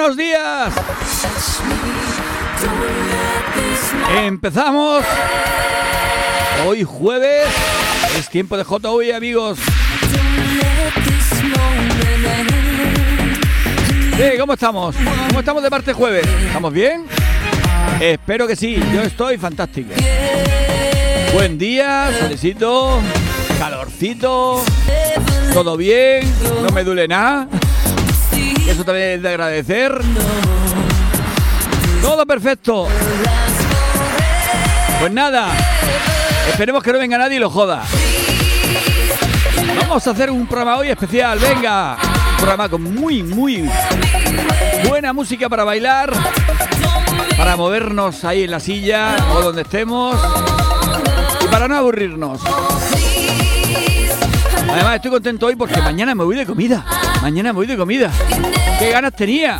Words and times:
Buenos 0.00 0.16
días. 0.16 0.72
Empezamos. 4.16 5.04
Hoy 6.66 6.84
jueves 6.84 7.46
es 8.18 8.30
tiempo 8.30 8.56
de 8.56 8.64
JV, 8.64 9.14
amigos. 9.14 9.58
¿Cómo 14.38 14.54
estamos? 14.54 14.96
¿Cómo 15.28 15.40
estamos 15.40 15.62
de 15.62 15.68
parte 15.68 15.92
jueves? 15.92 16.26
¿Estamos 16.46 16.72
bien? 16.72 17.04
Espero 18.00 18.46
que 18.46 18.56
sí, 18.56 18.82
yo 18.94 19.02
estoy 19.02 19.36
fantástico. 19.36 19.92
Buen 21.34 21.58
día, 21.58 22.10
solecito, 22.18 23.00
calorcito, 23.58 24.64
todo 25.52 25.76
bien, 25.76 26.22
no 26.62 26.70
me 26.70 26.84
duele 26.84 27.06
nada. 27.06 27.46
Eso 28.68 28.84
también 28.84 29.10
es 29.10 29.22
de 29.22 29.28
agradecer. 29.28 30.00
Todo 32.02 32.26
perfecto. 32.26 32.88
Pues 35.00 35.12
nada, 35.12 35.48
esperemos 36.48 36.82
que 36.82 36.92
no 36.92 36.98
venga 36.98 37.18
nadie 37.18 37.36
y 37.36 37.40
lo 37.40 37.50
joda. 37.50 37.82
Vamos 39.78 40.06
a 40.06 40.10
hacer 40.10 40.30
un 40.30 40.46
programa 40.46 40.76
hoy 40.76 40.88
especial, 40.88 41.38
venga. 41.38 41.96
Un 42.30 42.36
programa 42.36 42.68
con 42.68 42.82
muy, 42.94 43.22
muy 43.22 43.68
buena 44.88 45.12
música 45.12 45.48
para 45.48 45.64
bailar, 45.64 46.12
para 47.36 47.56
movernos 47.56 48.24
ahí 48.24 48.44
en 48.44 48.50
la 48.50 48.60
silla 48.60 49.16
o 49.34 49.40
donde 49.40 49.62
estemos 49.62 50.16
y 51.42 51.48
para 51.48 51.66
no 51.66 51.76
aburrirnos. 51.76 52.40
Además 54.68 54.96
estoy 54.96 55.10
contento 55.10 55.46
hoy 55.46 55.56
porque 55.56 55.80
mañana 55.82 56.14
me 56.14 56.24
voy 56.24 56.36
de 56.36 56.46
comida. 56.46 56.84
Mañana 57.22 57.52
voy 57.52 57.66
de 57.66 57.76
comida. 57.76 58.10
¿Qué 58.78 58.90
ganas 58.90 59.14
tenía? 59.14 59.58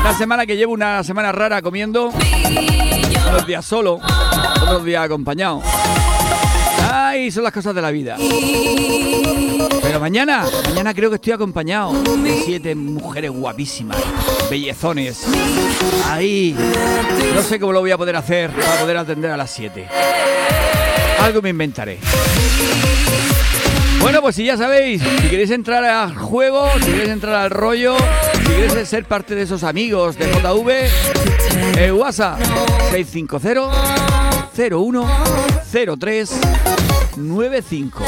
Una 0.00 0.16
semana 0.16 0.46
que 0.46 0.56
llevo 0.56 0.72
una 0.72 1.02
semana 1.04 1.30
rara 1.30 1.60
comiendo. 1.60 2.10
Unos 3.28 3.46
días 3.46 3.64
solo, 3.64 4.00
otros 4.62 4.84
días 4.84 5.04
acompañado. 5.04 5.62
Ay, 6.90 7.30
son 7.30 7.44
las 7.44 7.52
cosas 7.52 7.74
de 7.74 7.82
la 7.82 7.90
vida. 7.90 8.16
Pero 9.82 10.00
mañana, 10.00 10.46
mañana 10.68 10.94
creo 10.94 11.10
que 11.10 11.16
estoy 11.16 11.34
acompañado 11.34 11.92
de 11.92 12.42
siete 12.44 12.74
mujeres 12.74 13.30
guapísimas, 13.30 13.98
bellezones. 14.50 15.26
Ahí, 16.10 16.56
no 17.34 17.42
sé 17.42 17.60
cómo 17.60 17.72
lo 17.72 17.80
voy 17.80 17.90
a 17.90 17.98
poder 17.98 18.16
hacer 18.16 18.50
para 18.50 18.80
poder 18.80 18.96
atender 18.96 19.30
a 19.30 19.36
las 19.36 19.50
siete. 19.50 19.86
Algo 21.20 21.42
me 21.42 21.50
inventaré. 21.50 21.98
Bueno, 24.04 24.20
pues 24.20 24.36
si 24.36 24.44
ya 24.44 24.58
sabéis, 24.58 25.00
si 25.02 25.28
queréis 25.30 25.50
entrar 25.50 25.82
al 25.82 26.14
juego, 26.14 26.68
si 26.80 26.90
queréis 26.92 27.08
entrar 27.08 27.36
al 27.36 27.48
rollo, 27.48 27.96
si 28.34 28.52
queréis 28.52 28.86
ser 28.86 29.06
parte 29.06 29.34
de 29.34 29.40
esos 29.40 29.64
amigos 29.64 30.18
de 30.18 30.30
JV, 30.30 30.90
eh, 31.78 31.90
WhatsApp 31.90 32.38
650 32.90 33.70
01 34.76 35.08
03 35.98 36.40
95. 37.16 38.04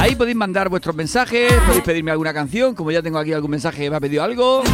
Ahí 0.00 0.16
podéis 0.16 0.36
mandar 0.36 0.68
vuestros 0.68 0.96
mensajes, 0.96 1.52
podéis 1.64 1.84
pedirme 1.84 2.10
alguna 2.10 2.34
canción, 2.34 2.74
como 2.74 2.90
ya 2.90 3.00
tengo 3.00 3.20
aquí 3.20 3.32
algún 3.32 3.52
mensaje 3.52 3.88
me 3.90 3.94
ha 3.94 4.00
pedido 4.00 4.24
algo. 4.24 4.64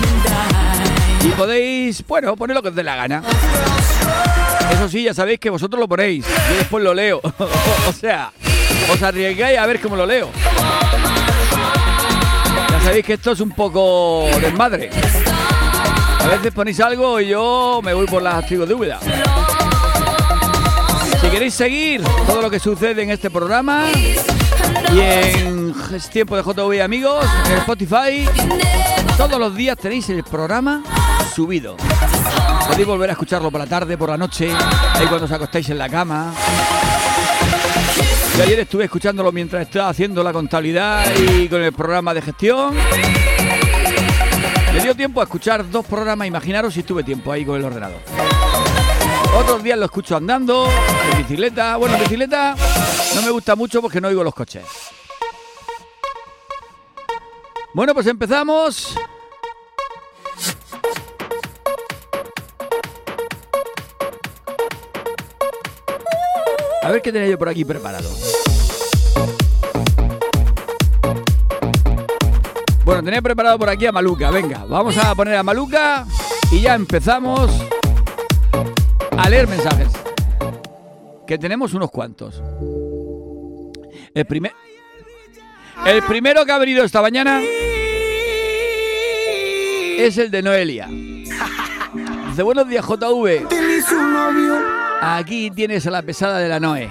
Y 1.23 1.29
podéis, 1.33 2.03
bueno, 2.07 2.35
poner 2.37 2.57
lo 2.57 2.63
que 2.63 2.71
os 2.71 2.75
dé 2.75 2.83
la 2.83 2.97
gana. 2.97 3.23
Eso 4.73 4.89
sí, 4.89 5.03
ya 5.03 5.13
sabéis 5.13 5.39
que 5.39 5.51
vosotros 5.51 5.79
lo 5.79 5.87
ponéis, 5.87 6.25
yo 6.25 6.57
después 6.57 6.83
lo 6.83 6.95
leo. 6.95 7.21
o 7.89 7.93
sea, 7.93 8.33
os 8.91 9.03
arriesgáis 9.03 9.59
a 9.59 9.67
ver 9.67 9.81
cómo 9.81 9.97
lo 9.97 10.07
leo. 10.07 10.31
Ya 12.71 12.81
sabéis 12.81 13.05
que 13.05 13.15
esto 13.15 13.33
es 13.33 13.41
un 13.41 13.51
poco 13.51 14.27
desmadre. 14.41 14.91
A 16.21 16.27
veces 16.27 16.53
ponéis 16.53 16.81
algo 16.81 17.21
y 17.21 17.29
yo 17.29 17.81
me 17.83 17.95
voy 17.95 18.07
por 18.07 18.23
las 18.23 18.47
trigos 18.47 18.69
dúvidas. 18.69 19.03
Si 21.21 21.29
queréis 21.29 21.55
seguir 21.55 22.03
todo 22.27 22.43
lo 22.43 22.51
que 22.51 22.59
sucede 22.61 23.03
en 23.03 23.11
este 23.11 23.31
programa 23.31 23.87
y 24.93 25.01
en 25.01 25.75
tiempo 26.13 26.37
de 26.37 26.43
JV 26.43 26.83
amigos, 26.83 27.27
en 27.47 27.59
Spotify, 27.59 28.29
todos 29.17 29.39
los 29.39 29.55
días 29.55 29.77
tenéis 29.77 30.09
el 30.11 30.23
programa 30.23 30.83
subido. 31.35 31.77
Podéis 32.69 32.87
volver 32.87 33.11
a 33.11 33.13
escucharlo 33.13 33.51
por 33.51 33.61
la 33.61 33.67
tarde, 33.67 33.99
por 33.99 34.11
la 34.11 34.17
noche, 34.17 34.51
ahí 34.95 35.07
cuando 35.07 35.25
os 35.25 35.33
acostáis 35.33 35.69
en 35.71 35.79
la 35.79 35.89
cama. 35.89 36.33
Yo 38.39 38.45
ayer 38.45 38.61
estuve 38.61 38.85
escuchándolo 38.85 39.33
mientras 39.33 39.63
estaba 39.63 39.89
haciendo 39.89 40.23
la 40.23 40.33
contabilidad 40.33 41.05
y 41.17 41.49
con 41.49 41.61
el 41.61 41.73
programa 41.73 42.15
de 42.15 42.23
gestión. 42.23 42.73
Me 44.73 44.81
dio 44.81 44.95
tiempo 44.95 45.21
a 45.21 45.25
escuchar 45.25 45.69
dos 45.69 45.85
programas, 45.85 46.29
imaginaros 46.29 46.73
si 46.73 46.85
tuve 46.85 47.03
tiempo 47.03 47.33
ahí 47.33 47.45
con 47.45 47.57
el 47.57 47.65
ordenador. 47.65 48.01
Otros 49.37 49.61
días 49.65 49.77
lo 49.77 49.87
escucho 49.87 50.15
andando, 50.15 50.71
en 51.11 51.19
bicicleta. 51.19 51.79
Bueno, 51.79 51.97
en 51.97 52.03
bicicleta 52.03 52.55
no 53.17 53.23
me 53.23 53.31
gusta 53.31 53.57
mucho 53.57 53.83
porque 53.83 54.01
no 54.01 54.07
oigo 54.07 54.23
los 54.23 54.35
coches. 54.35 54.63
Bueno, 57.75 57.93
pues 57.93 58.07
empezamos. 58.07 58.97
A 66.89 66.91
ver 66.91 67.03
qué 67.03 67.13
tenía 67.13 67.29
yo 67.29 67.37
por 67.37 67.51
aquí 67.51 67.67
preparado. 67.67 68.09
Bueno, 72.83 73.03
tenía 73.03 73.21
preparado 73.21 73.59
por 73.59 73.69
aquí 73.69 73.85
a 73.85 73.93
Maluca. 73.93 74.31
Venga, 74.31 74.65
vamos 74.67 74.97
a 74.97 75.15
poner 75.15 75.35
a 75.35 75.43
Maluca 75.43 76.07
y 76.51 76.63
ya 76.63 76.75
empezamos 76.75 77.51
a 79.19 79.29
leer 79.29 79.47
mensajes. 79.49 79.89
Que 81.27 81.37
tenemos 81.37 81.75
unos 81.75 81.91
cuantos. 81.91 82.43
El 84.15 84.25
primer. 84.25 84.55
El 85.85 86.03
primero 86.05 86.47
que 86.47 86.53
ha 86.53 86.59
venido 86.59 86.85
esta 86.85 87.03
mañana 87.03 87.43
es 89.99 90.17
el 90.17 90.31
de 90.31 90.41
Noelia. 90.41 90.87
Dice, 92.31 92.43
buenos 92.43 92.67
días, 92.67 92.83
JV. 92.83 93.47
Aquí 95.01 95.51
tienes 95.51 95.87
a 95.87 95.91
la 95.91 96.03
pesada 96.03 96.39
de 96.39 96.49
la 96.49 96.61
Noé. 96.61 96.91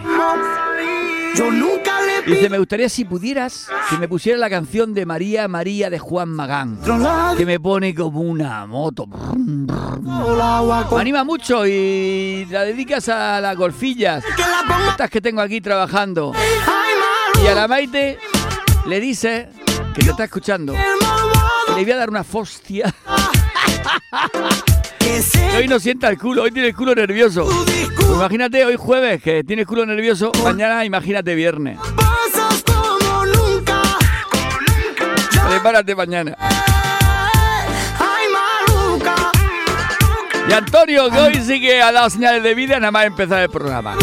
Yo 1.35 1.51
nunca 1.51 2.01
le 2.01 2.21
Dice, 2.23 2.49
me 2.49 2.57
gustaría 2.57 2.89
si 2.89 3.05
pudieras 3.05 3.67
que 3.89 3.97
me 3.97 4.07
pusiera 4.07 4.37
la 4.37 4.49
canción 4.49 4.93
de 4.93 5.05
María 5.05 5.47
María 5.47 5.89
de 5.89 5.99
Juan 5.99 6.29
Magán. 6.29 6.79
Que 7.37 7.45
me 7.45 7.59
pone 7.59 7.93
como 7.93 8.21
una 8.21 8.65
moto. 8.65 9.07
Me 9.07 11.01
anima 11.01 11.23
mucho 11.23 11.65
y 11.65 12.45
la 12.49 12.63
dedicas 12.63 13.07
a 13.09 13.39
las 13.39 13.55
golfillas. 13.55 14.23
Estas 14.89 15.09
que 15.09 15.21
tengo 15.21 15.41
aquí 15.41 15.61
trabajando. 15.61 16.33
Y 17.43 17.47
a 17.47 17.55
la 17.55 17.67
Maite 17.67 18.17
le 18.87 18.99
dice 18.99 19.49
que 19.93 20.03
te 20.03 20.09
está 20.09 20.23
escuchando. 20.25 20.73
que 20.73 21.73
Le 21.75 21.83
voy 21.83 21.91
a 21.91 21.97
dar 21.97 22.09
una 22.09 22.23
fostia. 22.23 22.93
Hoy 25.57 25.67
no 25.67 25.79
sienta 25.79 26.09
el 26.09 26.17
culo, 26.17 26.43
hoy 26.43 26.51
tiene 26.51 26.69
el 26.69 26.75
culo 26.75 26.93
nervioso. 26.93 27.47
Imagínate 28.13 28.63
hoy 28.65 28.75
jueves 28.75 29.21
que 29.21 29.43
tiene 29.43 29.63
el 29.63 29.67
culo 29.67 29.85
nervioso, 29.85 30.31
mañana 30.43 30.85
imagínate 30.85 31.33
viernes. 31.35 31.79
Prepárate 35.49 35.95
mañana. 35.95 36.35
Y 40.49 40.53
Antonio, 40.53 41.09
que 41.09 41.17
hoy 41.19 41.35
sí 41.43 41.59
que 41.59 41.81
ha 41.81 41.91
dado 41.91 42.09
señales 42.09 42.41
de 42.41 42.55
vida 42.55 42.79
nada 42.79 42.91
más 42.91 43.05
empezar 43.05 43.41
el 43.41 43.49
programa. 43.49 43.95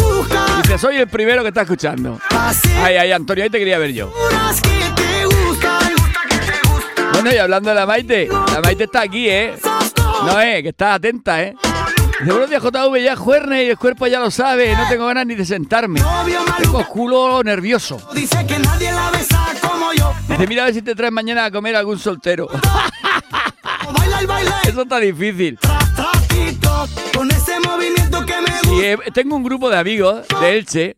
Dice, 0.63 0.79
soy 0.79 0.97
el 0.97 1.09
primero 1.09 1.43
que 1.43 1.49
está 1.49 1.63
escuchando. 1.63 2.19
Ay, 2.83 2.97
ay, 2.97 3.13
Antonio, 3.13 3.45
ahí 3.45 3.51
te 3.51 3.59
quería 3.59 3.79
ver 3.79 3.93
yo. 3.93 4.13
Bueno, 7.13 7.33
y 7.33 7.37
hablando 7.39 7.71
de 7.71 7.75
la 7.77 7.87
Maite, 7.87 8.29
la 8.29 8.61
Maite 8.61 8.85
está 8.85 9.03
aquí, 9.03 9.29
¿eh? 9.29 9.55
No, 10.27 10.41
eh, 10.41 10.63
que 10.63 10.71
está 10.71 10.95
atenta, 10.95 11.43
¿eh? 11.43 11.55
De 12.21 12.31
buenos 12.31 12.49
días, 12.49 12.63
JV, 12.63 13.03
ya 13.03 13.17
jueves 13.17 13.67
y 13.67 13.71
el 13.71 13.77
cuerpo 13.79 14.07
ya 14.07 14.21
lo 14.21 14.31
sabe, 14.31 14.75
no 14.77 14.89
tengo 14.89 15.07
ganas 15.07 15.27
ni 15.27 15.35
de 15.35 15.45
sentarme. 15.45 16.01
Tengo 16.59 16.85
culo 16.87 17.43
nervioso. 17.43 18.01
Dice 18.15 18.47
que 18.47 18.59
nadie 18.59 18.91
la 18.93 19.11
besa 19.11 19.53
como 19.61 19.93
yo. 19.93 20.13
Dice, 20.29 20.47
mira 20.47 20.63
a 20.63 20.67
ver 20.67 20.75
si 20.75 20.83
te 20.83 20.95
traes 20.95 21.13
mañana 21.13 21.45
a 21.47 21.51
comer 21.51 21.77
algún 21.77 21.99
soltero. 21.99 22.49
Eso 24.67 24.83
está 24.83 24.99
difícil. 24.99 25.59
Tras, 25.61 25.95
trasito, 25.95 26.87
Con 27.15 27.31
ese 27.31 27.61
movimiento 27.61 28.25
que 28.25 28.35
me 28.41 28.49
Y 28.49 28.69
gusta. 28.69 28.87
eh, 28.87 28.99
tengo 29.13 29.37
un 29.37 29.43
grupo 29.45 29.69
de 29.69 29.79
amigos 29.79 30.27
de 30.41 30.57
Elche 30.57 30.97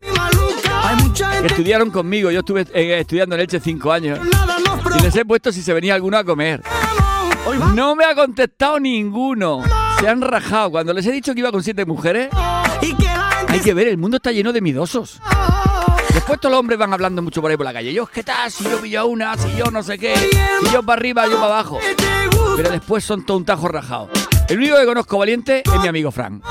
que 1.41 1.47
estudiaron 1.47 1.91
conmigo. 1.91 2.31
Yo 2.31 2.41
estuve 2.41 2.67
eh, 2.73 3.01
estudiando 3.01 3.35
en 3.35 3.41
Elche 3.41 3.59
cinco 3.59 3.91
años. 3.91 4.21
Y 4.97 5.03
les 5.03 5.17
he 5.17 5.25
puesto 5.25 5.51
si 5.51 5.63
se 5.63 5.73
venía 5.73 5.95
alguno 5.95 6.17
a 6.19 6.25
comer. 6.25 6.63
No 7.75 7.95
me 7.95 8.05
ha 8.05 8.15
contestado 8.15 8.81
ninguno. 8.81 9.63
Se 10.01 10.09
han 10.09 10.21
rajado. 10.21 10.71
Cuando 10.71 10.93
les 10.93 11.07
he 11.07 11.13
dicho 11.13 11.33
que 11.35 11.41
iba 11.41 11.53
con 11.53 11.63
siete 11.63 11.85
mujeres, 11.85 12.29
hay 13.49 13.61
que 13.61 13.75
ver, 13.75 13.89
el 13.89 13.99
mundo 13.99 14.17
está 14.19 14.33
lleno 14.33 14.53
de 14.53 14.61
midosos. 14.61 15.21
Después 16.13 16.41
todos 16.41 16.53
los 16.53 16.61
hombres 16.61 16.79
van 16.79 16.93
hablando 16.93 17.23
mucho 17.23 17.41
por 17.43 17.51
ahí 17.51 17.57
por 17.57 17.67
la 17.67 17.73
calle. 17.73 17.93
Yo, 17.93 18.07
¿qué 18.07 18.23
tal? 18.23 18.51
Si 18.51 18.65
yo 18.65 18.81
pillo 18.81 19.07
una, 19.07 19.37
si 19.37 19.55
yo 19.57 19.71
no 19.71 19.83
sé 19.83 19.99
qué. 19.99 20.15
Si 20.17 20.73
yo 20.73 20.83
para 20.83 20.99
arriba, 20.99 21.27
yo 21.27 21.35
para 21.35 21.47
abajo. 21.47 21.79
pero 22.57 22.71
después 22.71 23.05
son 23.05 23.25
todo 23.25 23.37
un 23.37 23.45
tajo 23.45 23.69
rajado. 23.69 24.09
El 24.49 24.59
único 24.59 24.77
que 24.77 24.87
conozco 24.87 25.19
valiente 25.19 25.63
es 25.65 25.81
mi 25.81 25.89
amigo 25.89 26.11
Fran. 26.11 26.43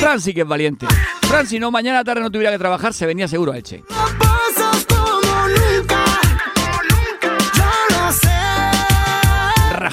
Fran 0.00 0.20
sí 0.20 0.34
que 0.34 0.42
es 0.42 0.46
valiente. 0.46 0.86
Fran, 1.22 1.46
si 1.46 1.58
no, 1.58 1.70
mañana 1.70 2.02
tarde 2.02 2.20
no 2.20 2.30
tuviera 2.30 2.50
que 2.50 2.58
trabajar, 2.58 2.92
se 2.92 3.06
venía 3.06 3.28
seguro 3.28 3.52
a 3.52 3.56
Elche. 3.56 3.84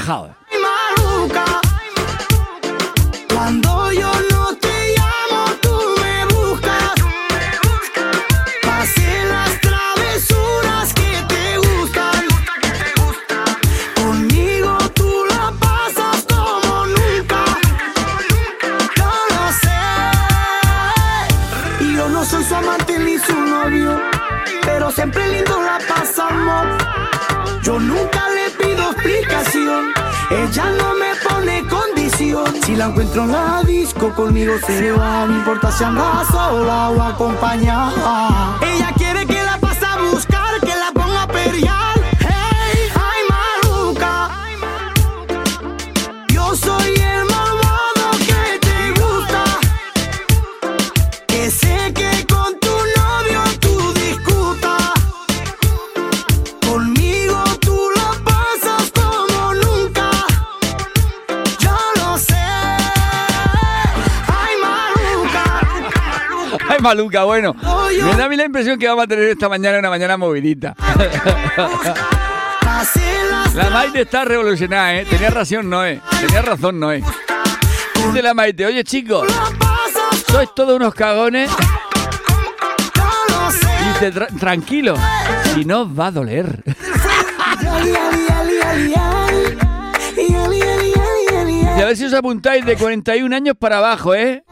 Rajado. 0.01 0.40
Conmigo 34.13 34.53
se 34.65 34.91
va. 34.91 35.25
No 35.25 35.37
importa 35.37 35.71
si 35.71 35.83
anda 35.83 36.23
sola 36.31 36.89
o 36.89 37.01
acompañada. 37.01 38.70
maluca. 66.83 67.23
Bueno. 67.23 67.55
Me 67.55 68.15
da 68.15 68.25
a 68.25 68.29
mí 68.29 68.35
la 68.35 68.45
impresión 68.45 68.77
que 68.79 68.87
vamos 68.87 69.03
a 69.05 69.07
tener 69.07 69.25
esta 69.25 69.47
mañana 69.49 69.79
una 69.79 69.89
mañana 69.89 70.17
movidita. 70.17 70.75
La 73.53 73.69
Maite 73.69 74.01
está 74.01 74.23
revolucionada, 74.23 74.95
¿eh? 74.95 75.05
Tenía 75.09 75.29
razón, 75.29 75.69
Noé. 75.69 75.99
Tenía 76.21 76.41
razón, 76.41 76.79
Noé. 76.79 77.03
Dice 78.07 78.21
la 78.21 78.33
Maite, 78.33 78.65
oye 78.65 78.83
chicos, 78.83 79.27
sois 80.31 80.49
todos 80.55 80.75
unos 80.77 80.93
cagones. 80.93 81.51
Dice, 83.93 84.13
"Tra- 84.13 84.39
tranquilo, 84.39 84.95
si 85.53 85.65
no 85.65 85.81
os 85.81 85.89
va 85.99 86.07
a 86.07 86.11
doler. 86.11 86.63
Y 91.77 91.81
a 91.81 91.85
ver 91.85 91.97
si 91.97 92.05
os 92.05 92.13
apuntáis 92.13 92.65
de 92.65 92.75
41 92.75 93.35
años 93.35 93.55
para 93.57 93.77
abajo, 93.77 94.13
¿eh? 94.13 94.43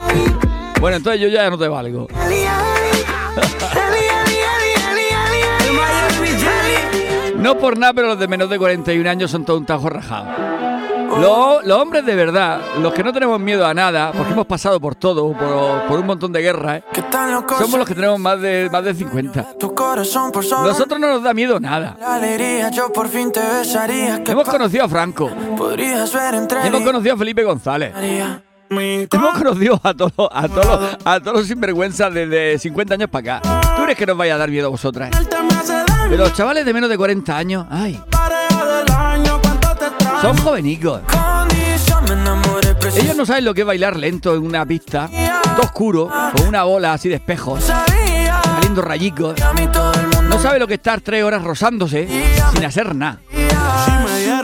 Bueno, 0.80 0.98
entonces 0.98 1.22
yo 1.22 1.28
ya 1.28 1.50
no 1.50 1.58
te 1.58 1.68
valgo. 1.68 2.08
No 7.36 7.58
por 7.58 7.78
nada, 7.78 7.94
pero 7.94 8.08
los 8.08 8.20
de 8.20 8.28
menos 8.28 8.50
de 8.50 8.58
41 8.58 9.10
años 9.10 9.32
son 9.32 9.46
todo 9.46 9.58
un 9.58 9.66
tajo 9.66 9.90
rajado. 9.90 10.28
Los, 11.20 11.66
los 11.66 11.78
hombres 11.78 12.06
de 12.06 12.16
verdad, 12.16 12.62
los 12.82 12.94
que 12.94 13.04
no 13.04 13.12
tenemos 13.12 13.40
miedo 13.40 13.66
a 13.66 13.74
nada, 13.74 14.12
porque 14.16 14.32
hemos 14.34 14.46
pasado 14.46 14.80
por 14.80 14.96
todo, 14.96 15.34
por, 15.34 15.88
por 15.88 16.00
un 16.00 16.06
montón 16.06 16.32
de 16.32 16.42
guerras, 16.42 16.78
¿eh? 16.78 16.84
¿Qué 16.94 17.02
tan 17.04 17.32
loco 17.32 17.58
somos 17.58 17.80
los 17.80 17.88
que 17.88 17.96
tenemos 17.96 18.20
más 18.20 18.40
de, 18.40 18.70
más 18.72 18.84
de 18.84 18.94
50. 18.94 19.58
tu 19.58 19.74
corazón 19.74 20.32
por 20.32 20.46
sobre 20.46 20.70
Nosotros 20.70 21.00
no 21.00 21.08
nos 21.10 21.24
da 21.24 21.34
miedo 21.34 21.60
nada. 21.60 21.98
Hemos 24.26 24.48
conocido 24.48 24.86
a 24.86 24.88
Franco, 24.88 25.30
hemos 25.30 26.82
conocido 26.84 27.16
a 27.16 27.18
Felipe 27.18 27.44
González, 27.44 27.94
hemos 28.70 29.38
conocido 29.38 29.80
a 29.84 29.94
todos 29.94 30.30
a 30.32 30.48
todos 30.48 30.98
a 31.04 31.20
todos 31.20 31.38
los 31.38 31.48
sinvergüenzas 31.48 32.14
desde 32.14 32.60
50 32.60 32.94
años 32.94 33.10
para 33.10 33.38
acá. 33.38 33.76
¿Tú 33.76 33.84
crees 33.84 33.98
que 33.98 34.06
nos 34.06 34.18
vaya 34.18 34.36
a 34.36 34.38
dar 34.38 34.50
miedo 34.50 34.68
a 34.68 34.70
vosotras? 34.70 35.12
Pero 36.10 36.24
los 36.24 36.34
chavales 36.34 36.66
de 36.66 36.74
menos 36.74 36.90
de 36.90 36.98
40 36.98 37.38
años, 37.38 37.66
ay, 37.70 38.02
son 40.22 40.38
jovenicos. 40.38 41.02
Ellos 42.96 43.16
no 43.16 43.26
saben 43.26 43.46
lo 43.46 43.54
que 43.54 43.62
es 43.62 43.68
bailar 43.68 43.96
lento 43.98 44.36
en 44.36 44.44
una 44.44 44.66
pista, 44.66 45.10
todo 45.56 45.62
oscuro, 45.62 46.10
con 46.36 46.48
una 46.48 46.64
bola 46.64 46.94
así 46.94 47.10
de 47.10 47.16
espejos, 47.16 47.64
saliendo 47.64 48.82
rayicos. 48.82 49.36
No 50.28 50.40
sabe 50.40 50.60
lo 50.60 50.68
que 50.68 50.74
es 50.76 50.80
estar 50.80 51.02
tres 51.02 51.24
horas 51.24 51.44
rosándose 51.44 52.08
sin 52.54 52.66
hacer 52.66 52.96
nada. 52.96 53.20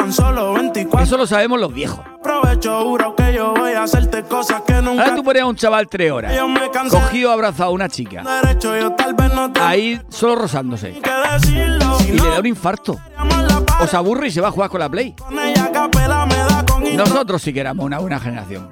Dieron 0.05 0.13
solo 0.13 0.53
24, 0.53 1.03
Eso 1.03 1.17
lo 1.17 1.25
sabemos 1.25 1.59
los 1.59 1.73
viejos. 1.73 1.99
aprovecho, 2.19 2.83
juro 2.83 3.15
que 3.15 3.33
yo 3.33 3.55
voy 3.55 3.71
a 3.73 3.83
hacerte 3.83 4.21
cosas 4.21 4.61
que 4.61 4.73
nunca 4.79 5.01
Ahora 5.01 5.15
tú 5.15 5.23
pones 5.23 5.41
a 5.41 5.45
un 5.47 5.55
chaval 5.55 5.87
tres 5.87 6.11
horas, 6.11 6.31
cogido, 6.91 7.31
abrazado 7.31 7.71
a 7.71 7.73
una 7.73 7.89
chica, 7.89 8.23
ahí 9.59 9.99
solo. 10.09 10.47
Si 10.47 10.59
y 10.59 12.19
le 12.19 12.29
da 12.29 12.39
un 12.39 12.45
infarto. 12.45 12.99
O 13.81 13.87
se 13.87 13.97
aburre 13.97 14.27
y 14.27 14.31
se 14.31 14.41
va 14.41 14.49
a 14.49 14.51
jugar 14.51 14.69
con 14.69 14.79
la 14.79 14.89
Play. 14.89 15.15
Nosotros 16.95 17.41
sí 17.41 17.51
que 17.51 17.61
éramos 17.61 17.83
una 17.83 17.97
buena 17.97 18.19
generación. 18.19 18.71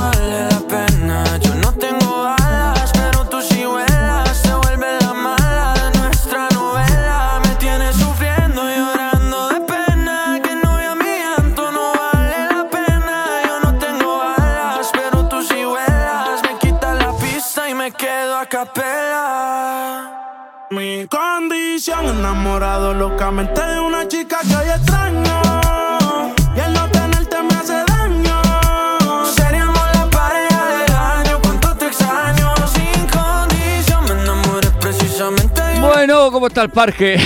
capela. 18.51 20.11
Mi 20.71 21.07
condición, 21.07 22.05
enamorado 22.05 22.93
locamente 22.93 23.61
de 23.61 23.79
una 23.79 24.05
chica 24.09 24.39
que 24.41 24.55
hoy 24.55 24.69
extraño. 24.69 25.41
Y 26.55 26.59
el 26.59 26.73
no 26.73 26.89
tenerte 26.89 27.41
me 27.43 27.53
hace 27.53 27.81
daño. 27.85 28.41
Seríamos 29.25 29.81
la 29.93 30.05
pareja 30.09 30.65
del 30.67 30.93
año. 30.93 31.39
Cuánto 31.41 31.75
te 31.77 31.87
extraño 31.87 32.53
sin 32.67 33.07
condición. 33.07 34.03
Me 34.03 34.21
enamoré 34.21 34.69
precisamente 34.81 35.61
Bueno, 35.79 36.29
¿cómo 36.31 36.47
está 36.47 36.63
el 36.63 36.69
parque? 36.71 37.17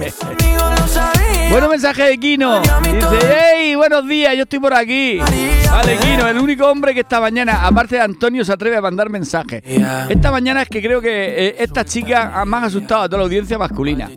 Mis 0.00 0.22
amigos 0.22 0.80
lo 0.80 0.88
sabían. 0.88 1.47
Bueno, 1.50 1.68
mensaje 1.70 2.02
de 2.02 2.18
Kino. 2.18 2.60
Dice, 2.60 3.36
hey, 3.54 3.74
buenos 3.74 4.06
días, 4.06 4.36
yo 4.36 4.42
estoy 4.42 4.58
por 4.58 4.74
aquí. 4.74 5.18
Vale, 5.18 5.96
Kino, 5.96 6.28
el 6.28 6.38
único 6.38 6.66
hombre 6.66 6.92
que 6.94 7.00
esta 7.00 7.20
mañana, 7.20 7.66
aparte 7.66 7.96
de 7.96 8.02
Antonio, 8.02 8.44
se 8.44 8.52
atreve 8.52 8.76
a 8.76 8.80
mandar 8.80 9.08
mensajes. 9.08 9.62
Esta 10.08 10.30
mañana 10.30 10.62
es 10.62 10.68
que 10.68 10.82
creo 10.82 11.00
que 11.00 11.48
eh, 11.48 11.56
esta 11.58 11.84
chica 11.84 12.32
ha 12.38 12.44
más 12.44 12.64
asustado 12.64 13.02
a 13.02 13.08
toda 13.08 13.18
la 13.18 13.24
audiencia 13.24 13.58
masculina. 13.58 14.10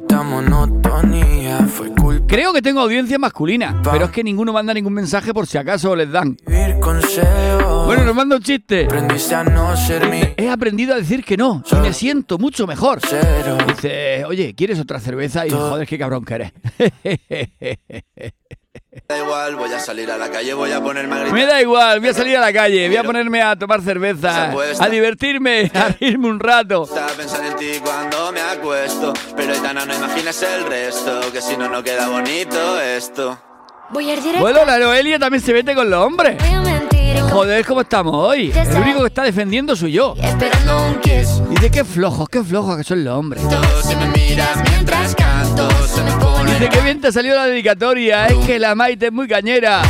Creo 2.27 2.53
que 2.53 2.61
tengo 2.61 2.81
audiencia 2.81 3.17
masculina, 3.17 3.81
pero 3.83 4.05
es 4.05 4.11
que 4.11 4.23
ninguno 4.23 4.53
manda 4.53 4.73
ningún 4.73 4.93
mensaje 4.93 5.33
por 5.33 5.47
si 5.47 5.57
acaso 5.57 5.95
les 5.95 6.11
dan. 6.11 6.37
Bueno, 7.85 8.03
nos 8.05 8.15
manda 8.15 8.35
un 8.35 8.41
chiste. 8.41 8.85
Aprendiste 8.85 9.35
a 9.35 9.43
no 9.43 9.75
ser 9.77 10.09
mi 10.09 10.21
He 10.37 10.49
aprendido 10.49 10.93
a 10.93 10.97
decir 10.97 11.23
que 11.23 11.37
no 11.37 11.63
y 11.71 11.75
me 11.75 11.93
siento 11.93 12.37
mucho 12.37 12.67
mejor. 12.67 12.99
Dice, 13.67 14.25
oye, 14.25 14.53
¿quieres 14.55 14.79
otra 14.79 14.99
cerveza? 14.99 15.45
Y 15.45 15.49
joder, 15.49 15.87
qué 15.87 15.97
cabrón 15.97 16.23
que 16.23 16.33
eres. 16.35 16.51
Da 19.07 19.17
igual, 19.17 19.55
voy 19.55 19.71
a 19.71 19.79
salir 19.79 20.09
a 20.11 20.17
la 20.17 20.29
calle, 20.29 20.53
voy 20.53 20.71
a 20.71 20.81
ponerme 20.81 21.15
a 21.15 21.19
gritar. 21.19 21.33
Me 21.33 21.45
da 21.45 21.61
igual, 21.61 21.99
voy 21.99 22.09
a 22.09 22.13
salir 22.13 22.37
a 22.37 22.41
la 22.41 22.53
calle, 22.53 22.87
voy 22.87 22.97
a 22.97 23.03
ponerme 23.03 23.41
a 23.41 23.55
tomar 23.55 23.81
cerveza, 23.81 24.51
a 24.79 24.89
divertirme, 24.89 25.71
a 25.73 25.89
reírme 25.89 26.27
un 26.27 26.39
rato. 26.39 26.83
Estaba 26.83 27.07
pensando 27.07 27.51
en 27.51 27.57
ti 27.57 27.79
cuando 27.81 28.31
me 28.31 28.41
acuesto. 28.41 29.13
Pero 29.35 29.53
Aitana, 29.53 29.85
no 29.85 29.95
imagines 29.95 30.41
el 30.43 30.65
resto, 30.65 31.31
que 31.31 31.41
si 31.41 31.55
no, 31.57 31.69
no 31.69 31.83
queda 31.83 32.09
bonito 32.09 32.79
esto. 32.79 33.37
Voy 33.91 34.09
a 34.09 34.13
ir 34.13 34.21
directo. 34.21 34.41
Bueno, 34.41 34.65
la 34.65 34.77
Noelia 34.77 35.19
también 35.19 35.43
se 35.43 35.53
mete 35.53 35.73
con 35.73 35.89
los 35.89 36.05
hombres. 36.05 36.37
Joder, 37.31 37.65
¿cómo 37.65 37.81
estamos 37.81 38.13
hoy? 38.13 38.51
El 38.53 38.77
único 38.77 39.01
que 39.01 39.07
está 39.07 39.23
defendiendo 39.23 39.75
soy 39.75 39.93
yo. 39.93 40.15
Esperando 40.17 40.85
un 40.85 40.99
kiss. 40.99 41.41
Dice, 41.49 41.71
qué 41.71 41.83
flojos, 41.85 42.27
qué 42.29 42.43
flojos 42.43 42.77
que 42.77 42.83
son 42.83 43.03
los 43.03 43.17
hombres. 43.17 43.41
Si 43.83 43.95
me 43.95 44.07
miras 44.07 44.57
mientras 44.69 45.15
canto, 45.15 45.69
se 45.87 46.03
me. 46.03 46.30
Dice, 46.61 46.73
qué 46.77 46.81
bien 46.81 47.01
te 47.01 47.11
salió 47.11 47.33
la 47.33 47.47
dedicatoria, 47.47 48.27
es 48.27 48.37
que 48.45 48.59
la 48.59 48.75
Maite 48.75 49.07
es 49.07 49.11
muy 49.11 49.27
cañera. 49.27 49.81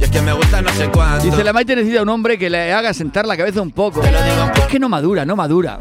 Y 0.00 0.04
es 0.04 0.10
que 0.10 0.22
me 0.22 0.32
gusta 0.32 0.62
no 0.62 0.70
sé 0.70 0.88
cuánto. 0.88 1.22
Dice, 1.22 1.44
la 1.44 1.52
Maite 1.52 1.76
necesita 1.76 2.00
un 2.00 2.08
hombre 2.08 2.38
que 2.38 2.48
le 2.48 2.72
haga 2.72 2.94
sentar 2.94 3.26
la 3.26 3.36
cabeza 3.36 3.60
un 3.60 3.70
poco. 3.70 4.02
Es 4.02 4.64
que 4.64 4.78
no 4.78 4.88
madura, 4.88 5.26
no 5.26 5.36
madura. 5.36 5.78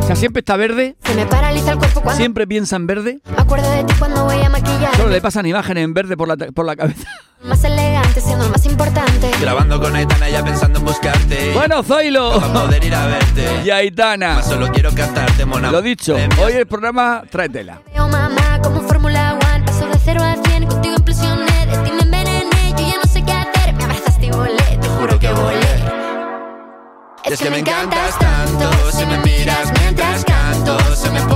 O 0.00 0.06
sea, 0.08 0.16
siempre 0.16 0.40
está 0.40 0.56
verde, 0.56 0.96
Se 1.04 1.14
me 1.14 1.24
paraliza 1.24 1.70
el 1.70 1.78
cuerpo 1.78 2.00
cuando 2.00 2.18
siempre 2.18 2.48
piensa 2.48 2.74
en 2.74 2.88
verde. 2.88 3.20
me 3.30 3.40
acuerdo 3.40 3.70
de 3.70 3.84
ti 3.84 3.94
cuando 3.96 4.24
voy 4.24 4.42
a 4.42 4.48
maquillar. 4.48 4.96
Solo 4.96 5.10
le 5.10 5.20
pasan 5.20 5.46
imágenes 5.46 5.84
en 5.84 5.94
verde 5.94 6.16
por 6.16 6.26
la, 6.26 6.36
por 6.36 6.66
la 6.66 6.74
cabeza. 6.74 7.08
Más 7.44 7.62
elegante, 7.62 7.95
siendo 8.20 8.44
el 8.44 8.50
más 8.50 8.64
importante. 8.66 9.30
Grabando 9.40 9.80
con 9.80 9.94
Aitana 9.94 10.28
ya 10.28 10.42
pensando 10.44 10.78
en 10.78 10.84
buscarte. 10.84 11.52
Bueno, 11.54 11.82
Zoilo 11.82 12.40
Para 12.40 12.52
poder 12.52 12.84
ir 12.84 12.94
a 12.94 13.06
verte. 13.06 13.62
y 13.64 13.70
Aitana. 13.70 14.34
Más 14.36 14.46
solo 14.48 14.68
quiero 14.72 14.92
cantarte, 14.92 15.44
mona. 15.44 15.70
Lo 15.70 15.82
dicho, 15.82 16.16
hoy 16.42 16.52
el 16.52 16.66
programa 16.66 17.22
trae 17.30 17.48
tela. 17.48 17.80
Veo 17.92 18.08
mamá 18.08 18.60
como 18.62 18.80
Fórmula 18.82 19.38
One. 19.52 19.64
Paso 19.64 19.86
de 19.86 19.98
0 20.04 20.22
a 20.22 20.36
100, 20.48 20.66
contigo 20.66 20.94
implosioné. 20.96 21.66
De 21.66 21.76
ti 21.78 21.92
me 21.92 22.02
envenené, 22.02 22.70
yo 22.78 22.86
ya 22.88 22.96
no 23.02 23.10
sé 23.12 23.22
qué 23.22 23.32
hacer. 23.32 23.72
Me 23.74 23.84
abrazaste 23.84 24.26
y 24.26 24.30
volé, 24.30 24.78
te 24.80 24.88
juro 24.88 25.18
que 25.18 25.30
volé. 25.30 25.66
Es 27.24 27.40
que 27.40 27.50
me 27.50 27.58
encantas 27.58 28.16
tanto, 28.18 28.70
si 28.92 29.04
me 29.04 29.18
miras 29.18 29.72
mientras 29.80 30.24
canto, 30.24 30.78
se 30.94 31.10
me 31.10 31.20
pone 31.22 31.35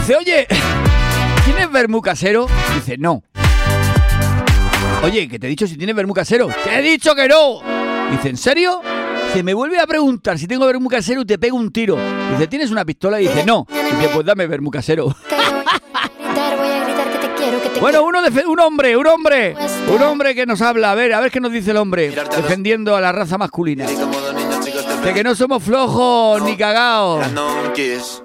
Dice, 0.00 0.16
oye, 0.16 0.46
¿tienes 1.44 1.70
vermú 1.70 2.00
casero? 2.00 2.46
Dice, 2.74 2.96
no. 2.98 3.22
Oye, 5.02 5.28
que 5.28 5.38
te 5.38 5.46
he 5.46 5.50
dicho 5.50 5.66
si 5.66 5.76
tienes 5.76 5.94
vermú 5.96 6.12
casero. 6.14 6.48
¡Te 6.64 6.78
he 6.78 6.82
dicho 6.82 7.14
que 7.14 7.26
no! 7.28 7.60
Dice, 8.10 8.28
¿en 8.30 8.36
serio? 8.36 8.80
Dice, 9.28 9.42
me 9.42 9.54
vuelve 9.54 9.78
a 9.78 9.86
preguntar 9.86 10.38
si 10.38 10.46
tengo 10.46 10.66
vermú 10.66 10.88
casero 10.88 11.22
y 11.22 11.24
te 11.24 11.38
pego 11.38 11.56
un 11.56 11.70
tiro. 11.72 11.96
Dice, 12.32 12.46
¿tienes 12.48 12.70
una 12.70 12.84
pistola? 12.84 13.20
Y 13.20 13.28
dice, 13.28 13.44
no. 13.46 13.66
Dice, 13.70 14.10
pues 14.12 14.26
dame 14.26 14.46
vermú 14.46 14.70
casero. 14.70 15.14
Te 15.28 15.36
voy 15.36 15.44
a 15.44 16.04
gritar, 16.18 16.56
voy 16.58 16.68
a 16.68 16.84
gritar 16.84 17.12
que 17.12 17.18
te 17.18 17.34
quiero, 17.34 17.62
que 17.62 17.68
te 17.70 17.80
Bueno, 17.80 18.02
uno 18.02 18.20
defe- 18.22 18.44
un 18.46 18.58
hombre, 18.60 18.96
un 18.96 19.06
hombre. 19.06 19.54
Un 19.94 20.02
hombre 20.02 20.34
que 20.34 20.44
nos 20.44 20.60
habla. 20.60 20.92
A 20.92 20.94
ver, 20.94 21.14
a 21.14 21.20
ver 21.20 21.30
qué 21.30 21.40
nos 21.40 21.52
dice 21.52 21.70
el 21.70 21.76
hombre. 21.78 22.10
Defendiendo 22.10 22.94
a 22.96 23.00
la 23.00 23.12
raza 23.12 23.38
masculina. 23.38 23.86
De 25.04 25.14
que 25.14 25.24
no 25.24 25.34
somos 25.34 25.62
flojos 25.62 26.42
ni 26.42 26.56
cagados. 26.56 27.26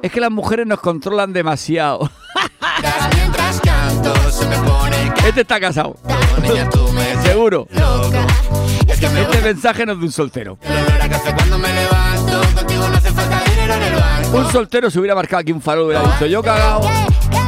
Es 0.01 0.11
que 0.11 0.19
las 0.19 0.31
mujeres 0.31 0.67
nos 0.67 0.79
controlan 0.79 1.31
demasiado. 1.33 2.09
Mientras 3.15 3.61
canto, 3.61 4.13
se 4.31 4.45
me 4.47 4.57
pone 4.57 5.13
Este 5.27 5.41
está 5.41 5.59
casado. 5.59 5.95
cara, 6.05 6.19
niña 6.41 6.69
tú 6.69 6.87
me 6.93 7.15
Seguro. 7.23 7.67
loca. 7.71 8.25
Y 8.87 8.91
es 8.91 8.99
que 8.99 9.09
me 9.09 9.21
Este 9.21 9.41
mensaje 9.41 9.85
no 9.85 9.93
es 9.93 9.99
de 9.99 10.05
un 10.05 10.11
soltero. 10.11 10.57
Un 14.33 14.51
soltero 14.51 14.91
se 14.91 14.99
hubiera 14.99 15.15
marcado 15.15 15.39
aquí 15.41 15.51
un 15.53 15.61
farol 15.61 15.83
y 15.83 15.87
hubiera 15.87 16.03
dicho, 16.13 16.25
yo 16.25 16.43
cagado, 16.43 16.81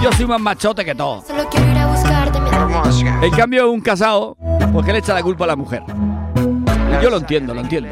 yo 0.02 0.12
soy 0.14 0.26
más 0.26 0.40
machote 0.40 0.86
que 0.86 0.96
todo. 0.96 1.22
Solo 1.28 1.48
quiero 1.50 1.70
ir 1.72 1.78
a 1.78 1.88
buscarte. 1.88 2.40
mientras- 2.40 3.24
En 3.24 3.32
cambio, 3.32 3.70
un 3.72 3.82
casado, 3.82 4.38
pues 4.72 4.86
que 4.86 4.94
le 4.94 5.00
echa 5.00 5.14
la 5.14 5.22
culpa 5.22 5.44
a 5.44 5.48
la 5.48 5.56
mujer. 5.58 5.84
Y 7.00 7.04
yo 7.04 7.10
lo 7.10 7.18
entiendo, 7.18 7.54
lo 7.54 7.62
entiendo. 7.62 7.90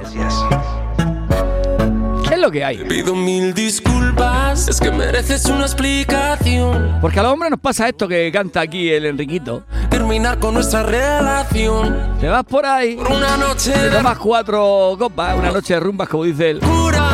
¿Qué 2.45 2.49
es 2.49 2.53
lo 2.53 2.59
que 2.59 2.63
hay? 2.63 2.77
Pido 2.87 3.15
mil 3.15 3.55
disculpas, 3.55 4.67
es 4.67 4.79
que 4.79 4.91
mereces 4.91 5.45
una 5.45 5.65
explicación. 5.65 6.99
Porque 7.01 7.19
a 7.19 7.23
los 7.23 7.33
hombres 7.33 7.49
nos 7.49 7.59
pasa 7.59 7.87
esto 7.89 8.07
que 8.07 8.31
canta 8.31 8.61
aquí 8.61 8.87
el 8.91 9.07
Enriquito. 9.07 9.63
Terminar 9.89 10.37
con 10.37 10.53
nuestra 10.53 10.83
relación 10.83 11.97
Te 12.21 12.27
vas 12.27 12.43
por 12.43 12.65
ahí, 12.67 12.97
por 12.97 13.11
una 13.11 13.35
noche 13.37 13.71
te 13.71 13.89
tomas 13.89 14.19
cuatro 14.19 14.95
copas, 14.99 15.39
una 15.39 15.51
noche 15.51 15.73
de 15.73 15.79
rumbas, 15.79 16.07
como 16.07 16.23
dice 16.25 16.51
él, 16.51 16.59
locura. 16.59 17.09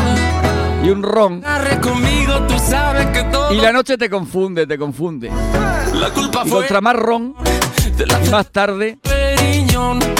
y 0.83 0.89
un 0.89 1.01
ron. 1.01 1.45
Arre 1.45 1.79
conmigo, 1.79 2.33
tú 2.47 2.59
sabes 2.59 3.05
que 3.07 3.23
todo. 3.31 3.53
Y 3.53 3.61
la 3.61 3.71
noche 3.71 3.97
te 3.97 4.09
confunde, 4.09 4.67
te 4.67 4.77
confunde. 4.77 5.31
la 5.93 6.09
culpa 6.09 6.41
Y 6.45 6.49
fue 6.49 6.59
contra 6.59 6.81
más 6.81 6.95
ron, 6.97 7.35
más 8.29 8.51
tarde. 8.51 8.97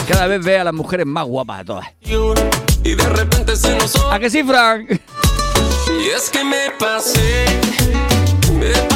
Cada 0.08 0.28
vez 0.28 0.44
ve 0.44 0.60
a 0.60 0.64
las 0.64 0.74
mujeres 0.74 1.06
más 1.06 1.26
guapas 1.26 1.60
de 1.60 1.66
todas. 1.66 1.88
Y 2.84 2.96
de 2.96 3.10
repente 3.10 3.56
se 3.56 3.76
nos 3.78 3.96
¿A 4.12 4.20
que 4.20 4.30
sí, 4.30 4.44
Frank? 4.44 4.90
Y 4.90 6.08
es 6.16 6.30
que 6.30 6.44
me 6.44 6.72
pasé, 6.80 7.46
me 8.54 8.91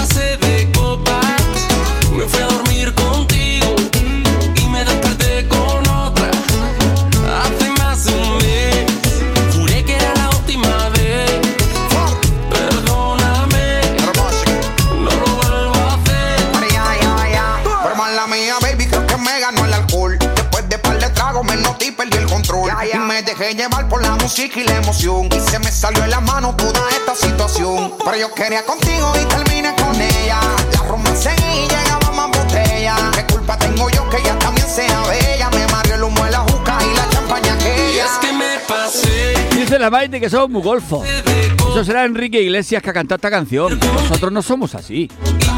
dejé 23.46 23.56
llevar 23.56 23.88
por 23.88 24.02
la 24.02 24.12
música 24.16 24.60
y 24.60 24.64
la 24.64 24.78
emoción. 24.78 25.30
Y 25.36 25.40
se 25.40 25.60
me 25.60 25.72
salió 25.72 26.04
en 26.04 26.10
la 26.10 26.22
mano 26.22 26.56
toda 26.56 26.82
esta 26.90 27.16
situación. 27.16 27.94
Pero 28.04 28.18
yo 28.18 28.34
quería 28.34 28.64
contigo 28.64 29.12
y 29.22 29.26
terminé 29.26 29.74
con 29.76 29.96
ella. 30.02 30.40
La 30.74 30.84
romance 30.88 31.30
y 31.38 31.68
llegaba 31.68 32.12
más 32.12 32.38
botella. 32.38 32.96
¿Qué 33.14 33.34
culpa 33.34 33.58
tengo 33.58 33.90
yo 33.90 34.10
que 34.10 34.18
ella 34.18 34.38
también 34.40 34.68
sea 34.68 35.02
bella? 35.08 35.50
Me 35.52 35.68
mareó 35.68 35.96
el 35.96 36.04
humo 36.04 36.24
de 36.24 36.32
la 36.32 36.40
juca 36.40 36.78
y 36.82 36.96
la 36.96 37.10
champaña 37.10 37.48
Y 37.50 37.54
aquella. 37.54 38.06
es 38.06 38.12
que 38.22 38.34
me 38.34 38.60
pasé 38.68 39.34
Dice 39.56 39.80
la 39.80 39.90
Maite 39.90 40.20
que 40.20 40.30
somos 40.30 40.50
muy 40.50 40.62
golfos. 40.62 41.04
de 41.04 41.48
Eso 41.72 41.84
será 41.84 42.06
Enrique 42.06 42.42
Iglesias 42.42 42.82
que 42.82 42.90
ha 42.90 42.94
cantado 42.94 43.18
esta 43.18 43.30
canción. 43.30 43.80
Nosotros 43.80 44.32
no 44.32 44.42
somos 44.42 44.76
así. 44.76 45.10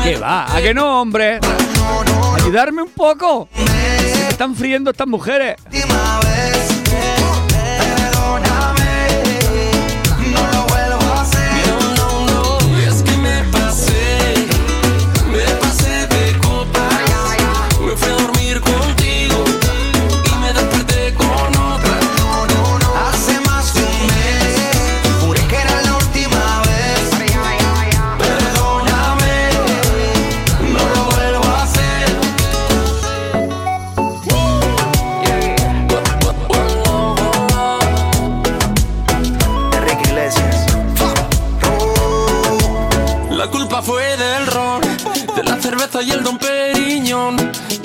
¿Qué 0.03 0.17
va? 0.17 0.53
¿A 0.53 0.61
que 0.61 0.73
no, 0.73 1.01
hombre? 1.01 1.39
No, 1.41 2.03
no, 2.03 2.35
Ayudarme 2.35 2.81
un 2.81 2.89
poco. 2.89 3.49
Se 3.55 4.29
están 4.29 4.55
friendo 4.55 4.91
estas 4.91 5.07
mujeres. 5.07 5.55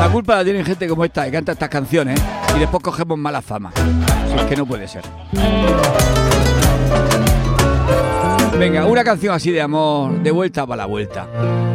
La 0.00 0.08
culpa 0.08 0.36
la 0.36 0.44
tienen 0.44 0.64
gente 0.64 0.88
como 0.88 1.04
esta 1.04 1.26
que 1.26 1.30
canta 1.30 1.52
estas 1.52 1.68
canciones 1.68 2.18
y 2.56 2.58
después 2.58 2.82
cogemos 2.82 3.18
mala 3.18 3.42
fama. 3.42 3.70
Es 4.34 4.42
que 4.46 4.56
no 4.56 4.64
puede 4.64 4.88
ser. 4.88 5.04
Venga, 8.58 8.86
una 8.86 9.04
canción 9.04 9.34
así 9.34 9.50
de 9.50 9.60
amor, 9.60 10.22
de 10.22 10.30
vuelta 10.30 10.66
para 10.66 10.78
la 10.78 10.86
vuelta. 10.86 11.26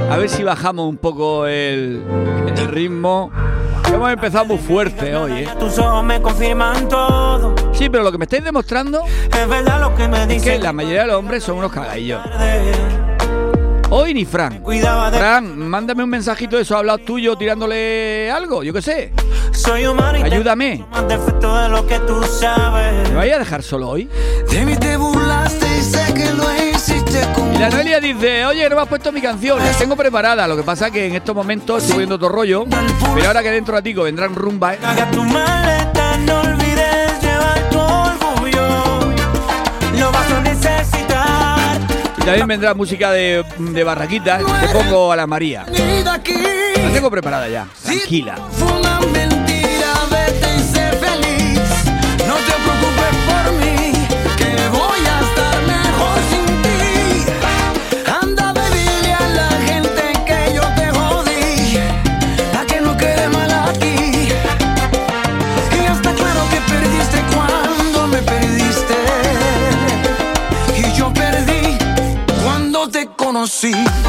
A 0.09 0.17
ver 0.17 0.27
si 0.27 0.41
bajamos 0.41 0.89
un 0.89 0.97
poco 0.97 1.45
el, 1.45 2.03
el 2.57 2.67
ritmo. 2.67 3.29
Hemos 3.93 4.11
empezado 4.11 4.45
muy 4.45 4.57
fuerte 4.57 5.15
hoy, 5.15 5.43
¿eh? 5.43 5.47
Tus 5.59 5.77
ojos 5.77 6.03
me 6.03 6.19
confirman 6.19 6.89
todo. 6.89 7.53
Sí, 7.73 7.89
pero 7.91 8.03
lo 8.03 8.11
que 8.11 8.17
me 8.17 8.25
estáis 8.25 8.43
demostrando 8.43 9.03
Es 9.31 9.47
verdad 9.47 9.79
lo 9.79 9.95
que 9.95 10.07
me 10.07 10.35
es 10.35 10.41
que 10.41 10.57
la 10.57 10.73
mayoría 10.73 11.01
de 11.01 11.07
los 11.07 11.17
hombres 11.17 11.43
son 11.43 11.57
unos 11.57 11.71
cagadillos. 11.71 12.21
Hoy 13.97 14.13
ni 14.13 14.25
Fran. 14.25 14.61
Fran, 15.13 15.57
mándame 15.57 16.03
un 16.03 16.09
mensajito 16.09 16.57
de 16.57 16.63
eso, 16.63 16.75
hablado 16.75 16.97
tuyo 16.97 17.37
tirándole 17.37 18.29
algo, 18.29 18.61
yo 18.61 18.73
qué 18.73 18.81
sé. 18.81 19.13
Soy 19.53 19.85
humano 19.85 20.19
Ayúdame. 20.21 20.85
más 20.91 21.07
defecto 21.07 21.55
de 21.55 21.69
lo 21.69 21.87
que 21.87 21.97
tú 21.99 22.21
sabes. 22.23 23.09
¿Me 23.09 23.15
vais 23.15 23.33
a 23.33 23.39
dejar 23.39 23.63
solo 23.63 23.87
hoy? 23.87 24.09
De 24.51 24.65
mí 24.65 24.75
te 24.75 24.97
burlaste 24.97 25.65
y 25.77 25.81
sé 25.81 26.13
que 26.13 26.29
lo 26.33 26.43
hiciste 26.53 27.21
con 27.33 27.55
Y 27.55 27.57
la 27.57 27.69
Noelia 27.69 28.01
dice, 28.01 28.45
oye, 28.45 28.69
no 28.69 28.75
me 28.75 28.81
has 28.81 28.89
puesto 28.89 29.13
mi 29.13 29.21
canción, 29.21 29.59
la 29.59 29.71
tengo 29.71 29.95
preparada. 29.95 30.45
Lo 30.45 30.57
que 30.57 30.63
pasa 30.63 30.91
que 30.91 31.05
en 31.05 31.15
estos 31.15 31.33
momentos 31.33 31.77
estoy 31.81 31.93
poniendo 31.93 32.15
otro 32.15 32.27
rollo, 32.27 32.65
pero 33.15 33.27
ahora 33.27 33.41
que 33.41 33.51
dentro 33.51 33.75
de 33.75 33.79
ratico 33.79 34.03
vendrán 34.03 34.35
rumba, 34.35 34.73
¿eh? 34.73 34.79
También 42.25 42.47
vendrá 42.47 42.73
música 42.73 43.11
de, 43.11 43.45
de 43.57 43.83
barraquitas. 43.83 44.41
Te 44.61 44.67
pongo 44.69 45.11
a 45.11 45.15
la 45.15 45.27
María. 45.27 45.65
La 45.67 46.91
tengo 46.91 47.11
preparada 47.11 47.47
ya, 47.47 47.67
tranquila. 47.83 48.35
Te 73.61 74.04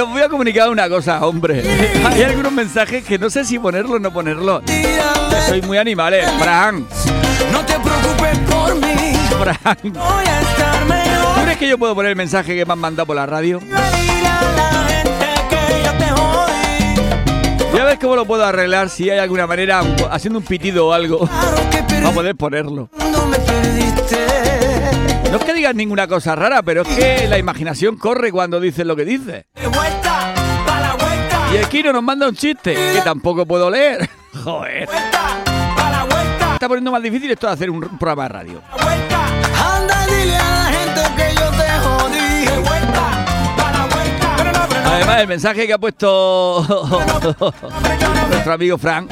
a 0.00 0.04
os 0.04 0.10
voy 0.10 0.22
a 0.22 0.28
comunicar 0.28 0.68
una 0.70 0.88
cosa, 0.88 1.24
hombre. 1.26 1.62
Hay 2.06 2.22
algunos 2.22 2.52
mensajes 2.52 3.04
que 3.04 3.18
no 3.18 3.30
sé 3.30 3.44
si 3.44 3.58
ponerlo 3.58 3.94
o 3.96 3.98
no 3.98 4.12
ponerlo. 4.12 4.62
Soy 5.48 5.62
muy 5.62 5.78
animales. 5.78 6.28
Fran, 6.38 6.86
No 7.52 7.60
te 7.64 7.74
preocupes 7.78 8.38
por 8.50 8.74
mí. 8.76 9.12
Fran. 9.40 9.92
voy 9.92 10.24
a 10.26 10.40
estar 10.40 10.80
¿Tú 10.82 10.88
mejor. 10.88 11.42
crees 11.44 11.58
que 11.58 11.68
yo 11.68 11.78
puedo 11.78 11.94
poner 11.94 12.10
el 12.10 12.16
mensaje 12.16 12.54
que 12.54 12.64
me 12.64 12.72
han 12.72 12.78
mandado 12.78 13.06
por 13.06 13.16
la 13.16 13.26
radio? 13.26 13.58
Dile 13.60 13.74
a 13.76 14.52
la 14.56 14.86
gente 14.88 15.26
que 15.50 15.82
yo 15.84 15.92
te 15.98 16.10
jodí. 16.10 17.70
Voy 17.72 17.80
a 17.80 17.84
ver 17.84 17.98
cómo 17.98 18.16
lo 18.16 18.24
puedo 18.24 18.44
arreglar, 18.44 18.88
si 18.88 19.10
hay 19.10 19.18
alguna 19.18 19.46
manera, 19.46 19.82
haciendo 20.10 20.38
un 20.38 20.44
pitido 20.44 20.86
o 20.88 20.92
algo, 20.92 21.26
para 21.26 21.86
perdí 21.88 22.06
poder 22.14 22.36
ponerlo. 22.36 22.88
cuando 22.96 23.26
me 23.26 23.38
perdiste. 23.38 24.23
No 25.34 25.40
es 25.40 25.46
que 25.46 25.54
digas 25.54 25.74
ninguna 25.74 26.06
cosa 26.06 26.36
rara, 26.36 26.62
pero 26.62 26.82
es 26.82 26.88
que 26.96 27.26
la 27.26 27.38
imaginación 27.38 27.96
corre 27.96 28.30
cuando 28.30 28.60
dices 28.60 28.86
lo 28.86 28.94
que 28.94 29.04
dices. 29.04 29.46
De 29.52 29.66
vuelta, 29.66 30.32
pa' 30.64 30.80
la 30.80 30.94
vuelta. 30.94 31.48
Y 31.52 31.56
el 31.56 31.66
Kino 31.66 31.92
nos 31.92 32.04
manda 32.04 32.28
un 32.28 32.36
chiste 32.36 32.72
que 32.72 33.00
tampoco 33.02 33.44
puedo 33.44 33.68
leer. 33.68 34.08
Joder. 34.44 34.86
Vuelta, 34.86 35.42
pa' 35.76 35.90
la 35.90 36.04
vuelta. 36.04 36.52
Está 36.52 36.68
poniendo 36.68 36.92
más 36.92 37.02
difícil 37.02 37.32
esto 37.32 37.48
de 37.48 37.52
hacer 37.52 37.68
un 37.68 37.80
programa 37.98 38.22
de 38.22 38.28
radio. 38.28 38.62
Además, 44.84 45.20
el 45.20 45.26
mensaje 45.26 45.66
que 45.66 45.72
ha 45.72 45.78
puesto 45.78 46.64
nuestro 48.30 48.52
amigo 48.52 48.78
Frank 48.78 49.10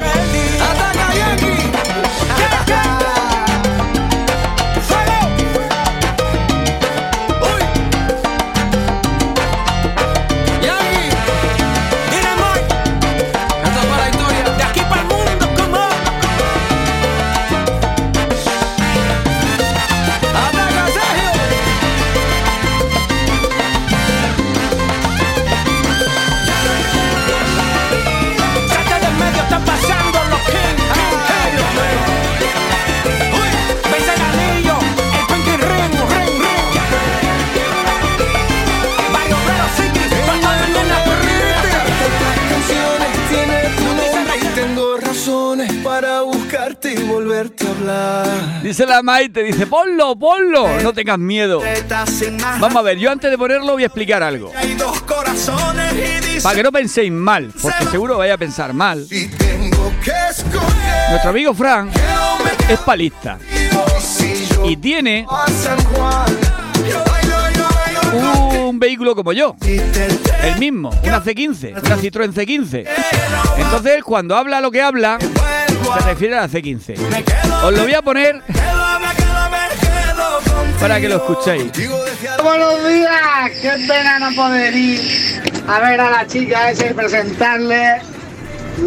Dice 48.73 48.87
la 48.87 49.03
Maite, 49.03 49.43
dice, 49.43 49.67
ponlo, 49.67 50.15
ponlo, 50.15 50.81
no 50.81 50.93
tengas 50.93 51.19
miedo. 51.19 51.61
Vamos 52.59 52.75
a 52.75 52.81
ver, 52.81 52.97
yo 52.97 53.11
antes 53.11 53.29
de 53.29 53.37
ponerlo 53.37 53.73
voy 53.73 53.83
a 53.83 53.85
explicar 53.85 54.23
algo. 54.23 54.51
Para 56.41 56.55
que 56.55 56.63
no 56.63 56.71
penséis 56.71 57.11
mal, 57.11 57.53
porque 57.61 57.85
seguro 57.91 58.17
vais 58.17 58.33
a 58.33 58.37
pensar 58.39 58.73
mal. 58.73 59.05
Nuestro 61.11 61.29
amigo 61.29 61.53
Frank 61.53 61.91
es 62.67 62.79
palista 62.79 63.37
y 64.65 64.75
tiene 64.77 65.27
un 68.59 68.79
vehículo 68.79 69.15
como 69.15 69.33
yo, 69.33 69.55
el 69.61 70.57
mismo, 70.57 70.89
una 71.03 71.23
C15, 71.23 71.79
una 71.85 71.97
Citroën 71.97 72.33
C15. 72.33 72.87
Entonces, 73.55 74.03
cuando 74.03 74.35
habla 74.35 74.61
lo 74.61 74.71
que 74.71 74.81
habla, 74.81 75.19
se 75.93 75.99
refiere 76.05 76.37
a 76.37 76.41
la 76.41 76.49
C15. 76.49 76.97
me 77.09 77.23
quedo, 77.23 77.67
Os 77.67 77.73
lo 77.73 77.83
voy 77.83 77.93
a 77.93 78.01
poner 78.01 78.41
para 80.79 80.99
que 80.99 81.07
lo 81.07 81.15
escuchéis. 81.15 81.71
Buenos 82.43 82.87
días. 82.87 83.51
Qué 83.61 83.71
pena 83.87 84.19
no 84.19 84.35
poder 84.35 84.75
ir 84.75 84.99
a 85.67 85.79
ver 85.79 86.01
a 86.01 86.09
la 86.09 86.27
chica 86.27 86.71
esa 86.71 86.87
y 86.87 86.93
presentarle 86.93 88.01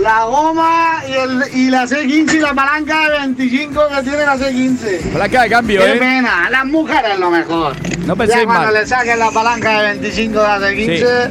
la 0.03 0.25
goma 0.25 1.03
y, 1.09 1.13
el, 1.13 1.43
y 1.55 1.71
la 1.71 1.85
C15 1.87 2.35
y 2.35 2.39
la 2.41 2.53
palanca 2.53 3.09
de 3.09 3.19
25 3.21 3.89
que 3.89 4.03
tiene 4.03 4.19
la 4.27 4.37
C15. 4.37 5.13
Palanca 5.13 5.43
de 5.43 5.49
cambio, 5.49 5.81
Qué 5.81 5.93
¿eh? 5.93 5.97
pena, 5.97 6.51
las 6.51 6.67
mujeres 6.67 7.19
lo 7.19 7.31
mejor. 7.31 7.75
No 8.01 8.15
ya 8.15 8.17
penséis 8.17 8.45
cuando 8.45 8.65
mal. 8.67 8.75
le 8.75 8.87
saquen 8.87 9.19
la 9.19 9.31
palanca 9.31 9.81
de 9.81 9.83
25 9.99 10.39
de 10.39 10.47
la 10.49 10.61
C15, 10.61 11.31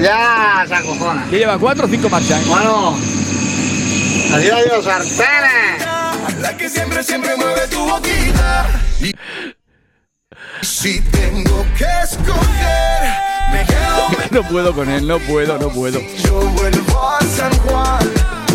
ya 0.00 0.64
se 0.66 0.74
acojona. 0.74 1.26
Que 1.28 1.38
lleva 1.40 1.58
cuatro 1.58 1.84
o 1.84 1.88
cinco 1.88 2.08
marchas. 2.08 2.40
¿eh? 2.40 2.44
Bueno, 2.48 2.96
adiós, 4.34 4.58
adiós, 4.60 4.84
sartenes. 4.84 5.86
La 6.40 6.56
que 6.56 6.68
siempre, 6.68 7.02
siempre 7.02 7.36
mueve 7.36 7.66
tu 7.68 7.84
boquita. 7.84 8.66
Y 9.00 9.14
si 10.62 11.00
tengo 11.00 11.64
que 11.76 11.86
escoger, 12.02 13.14
me 13.52 13.64
quedo, 13.66 14.30
No 14.42 14.42
puedo 14.48 14.74
con 14.74 14.88
él, 14.88 15.06
no 15.06 15.18
puedo, 15.20 15.58
no 15.58 15.68
puedo. 15.70 16.00
yo 16.24 16.40
vuelvo 16.40 17.10
a 17.10 17.20
San 17.24 17.52
Juan. 17.60 17.98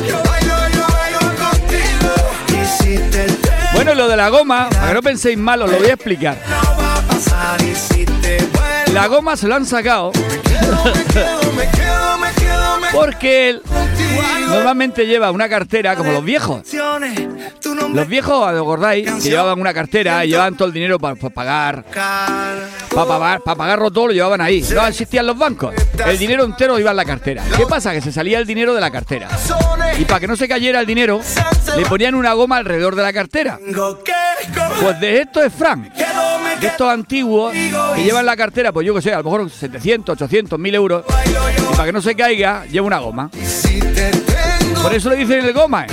Yo 0.08 0.22
bailo, 0.24 0.70
yo 0.74 0.86
bailo 0.88 1.20
contigo. 1.38 2.14
Y 2.50 2.66
si 2.84 2.98
te 3.10 3.26
tengo, 3.26 3.72
Bueno, 3.74 3.94
lo 3.96 4.08
de 4.08 4.16
la 4.18 4.30
goma, 4.30 4.70
para 4.70 4.88
que 4.90 4.94
no 4.94 5.02
penséis 5.02 5.38
mal, 5.38 5.62
os 5.64 5.70
lo 5.72 5.78
voy 5.78 5.90
a 5.90 5.94
explicar. 5.94 6.38
no 6.50 6.78
va 6.78 6.96
a 6.98 7.02
pasar. 7.02 7.62
Y 7.62 7.76
si 7.76 8.06
te 8.06 8.38
vuelvo, 8.38 8.75
La 8.96 9.08
goma 9.08 9.36
se 9.36 9.46
lo 9.50 9.56
han 9.56 9.66
sacado 9.66 10.14
porque 12.94 13.50
él 13.50 13.62
normalmente 14.48 15.06
lleva 15.06 15.32
una 15.32 15.50
cartera 15.50 15.98
como 15.98 16.14
los 16.14 16.24
viejos. 16.24 16.62
Los 17.94 18.08
viejos, 18.08 18.34
¿os 18.34 18.48
acordáis? 18.48 19.12
Que 19.12 19.30
llevaban 19.32 19.60
una 19.60 19.74
cartera 19.74 20.24
y 20.24 20.30
llevaban 20.30 20.56
todo 20.56 20.70
el 20.70 20.74
dinero 20.74 20.98
para 20.98 21.16
pagar. 21.16 21.84
Para 21.92 23.06
pagar, 23.06 23.42
para 23.42 23.58
pagarlo 23.58 23.92
todo 23.92 24.08
lo 24.08 24.14
llevaban 24.14 24.40
ahí. 24.40 24.66
No 24.74 24.88
existían 24.88 25.28
los 25.28 25.38
bancos. 25.38 25.76
El 26.06 26.18
dinero 26.18 26.46
entero 26.46 26.80
iba 26.80 26.92
en 26.92 26.98
la 26.98 27.04
cartera. 27.04 27.44
¿Qué 27.58 27.66
pasa? 27.66 27.92
Que 27.92 28.00
se 28.00 28.14
salía 28.14 28.40
el 28.40 28.46
dinero 28.46 28.74
de 28.74 28.80
la 28.80 28.92
cartera. 28.92 29.28
Y 30.00 30.06
para 30.06 30.22
que 30.22 30.28
no 30.28 30.38
se 30.38 30.48
cayera 30.48 30.80
el 30.80 30.86
dinero, 30.86 31.20
le 31.76 31.86
ponían 31.86 32.16
una 32.16 32.32
goma 32.32 32.56
alrededor 32.56 32.96
de 32.96 33.04
la 33.04 33.12
cartera. 33.12 33.60
Pues 34.82 35.00
de 35.00 35.22
esto 35.22 35.42
es 35.42 35.54
Frank. 35.54 35.94
De 36.60 36.68
estos 36.68 36.90
antiguos 36.90 37.54
que 37.54 38.04
llevan 38.04 38.26
la 38.26 38.36
cartera, 38.36 38.72
pues 38.72 38.86
yo 38.86 38.94
que 38.96 39.02
sé, 39.02 39.14
a 39.14 39.18
lo 39.18 39.24
mejor 39.24 39.50
700, 39.50 40.14
800, 40.14 40.58
1000 40.58 40.76
euros. 40.76 41.04
Y 41.28 41.76
para 41.76 41.86
que 41.86 41.92
no 41.92 42.02
se 42.02 42.16
caiga, 42.16 42.66
lleva 42.66 42.88
una 42.88 43.00
goma. 43.00 43.30
Por 44.82 44.94
eso 44.94 45.10
le 45.10 45.18
dicen 45.18 45.46
el 45.46 45.54
goma. 45.54 45.86
¿eh? 45.86 45.88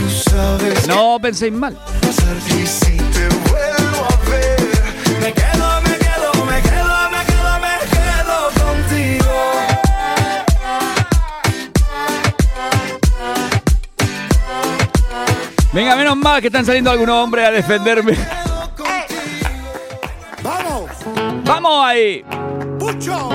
No 0.87 1.19
penséis 1.21 1.53
mal. 1.53 1.77
Venga, 15.73 15.97
menos 15.97 16.17
mal 16.17 16.41
que 16.41 16.49
están 16.49 16.67
saliendo 16.67 16.91
algunos 16.91 17.15
hombres 17.17 17.47
a 17.49 17.51
defenderme. 17.51 18.17
Vamos, 20.43 20.91
¡Vamos 21.45 21.87
ahí! 21.87 22.25
pucho. 22.79 23.31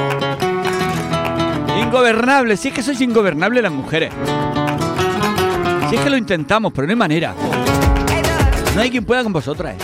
Ingobernable. 1.80 2.58
Si 2.58 2.68
es 2.68 2.74
que 2.74 2.84
sois 2.84 3.00
ingobernables 3.02 3.64
las 3.64 3.72
mujeres. 3.72 4.12
Si 5.90 5.96
es 5.96 6.02
que 6.02 6.10
lo 6.10 6.18
intentamos, 6.18 6.74
pero 6.74 6.86
no 6.86 6.92
hay 6.92 6.98
manera. 6.98 7.34
No 8.76 8.82
hay 8.82 8.92
quien 8.92 9.06
pueda 9.06 9.24
con 9.24 9.34
vosotras. 9.34 9.76
¿eh? 9.76 9.78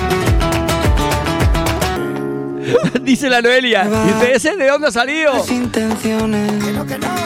Dice 3.01 3.29
la 3.29 3.41
Noelia. 3.41 3.85
Dice, 4.05 4.33
¿ese 4.35 4.55
de 4.55 4.67
dónde 4.67 4.87
ha 4.87 4.91
salido? 4.91 5.33
intenciones, 5.49 6.51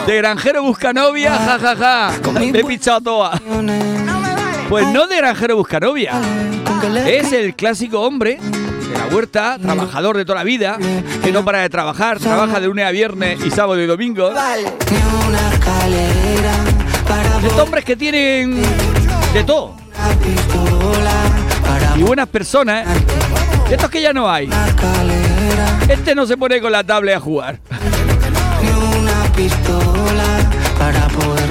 De 0.06 0.16
granjero 0.16 0.62
busca 0.62 0.92
novia, 0.92 1.34
ja, 1.34 1.58
ja, 1.58 1.76
ja. 1.76 2.12
Me 2.32 2.48
he 2.60 2.64
pichado 2.64 3.00
toda. 3.00 3.40
Pues 4.68 4.86
no 4.88 5.06
de 5.06 5.16
granjero 5.16 5.56
busca 5.56 5.80
novia. 5.80 6.12
Es 7.06 7.32
el 7.32 7.54
clásico 7.54 8.00
hombre 8.00 8.38
de 8.40 8.98
la 8.98 9.06
huerta, 9.14 9.58
trabajador 9.60 10.16
de 10.16 10.24
toda 10.24 10.38
la 10.38 10.44
vida, 10.44 10.78
que 11.22 11.32
no 11.32 11.44
para 11.44 11.60
de 11.60 11.70
trabajar, 11.70 12.18
trabaja 12.18 12.60
de 12.60 12.66
lunes 12.66 12.86
a 12.86 12.90
viernes 12.90 13.38
y 13.44 13.50
sábado 13.50 13.80
y 13.80 13.86
domingo. 13.86 14.32
estos 17.42 17.58
hombres 17.58 17.84
que 17.84 17.96
tienen 17.96 18.60
de 19.32 19.44
todo 19.44 19.74
y 21.98 22.02
buenas 22.02 22.28
personas. 22.28 22.86
¿eh? 22.86 23.00
De 23.68 23.74
estos 23.74 23.90
que 23.90 24.00
ya 24.00 24.12
no 24.12 24.30
hay. 24.30 24.48
Este 25.88 26.14
no 26.14 26.26
se 26.26 26.36
pone 26.36 26.60
con 26.60 26.72
la 26.72 26.84
tablet 26.84 27.16
a 27.16 27.20
jugar. 27.20 27.58
ni 28.62 28.98
una 28.98 29.32
pistola 29.34 30.50
para 30.78 31.08
poder. 31.08 31.47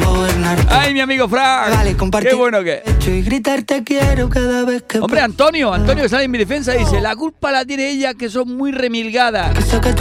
Ay, 0.70 0.94
mi 0.94 1.00
amigo 1.00 1.28
Frank. 1.28 1.74
Vale, 1.76 1.96
Qué 2.22 2.34
bueno 2.36 2.64
que. 2.64 2.82
es. 2.86 2.96
hecho 2.96 3.12
y 3.12 3.22
gritar 3.24 3.64
te 3.64 3.84
quiero 3.84 4.30
cada 4.30 4.66
vez 4.66 4.84
que 4.84 5.00
Hombre, 5.00 5.22
Antonio, 5.22 5.74
Antonio 5.74 6.04
que 6.04 6.10
sale 6.10 6.26
en 6.26 6.32
mi 6.32 6.38
defensa 6.38 6.74
dice, 6.74 7.02
la 7.02 7.16
culpa 7.16 7.52
la 7.52 7.66
tiene 7.66 7.90
ella 7.90 8.14
que 8.14 8.30
son 8.30 8.56
muy 8.56 8.72
remilgadas. 8.72 9.52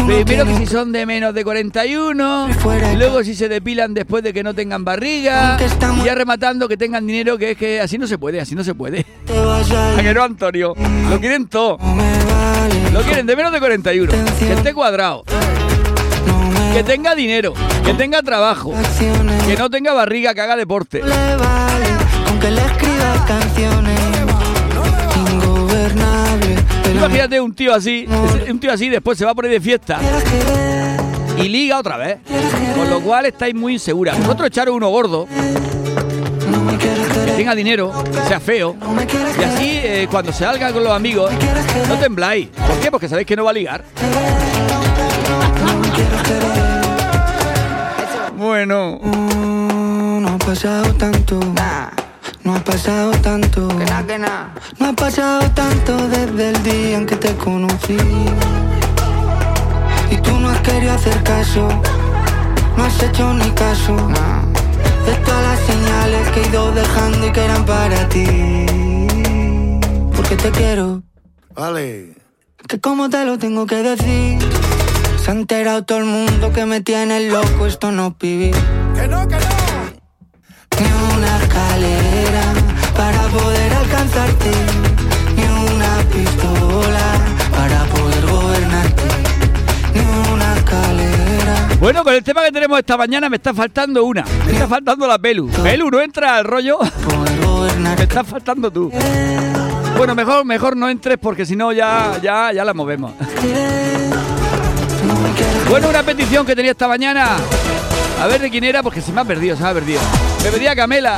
Primero 0.07 0.45
que 0.45 0.57
si 0.57 0.67
son 0.67 0.93
de 0.93 1.07
menos 1.07 1.35
de 1.35 1.45
41, 1.45 2.49
Fuera. 2.61 2.93
y 2.93 2.97
luego 2.97 3.23
si 3.25 3.35
se 3.35 3.49
depilan 3.49 3.95
después 3.95 4.23
de 4.23 4.33
que 4.33 4.43
no 4.43 4.55
tengan 4.55 4.85
barriga, 4.85 5.57
y 6.01 6.05
ya 6.05 6.15
rematando 6.15 6.69
que 6.69 6.77
tengan 6.77 7.07
dinero, 7.07 7.39
que 7.39 7.53
es 7.53 7.57
que 7.57 7.81
así 7.81 7.97
no 7.99 8.07
se 8.07 8.19
puede, 8.19 8.41
así 8.41 8.55
no 8.55 8.63
se 8.65 8.75
puede. 8.75 9.07
a 9.29 9.57
¿A 9.57 9.95
ir, 9.95 10.03
que 10.03 10.15
no, 10.15 10.23
Antonio? 10.23 10.75
Lo 11.09 11.19
quieren 11.21 11.47
todo. 11.49 11.79
Lo 12.93 13.03
quieren 13.03 13.27
de 13.27 13.37
menos 13.37 13.53
de 13.53 13.59
41. 13.59 14.13
Que 14.39 14.53
esté 14.53 14.73
cuadrado. 14.75 15.25
Que 16.77 16.85
tenga 16.85 17.15
dinero. 17.15 17.55
Que 17.87 17.95
tenga 17.95 18.21
trabajo. 18.21 18.75
Que 19.47 19.57
no 19.57 19.71
tenga 19.71 19.95
barriga, 19.95 20.35
que 20.35 20.43
haga 20.43 20.57
deporte. 20.57 21.03
le 21.03 21.09
vale, 21.09 21.87
aunque 22.29 22.51
le 22.51 22.61
escriba 22.61 23.25
canciones, 23.27 23.99
ingobernable, 25.33 26.57
pero 26.83 26.99
Imagínate 26.99 27.41
un 27.41 27.55
tío 27.55 27.73
así, 27.73 28.07
un 28.51 28.61
tío 28.61 28.71
así 28.71 28.91
después 28.91 29.17
se 29.17 29.25
va 29.25 29.31
a 29.31 29.35
poner 29.35 29.53
de 29.53 29.61
fiesta 29.63 29.99
y 31.39 31.49
liga 31.49 31.79
otra 31.79 31.97
vez. 31.97 32.19
Con 32.77 32.91
lo 32.91 33.01
cual 33.01 33.25
estáis 33.25 33.55
muy 33.55 33.73
inseguras. 33.73 34.19
Vosotros 34.19 34.49
echaros 34.49 34.77
uno 34.77 34.91
gordo, 34.91 35.27
que 37.27 37.33
tenga 37.39 37.55
dinero, 37.55 37.91
que 38.05 38.29
sea 38.29 38.39
feo. 38.39 38.77
Y 39.41 39.45
así, 39.45 39.81
eh, 39.83 40.09
cuando 40.11 40.31
se 40.31 40.41
salga 40.41 40.71
con 40.75 40.85
los 40.85 40.93
amigos, 40.93 41.33
no 41.89 41.97
tembláis. 41.97 42.49
¿Por 42.49 42.79
qué? 42.81 42.91
Porque 42.91 43.09
sabéis 43.09 43.27
que 43.27 43.35
no 43.35 43.45
va 43.45 43.51
a 43.53 43.55
ligar. 43.55 43.83
Bueno, 48.37 49.01
No, 49.03 50.21
no 50.21 50.29
ha 50.29 50.39
pasado 50.39 50.93
tanto. 50.95 51.41
No 52.45 52.55
ha 52.55 52.61
pasado 52.61 53.11
tanto. 53.23 53.67
No 54.79 54.87
ha 54.87 54.93
pasado 54.93 55.51
tanto 55.53 55.97
desde 56.09 56.51
el 56.51 56.63
día 56.63 56.99
en 56.99 57.07
que 57.07 57.17
te 57.17 57.35
conocí. 57.35 57.97
Y 60.11 60.17
tú 60.19 60.39
no 60.39 60.51
has 60.51 60.61
querido 60.61 60.93
hacer 60.93 61.23
caso. 61.23 61.67
No 62.77 62.85
has 62.85 63.03
hecho 63.03 63.33
ni 63.33 63.51
caso. 63.53 63.97
De 63.97 65.15
todas 65.25 65.43
las 65.43 65.61
señales 65.61 66.29
que 66.33 66.43
he 66.43 66.49
ido 66.49 66.73
dejando 66.73 67.27
y 67.27 67.33
que 67.33 67.43
eran 67.43 67.65
para 67.65 68.07
ti. 68.11 68.67
Porque 70.15 70.37
te 70.37 70.51
quiero. 70.51 71.03
Vale. 71.55 72.15
Que 72.69 72.79
como 72.81 73.09
te 73.09 73.25
lo 73.25 73.39
tengo 73.39 73.65
que 73.67 73.77
decir. 73.77 74.56
Se 75.27 75.33
ha 75.33 75.35
enterado 75.35 75.83
todo 75.83 75.99
el 75.99 76.05
mundo 76.05 76.53
que 76.53 76.67
me 76.67 76.83
tiene 76.83 77.29
loco. 77.29 77.67
Esto 77.67 77.91
no 77.91 78.07
es 78.07 78.19
vivir. 78.21 78.55
Que 78.95 79.09
no, 79.09 79.27
que 79.27 79.35
no. 79.35 79.41
Ni 80.79 81.17
una 81.17 81.39
escalera 81.39 82.43
para 82.97 83.23
poder 83.23 83.73
alcanzarte. 83.73 84.51
Ni 85.35 85.43
una 85.43 85.99
pistola 86.13 87.13
para 87.51 87.85
poder 87.87 88.25
gobernarte. 88.25 89.03
Ni 89.95 90.33
una 90.33 90.55
escalera. 90.59 91.69
bueno, 91.81 92.05
con 92.05 92.15
el 92.15 92.23
tema 92.23 92.45
que 92.45 92.53
tenemos 92.53 92.79
esta 92.79 92.97
mañana 92.97 93.29
me 93.29 93.35
está 93.35 93.53
faltando 93.53 94.05
una. 94.05 94.25
Me 94.47 94.53
está 94.53 94.69
faltando 94.69 95.09
la 95.09 95.19
Pelu. 95.19 95.51
Pelu, 95.61 95.91
no 95.91 96.01
entra 96.03 96.37
al 96.37 96.45
rollo. 96.45 96.79
Me 97.97 98.01
estás 98.01 98.29
faltando 98.29 98.71
tú. 98.71 98.93
Bueno, 99.97 100.15
mejor, 100.15 100.45
mejor 100.45 100.77
no 100.77 100.89
entres 100.89 101.19
porque 101.19 101.45
si 101.45 101.57
no 101.57 101.73
ya, 101.73 102.17
ya, 102.23 102.53
ya 102.53 102.65
la 102.65 102.75
movemos. 102.75 103.13
Bueno, 105.69 105.89
una 105.89 106.03
petición 106.03 106.47
que 106.47 106.55
tenía 106.55 106.71
esta 106.73 106.87
mañana. 106.87 107.37
A 108.21 108.27
ver 108.29 108.41
de 108.41 108.51
quién 108.51 108.65
era, 108.65 108.83
porque 108.83 109.01
se 109.03 109.13
me 109.13 109.21
ha 109.21 109.25
perdido, 109.25 109.57
se 109.57 109.63
me 109.63 109.69
ha 109.69 109.75
perdido. 109.75 110.01
Me 110.45 110.51
pedía 110.51 110.77
Camela. 110.77 111.17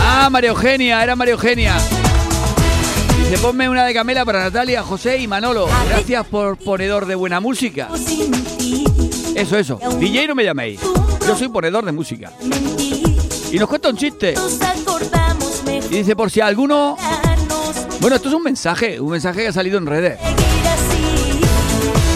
Ah, 0.00 0.28
María 0.30 0.50
Eugenia, 0.50 1.02
era 1.02 1.14
Maria 1.14 1.32
Eugenia. 1.32 1.76
Dice, 3.18 3.38
ponme 3.38 3.68
una 3.68 3.84
de 3.84 3.94
Camela 3.94 4.24
para 4.24 4.40
Natalia, 4.40 4.82
José 4.82 5.18
y 5.18 5.28
Manolo. 5.28 5.68
Gracias 5.88 6.26
por 6.26 6.56
ponedor 6.56 7.06
de 7.06 7.14
buena 7.14 7.40
música. 7.40 7.88
Eso, 9.34 9.58
eso. 9.58 9.78
DJ 9.98 10.28
no 10.28 10.34
me 10.34 10.44
llaméis. 10.44 10.80
Yo 11.26 11.36
soy 11.36 11.48
ponedor 11.48 11.84
de 11.84 11.92
música. 11.92 12.32
Y 13.52 13.58
nos 13.58 13.68
cuenta 13.68 13.90
un 13.90 13.96
chiste. 13.96 14.34
Y 15.90 15.96
dice, 15.96 16.16
por 16.16 16.30
si 16.30 16.40
alguno 16.40 16.96
Bueno, 18.00 18.16
esto 18.16 18.28
es 18.28 18.34
un 18.34 18.42
mensaje, 18.42 19.00
un 19.00 19.10
mensaje 19.10 19.42
que 19.42 19.48
ha 19.48 19.52
salido 19.52 19.78
en 19.78 19.86
redes. 19.86 20.18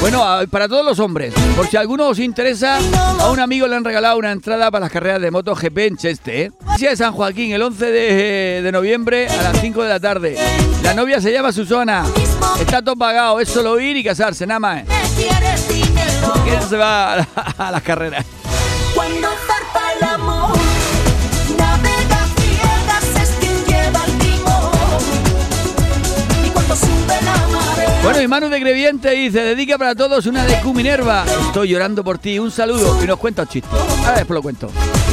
Bueno, 0.00 0.22
a- 0.22 0.46
para 0.46 0.68
todos 0.68 0.84
los 0.84 0.98
hombres, 1.00 1.34
por 1.56 1.66
si 1.66 1.76
a 1.76 1.80
alguno 1.80 2.06
os 2.08 2.18
interesa, 2.20 2.78
a 3.18 3.30
un 3.30 3.40
amigo 3.40 3.66
le 3.66 3.74
han 3.76 3.84
regalado 3.84 4.16
una 4.18 4.30
entrada 4.30 4.70
para 4.70 4.84
las 4.84 4.92
carreras 4.92 5.20
de 5.20 5.30
MotoGP 5.30 5.78
en 5.78 5.96
Cheste. 5.96 6.42
¿eh? 6.44 6.52
De 6.78 6.96
San 6.96 7.12
Joaquín, 7.12 7.52
el 7.52 7.62
11 7.62 7.86
de, 7.86 8.62
de 8.62 8.72
noviembre 8.72 9.26
a 9.28 9.42
las 9.42 9.60
5 9.60 9.82
de 9.82 9.88
la 9.88 9.98
tarde. 9.98 10.36
La 10.82 10.94
novia 10.94 11.20
se 11.20 11.32
llama 11.32 11.50
Susana. 11.52 12.04
Está 12.60 12.80
todo 12.82 12.94
pagado, 12.96 13.40
es 13.40 13.48
solo 13.48 13.80
ir 13.80 13.96
y 13.96 14.04
casarse, 14.04 14.46
nada 14.46 14.60
más. 14.60 14.82
¿eh? 14.82 14.86
¿Quién 16.44 16.62
se 16.68 16.76
va 16.76 17.14
a, 17.14 17.16
la- 17.16 17.28
a 17.58 17.70
las 17.72 17.82
carreras? 17.82 18.24
Bueno, 28.08 28.22
y 28.22 28.26
Manu 28.26 28.48
de 28.48 28.58
Greviente 28.58 29.10
dice, 29.10 29.42
dedica 29.42 29.76
para 29.76 29.94
todos 29.94 30.24
una 30.24 30.42
de 30.46 30.58
Q. 30.62 30.72
Estoy 30.78 31.68
llorando 31.68 32.02
por 32.02 32.16
ti, 32.16 32.38
un 32.38 32.50
saludo 32.50 33.04
y 33.04 33.06
nos 33.06 33.18
cuenta 33.18 33.42
un 33.42 33.48
chiste. 33.48 33.68
Ahora 33.70 34.16
después 34.16 34.34
lo 34.34 34.40
cuento. 34.40 34.70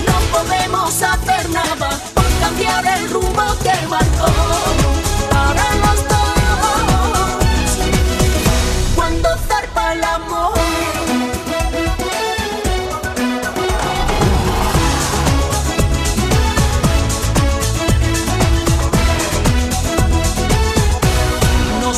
no 0.07 0.13
podemos 0.31 1.01
hacer 1.01 1.49
nada 1.49 1.89
por 2.13 2.23
cambiar 2.39 2.97
el 2.97 3.09
rumbo 3.09 3.43
que 3.61 3.87
marcó 3.89 4.31
para 5.29 5.75
los 5.75 6.07
dos. 6.07 6.23
Cuando 8.95 9.27
zarpa 9.45 9.91
el 9.91 10.01
amor. 10.01 10.74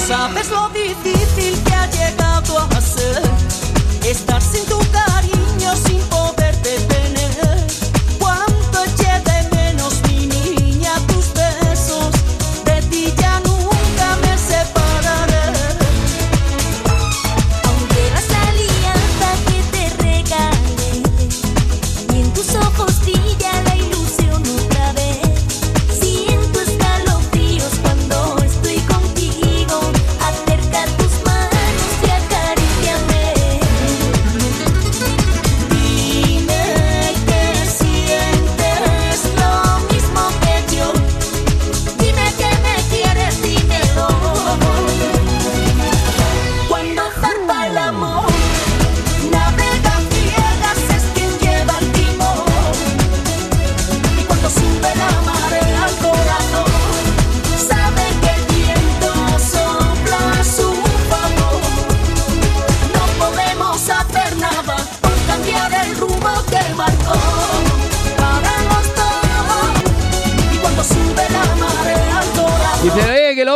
No 0.10 0.16
sabes 0.16 1.17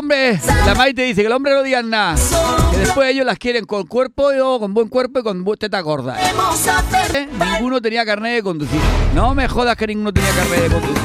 hombre, 0.01 0.39
la 0.65 0.73
Maite 0.73 1.03
dice 1.03 1.21
que 1.21 1.27
el 1.27 1.33
hombre 1.33 1.53
no 1.53 1.61
digan 1.61 1.89
nada. 1.89 2.15
Que 2.71 2.77
después 2.77 3.09
ellos 3.09 3.25
las 3.25 3.37
quieren 3.37 3.65
con 3.65 3.85
cuerpo, 3.85 4.33
y 4.33 4.59
con 4.59 4.73
buen 4.73 4.87
cuerpo 4.87 5.19
y 5.19 5.23
con 5.23 5.45
teta 5.57 5.79
gorda. 5.81 6.17
¿Eh? 6.19 7.27
Ninguno 7.53 7.79
tenía 7.81 8.03
carnet 8.03 8.35
de 8.35 8.43
conducir. 8.43 8.79
No 9.13 9.35
me 9.35 9.47
jodas 9.47 9.75
que 9.77 9.87
ninguno 9.87 10.11
tenía 10.11 10.31
carnet 10.31 10.61
de 10.61 10.69
conducir. 10.69 10.97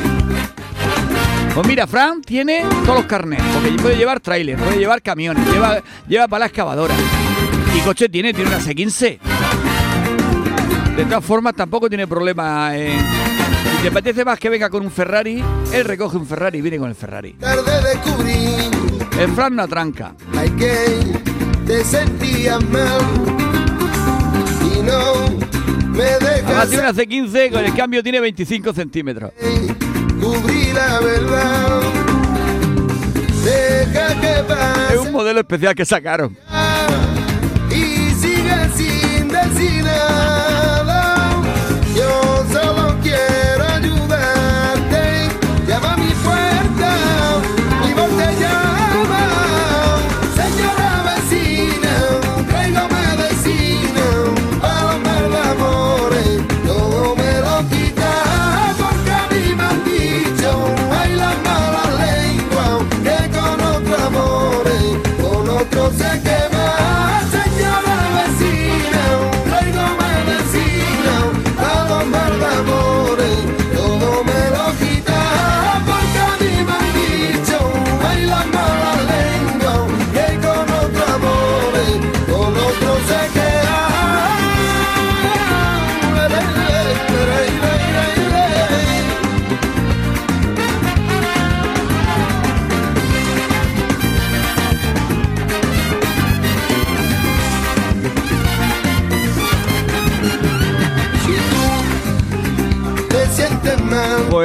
Pues 1.54 1.66
mira, 1.66 1.86
Fran 1.86 2.22
tiene 2.22 2.64
todos 2.84 2.98
los 2.98 3.06
carnets, 3.06 3.42
porque 3.52 3.70
puede 3.80 3.96
llevar 3.96 4.20
tráiler, 4.20 4.58
puede 4.58 4.78
llevar 4.78 5.00
camiones, 5.02 5.46
lleva, 5.50 5.82
lleva 6.06 6.28
para 6.28 6.40
la 6.40 6.46
excavadora. 6.46 6.94
Y 7.74 7.80
coche 7.80 8.08
tiene, 8.08 8.32
tiene 8.32 8.50
una 8.50 8.60
C15. 8.60 9.18
De 10.96 11.04
todas 11.04 11.24
formas, 11.24 11.54
tampoco 11.54 11.88
tiene 11.88 12.06
problema 12.06 12.76
en... 12.76 13.35
Si 13.76 13.82
te 13.82 13.88
apetece 13.88 14.24
más 14.24 14.38
que 14.38 14.48
venga 14.48 14.68
con 14.70 14.84
un 14.84 14.90
Ferrari, 14.90 15.42
él 15.72 15.84
recoge 15.84 16.16
un 16.16 16.26
Ferrari 16.26 16.58
y 16.58 16.62
viene 16.62 16.78
con 16.78 16.88
el 16.88 16.94
Ferrari. 16.94 17.34
Tarde 17.34 17.72
descubrí 17.82 18.36
El 19.20 19.30
Fran 19.32 19.54
no 19.54 19.68
tranca. 19.68 20.14
ay, 20.36 20.50
que 20.50 20.84
te 21.66 21.84
sentías 21.84 22.62
mal 22.68 23.00
y 24.74 24.82
no 24.82 25.38
me 25.90 26.04
Además 26.04 26.68
dejas 26.68 26.68
tiene 26.68 26.82
una 26.84 26.92
C15, 27.32 27.52
con 27.52 27.64
el 27.64 27.74
cambio 27.74 28.02
tiene 28.02 28.20
25 28.20 28.72
centímetros. 28.72 29.32
cubrir 30.20 30.74
la 30.74 31.00
verdad. 31.00 31.80
Deja 33.44 34.20
que 34.20 34.32
Es 34.32 34.42
pase 34.42 34.98
un 34.98 35.12
modelo 35.12 35.40
especial 35.40 35.74
que 35.74 35.84
sacaron. 35.84 36.36
y 37.70 38.10
siga 38.14 38.68
sin 38.74 39.28
decir 39.28 39.75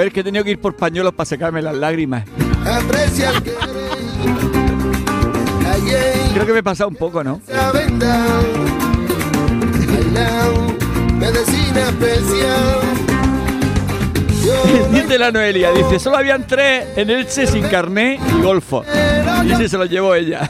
Joder, 0.01 0.13
que 0.13 0.21
he 0.21 0.23
tenido 0.23 0.43
que 0.43 0.49
ir 0.49 0.59
por 0.59 0.75
pañuelos 0.75 1.13
para 1.13 1.27
secarme 1.27 1.61
las 1.61 1.75
lágrimas. 1.75 2.23
aprecia 2.65 3.29
el 3.29 3.43
querer. 3.43 3.59
Creo 6.33 6.45
que 6.47 6.53
me 6.53 6.57
he 6.57 6.63
pasado 6.63 6.89
un 6.89 6.95
poco, 6.95 7.23
¿no? 7.23 7.39
Dice 14.91 15.19
la 15.19 15.31
Noelia, 15.31 15.71
dice, 15.71 15.99
solo 15.99 16.17
habían 16.17 16.47
tres 16.47 16.87
en 16.95 17.11
Elche 17.11 17.45
sin 17.45 17.67
carné 17.67 18.19
y 18.39 18.41
golfo. 18.41 18.83
Y 19.45 19.51
ese 19.51 19.69
se 19.69 19.77
lo 19.77 19.85
llevó 19.85 20.15
ella. 20.15 20.49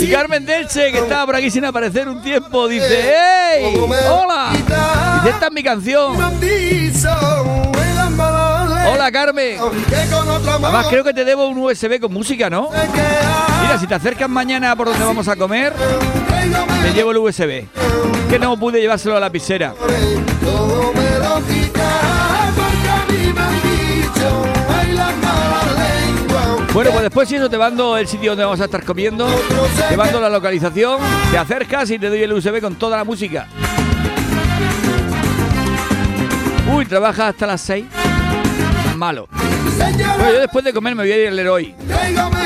Y 0.00 0.10
Carmen 0.10 0.46
Delche, 0.46 0.90
que 0.92 0.98
estaba 0.98 1.26
por 1.26 1.36
aquí 1.36 1.50
sin 1.50 1.64
aparecer 1.64 2.08
un 2.08 2.22
tiempo, 2.22 2.66
dice, 2.68 3.12
¡Ey! 3.54 3.76
¡Hola! 4.10 4.50
Dice, 4.52 5.30
esta 5.30 5.46
es 5.46 5.52
mi 5.52 5.62
canción. 5.62 6.16
Hola, 8.88 9.12
Carmen. 9.12 9.58
Además, 10.62 10.86
creo 10.88 11.04
que 11.04 11.12
te 11.12 11.24
debo 11.24 11.48
un 11.48 11.58
USB 11.58 12.00
con 12.00 12.12
música, 12.12 12.48
¿no? 12.48 12.70
Mira, 13.62 13.78
si 13.78 13.86
te 13.86 13.94
acercas 13.94 14.28
mañana 14.28 14.74
por 14.74 14.88
donde 14.88 15.04
vamos 15.04 15.28
a 15.28 15.36
comer, 15.36 15.74
te 16.82 16.92
llevo 16.92 17.10
el 17.10 17.18
USB. 17.18 17.66
Que 18.28 18.38
no 18.38 18.58
pude 18.58 18.80
llevárselo 18.80 19.16
a 19.16 19.20
la 19.20 19.30
piscera. 19.30 19.74
Bueno, 26.72 26.92
pues 26.92 27.02
después 27.02 27.28
si 27.28 27.34
eso 27.34 27.50
te 27.50 27.58
mando 27.58 27.96
el 27.96 28.06
sitio 28.06 28.30
donde 28.30 28.44
vamos 28.44 28.60
a 28.60 28.66
estar 28.66 28.84
comiendo, 28.84 29.26
te 29.88 29.96
mando 29.96 30.20
la 30.20 30.28
localización, 30.28 31.00
te 31.32 31.36
acercas 31.36 31.90
y 31.90 31.98
te 31.98 32.08
doy 32.08 32.22
el 32.22 32.32
USB 32.32 32.60
con 32.60 32.76
toda 32.76 32.96
la 32.96 33.04
música. 33.04 33.48
Uy, 36.72 36.86
trabaja 36.86 37.28
hasta 37.28 37.48
las 37.48 37.60
6. 37.62 37.86
Malo. 38.96 39.28
Bueno, 39.32 40.32
yo 40.32 40.40
después 40.40 40.64
de 40.64 40.72
comer 40.72 40.94
me 40.94 41.02
voy 41.02 41.12
a 41.12 41.16
ir 41.16 41.28
al 41.28 41.36
Leroy. 41.36 41.74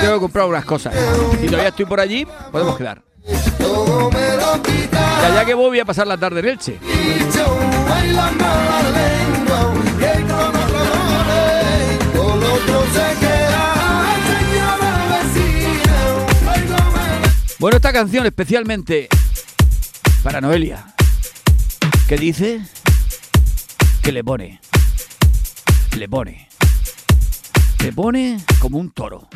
Tengo 0.00 0.14
que 0.14 0.20
comprar 0.20 0.46
unas 0.46 0.64
cosas. 0.64 0.94
Si 1.40 1.46
todavía 1.46 1.68
estoy 1.68 1.84
por 1.84 2.00
allí, 2.00 2.26
podemos 2.50 2.78
quedar. 2.78 3.02
Y 3.26 5.26
allá 5.26 5.44
que 5.44 5.54
voy, 5.54 5.66
voy 5.66 5.80
a 5.80 5.84
pasar 5.84 6.06
la 6.06 6.16
tarde 6.16 6.40
en 6.40 6.48
Elche. 6.48 6.78
Bueno, 17.64 17.78
esta 17.78 17.94
canción 17.94 18.26
especialmente 18.26 19.08
para 20.22 20.42
Noelia. 20.42 20.84
Que 22.06 22.18
dice 22.18 22.60
que 24.02 24.12
le 24.12 24.22
pone. 24.22 24.60
Le 25.96 26.06
pone. 26.06 26.46
Le 27.82 27.90
pone 27.90 28.44
como 28.60 28.76
un 28.76 28.90
toro. 28.90 29.28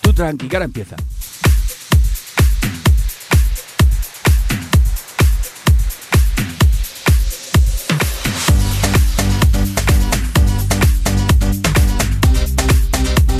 Tú 0.00 0.12
tranqui, 0.12 0.48
ahora 0.52 0.64
empieza. 0.64 0.96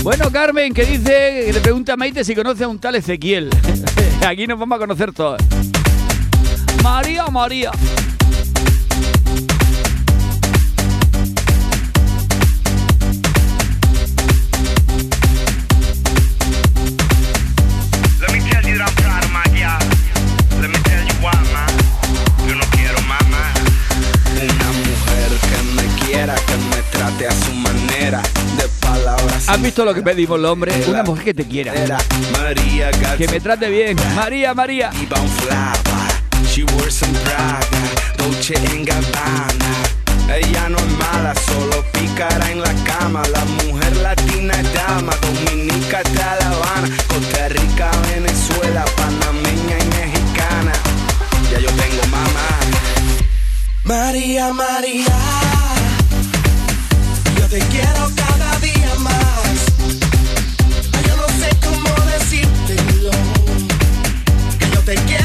Bueno, 0.03 0.33
Carmen, 0.33 0.75
que 0.75 0.85
dice, 0.85 1.45
que 1.47 1.53
le 1.53 1.61
pregunta 1.61 1.93
a 1.93 1.97
Maite 1.97 2.25
si 2.25 2.35
conoce 2.35 2.65
a 2.65 2.69
un 2.69 2.81
tal 2.81 2.97
Ezequiel. 2.97 3.51
Aquí 4.27 4.49
nos 4.49 4.59
vamos 4.59 4.77
a 4.77 4.79
conocer 4.81 5.13
todos. 5.13 5.41
María, 6.83 7.27
María. 7.29 7.71
Let 27.23 27.52
¿Has 29.53 29.61
visto 29.61 29.85
lo 29.85 29.93
que 29.93 30.01
pedimos 30.01 30.41
los 30.41 30.51
hombres? 30.51 30.89
Una 30.89 31.03
mujer 31.03 31.25
que 31.25 31.35
te 31.35 31.45
quiera. 31.47 31.75
María 32.41 32.91
Que 33.19 33.29
me 33.29 33.39
trate 33.39 33.69
bien. 33.69 33.99
María, 34.17 34.55
María. 34.55 34.91
Ella 40.35 40.69
no 40.71 40.79
es 40.79 40.91
mala, 40.97 41.35
solo 41.35 41.85
picará 41.93 42.51
en 42.51 42.63
la 42.63 42.73
cama. 42.85 43.23
La 43.31 43.45
mujer 43.45 43.95
latina 43.99 44.55
es 44.55 44.73
dama, 44.73 45.13
dominica 45.21 45.99
hasta 45.99 46.37
La 46.41 46.47
Habana, 46.47 46.97
Costa 47.09 47.49
Rica, 47.51 47.91
Venezuela, 48.09 48.87
panameña 48.97 49.77
y 49.79 49.87
mexicana. 50.01 50.73
Ya 51.51 51.59
yo 51.59 51.69
tengo 51.69 52.07
mamá. 52.11 52.49
María, 53.85 54.51
María, 54.55 55.19
yo 57.39 57.47
te 57.49 57.59
quiero 57.59 58.11
cada 58.17 58.52
que 64.95 65.13
yo 65.13 65.22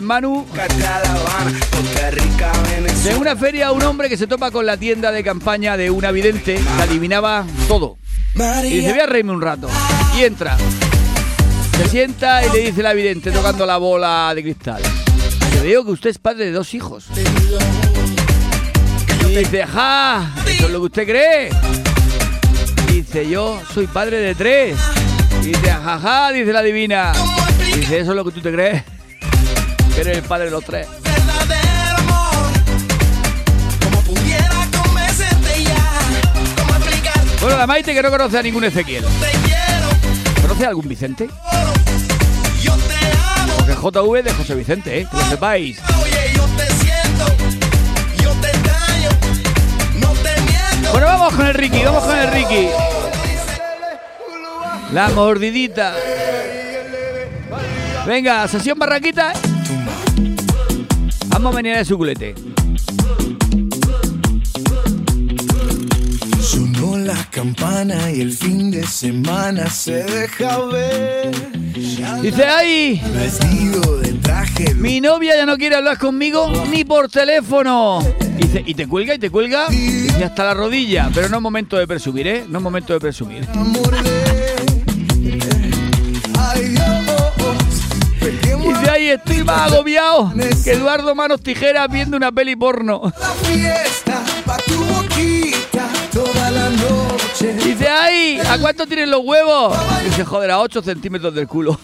Manu. 0.00 0.46
Venezuela. 2.70 3.18
una 3.18 3.36
feria, 3.36 3.70
un 3.72 3.82
hombre 3.82 4.08
que 4.08 4.16
se 4.16 4.26
topa 4.26 4.50
con 4.50 4.64
la 4.66 4.76
tienda 4.76 5.12
de 5.12 5.22
campaña 5.22 5.76
de 5.76 5.90
una 5.90 6.10
vidente 6.10 6.54
que 6.54 6.82
adivinaba 6.82 7.44
todo. 7.68 7.98
Y 8.64 8.68
dice, 8.68 8.90
voy 8.90 9.00
a 9.00 9.06
reírme 9.06 9.32
un 9.32 9.42
rato. 9.42 9.68
Y 10.16 10.24
entra. 10.24 10.56
Se 11.76 11.88
sienta 11.88 12.44
y 12.46 12.50
le 12.50 12.58
dice 12.60 12.82
la 12.82 12.92
vidente 12.94 13.30
tocando 13.30 13.66
la 13.66 13.76
bola 13.76 14.32
de 14.34 14.42
cristal. 14.42 14.82
Que 15.52 15.60
veo 15.60 15.84
que 15.84 15.90
usted 15.92 16.10
es 16.10 16.18
padre 16.18 16.46
de 16.46 16.52
dos 16.52 16.72
hijos. 16.74 17.06
Dice, 19.28 19.66
ja, 19.66 20.32
eso 20.46 20.66
es 20.66 20.72
lo 20.72 20.80
que 20.80 20.86
usted 20.86 21.06
cree. 21.06 21.50
Dice, 22.88 23.28
yo 23.28 23.60
soy 23.72 23.86
padre 23.86 24.18
de 24.18 24.34
tres. 24.34 24.76
Dice, 25.42 25.70
jaja, 25.70 26.32
dice 26.32 26.52
la 26.52 26.62
divina. 26.62 27.12
Dice, 27.74 28.00
eso 28.00 28.10
es 28.12 28.16
lo 28.16 28.24
que 28.24 28.30
tú 28.30 28.40
te 28.40 28.52
crees. 28.52 28.93
Que 29.94 30.00
eres 30.00 30.18
el 30.18 30.24
padre 30.24 30.46
de 30.46 30.50
los 30.50 30.64
tres. 30.64 30.86
Bueno, 37.40 37.58
la 37.58 37.66
Maite 37.66 37.92
que 37.92 38.02
no 38.02 38.10
conoce 38.10 38.38
a 38.38 38.42
ningún 38.42 38.64
Ezequiel. 38.64 39.04
¿Conoce 40.40 40.64
a 40.64 40.68
algún 40.68 40.88
Vicente? 40.88 41.28
yo 42.62 42.74
te 42.74 42.96
amo. 43.40 43.54
Porque 43.58 43.74
JV 43.74 44.22
de 44.22 44.32
José 44.32 44.54
Vicente, 44.54 45.00
¿eh? 45.00 45.06
Que 45.10 45.16
lo 45.16 45.24
sepáis. 45.24 45.78
Bueno, 50.90 51.06
vamos 51.06 51.34
con 51.34 51.46
el 51.46 51.54
Ricky, 51.54 51.82
vamos 51.84 52.04
con 52.04 52.16
el 52.16 52.32
Ricky. 52.32 52.68
La 54.92 55.08
mordidita. 55.10 55.94
Venga, 58.06 58.46
sesión 58.48 58.78
barraquita. 58.78 59.32
Vamos 61.34 61.52
a 61.52 61.56
venir 61.56 61.76
de 61.76 61.84
su 61.84 61.98
culete. 61.98 62.32
Sonó 66.40 66.96
la 66.96 67.28
campana 67.28 68.12
y 68.12 68.20
el 68.20 68.32
fin 68.32 68.70
de 68.70 68.86
semana 68.86 69.68
se 69.68 70.04
deja 70.04 70.64
ver. 70.66 71.34
Dice, 72.22 72.44
de 72.44 74.12
traje 74.22 74.74
mi 74.76 75.00
novia 75.00 75.34
ya 75.34 75.44
no 75.44 75.56
quiere 75.56 75.74
hablar 75.74 75.98
conmigo 75.98 76.52
ni 76.70 76.84
por 76.84 77.08
teléfono. 77.08 77.98
Dice, 78.36 78.62
y 78.64 78.74
te 78.74 78.86
cuelga 78.86 79.16
y 79.16 79.18
te 79.18 79.28
cuelga 79.28 79.66
y 79.72 80.22
hasta 80.22 80.44
la 80.44 80.54
rodilla. 80.54 81.10
Pero 81.12 81.28
no 81.28 81.38
es 81.38 81.42
momento 81.42 81.76
de 81.76 81.88
presumir, 81.88 82.28
¿eh? 82.28 82.44
No 82.48 82.58
es 82.58 82.62
momento 82.62 82.92
de 82.92 83.00
presumir. 83.00 83.44
Ay, 83.52 84.13
ay, 89.04 89.10
estoy 89.10 89.44
más 89.44 89.70
agobiado 89.72 90.32
que 90.64 90.72
Eduardo 90.72 91.14
Manos 91.14 91.40
Tijeras 91.42 91.88
viendo 91.90 92.16
una 92.16 92.32
peli 92.32 92.56
porno. 92.56 93.12
Dice, 97.64 97.88
ay, 97.88 98.40
¿a 98.40 98.58
cuánto 98.58 98.86
tienen 98.86 99.10
los 99.10 99.20
huevos? 99.24 99.76
Dice, 100.04 100.24
joder, 100.24 100.50
a 100.50 100.60
8 100.60 100.82
centímetros 100.82 101.34
del 101.34 101.46
culo. 101.46 101.78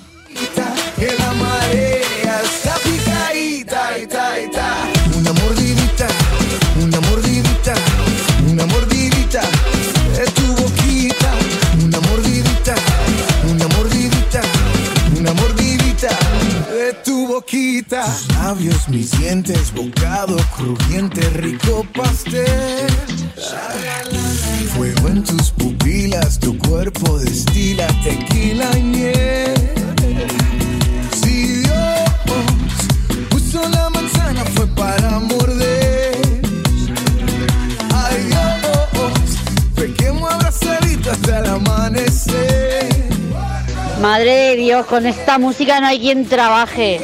Con 44.91 45.07
esta 45.07 45.39
música 45.39 45.81
no 45.81 45.87
hay 45.87 46.01
quien 46.01 46.27
trabaje. 46.27 47.01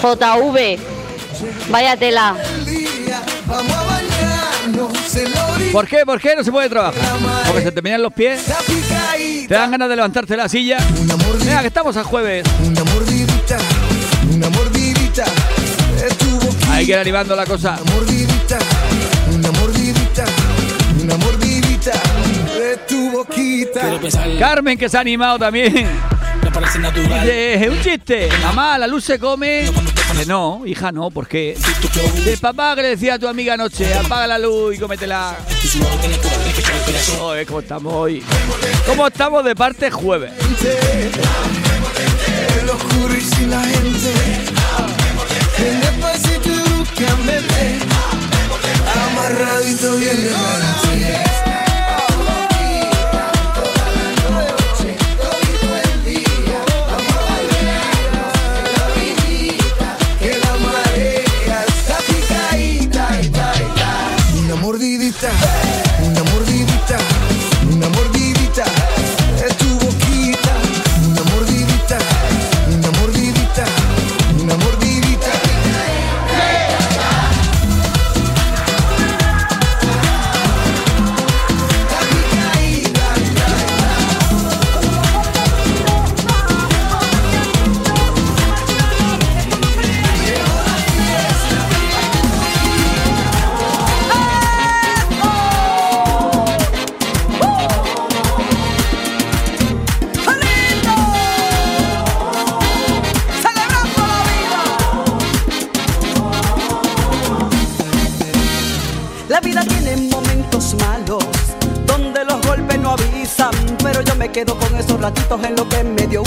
JV, 0.00 0.78
vaya 1.68 1.96
tela. 1.96 2.36
¿Por 5.72 5.88
qué? 5.88 6.06
¿Por 6.06 6.20
qué 6.20 6.36
no 6.36 6.44
se 6.44 6.52
puede 6.52 6.68
trabajar? 6.68 7.02
Porque 7.46 7.62
se 7.62 7.72
te 7.72 7.82
menean 7.82 8.02
los 8.02 8.12
pies, 8.12 8.44
te 9.48 9.54
dan 9.54 9.72
ganas 9.72 9.88
de 9.88 9.96
levantarte 9.96 10.34
de 10.34 10.36
la 10.36 10.48
silla. 10.48 10.78
Venga, 11.44 11.60
que 11.60 11.66
estamos 11.66 11.96
a 11.96 12.04
jueves. 12.04 12.46
una 12.64 12.84
mordidita, 12.84 13.58
una 14.32 14.48
mordidita 14.50 15.24
de 16.00 16.14
tu 16.14 16.30
boquita. 16.38 16.72
Hay 16.72 16.86
que 16.86 16.92
ir 16.92 16.98
animando 16.98 17.34
la 17.34 17.44
cosa. 17.44 17.78
Una 17.82 17.92
mordidita, 17.94 18.58
una 19.32 19.50
mordidita, 19.50 20.24
una 21.02 21.16
mordidita 21.16 21.92
de 22.58 22.76
tu 22.88 23.10
boquita. 23.10 23.80
Carmen, 24.38 24.78
que 24.78 24.88
se 24.88 24.96
ha 24.96 25.00
animado 25.00 25.38
también. 25.40 25.88
Dice, 26.74 27.54
es 27.54 27.68
un 27.68 27.80
chiste. 27.80 28.28
Mamá, 28.42 28.76
la 28.78 28.88
luz 28.88 29.04
se 29.04 29.18
come. 29.18 29.70
Dice, 30.12 30.26
no, 30.26 30.62
hija, 30.66 30.90
no, 30.90 31.10
¿por 31.10 31.28
qué? 31.28 31.56
De 32.24 32.36
papá 32.36 32.74
que 32.74 32.82
le 32.82 32.88
decía 32.88 33.14
a 33.14 33.18
tu 33.18 33.28
amiga 33.28 33.54
anoche, 33.54 33.94
apaga 33.94 34.26
la 34.26 34.38
luz 34.40 34.74
y 34.74 34.78
cómetela. 34.78 35.36
Joder, 37.18 37.46
¿cómo 37.46 37.60
estamos 37.60 37.94
hoy? 37.94 38.24
¿Cómo 38.86 39.06
estamos 39.06 39.44
de 39.44 39.54
parte 39.54 39.90
jueves? 39.90 40.32
El 42.60 42.70
oscuro 42.70 43.14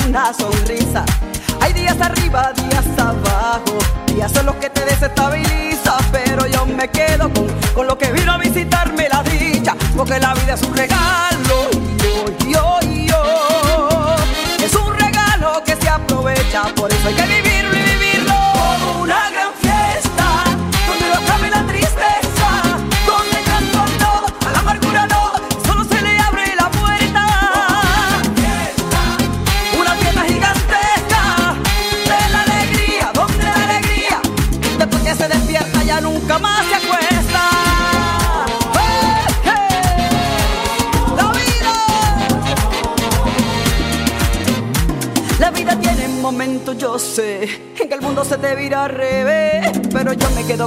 una 0.07 0.33
sonrisa. 0.33 1.03
Hay 1.59 1.73
días 1.73 1.99
arriba, 1.99 2.51
días 2.53 2.85
abajo, 2.97 3.77
días 4.07 4.31
son 4.31 4.45
los 4.45 4.55
que 4.55 4.69
te 4.69 4.85
desestabilizan, 4.85 6.03
pero 6.11 6.47
yo 6.47 6.65
me 6.65 6.87
quedo 6.89 7.31
con, 7.33 7.47
con 7.73 7.87
lo 7.87 7.97
que 7.97 8.11
vino 8.11 8.31
a 8.31 8.37
visitarme 8.37 9.07
la 9.09 9.23
dicha, 9.23 9.75
porque 9.95 10.19
la 10.19 10.33
vida 10.33 10.53
es 10.53 10.61
un 10.61 10.75
regalo, 10.75 11.26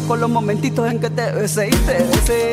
con 0.07 0.21
los 0.21 0.31
momentitos 0.31 0.91
en 0.91 1.01
que 1.01 1.11
te 1.11 1.33
besé 1.33 1.69
y 1.69 1.71
te 1.71 2.03
besé. 2.05 2.53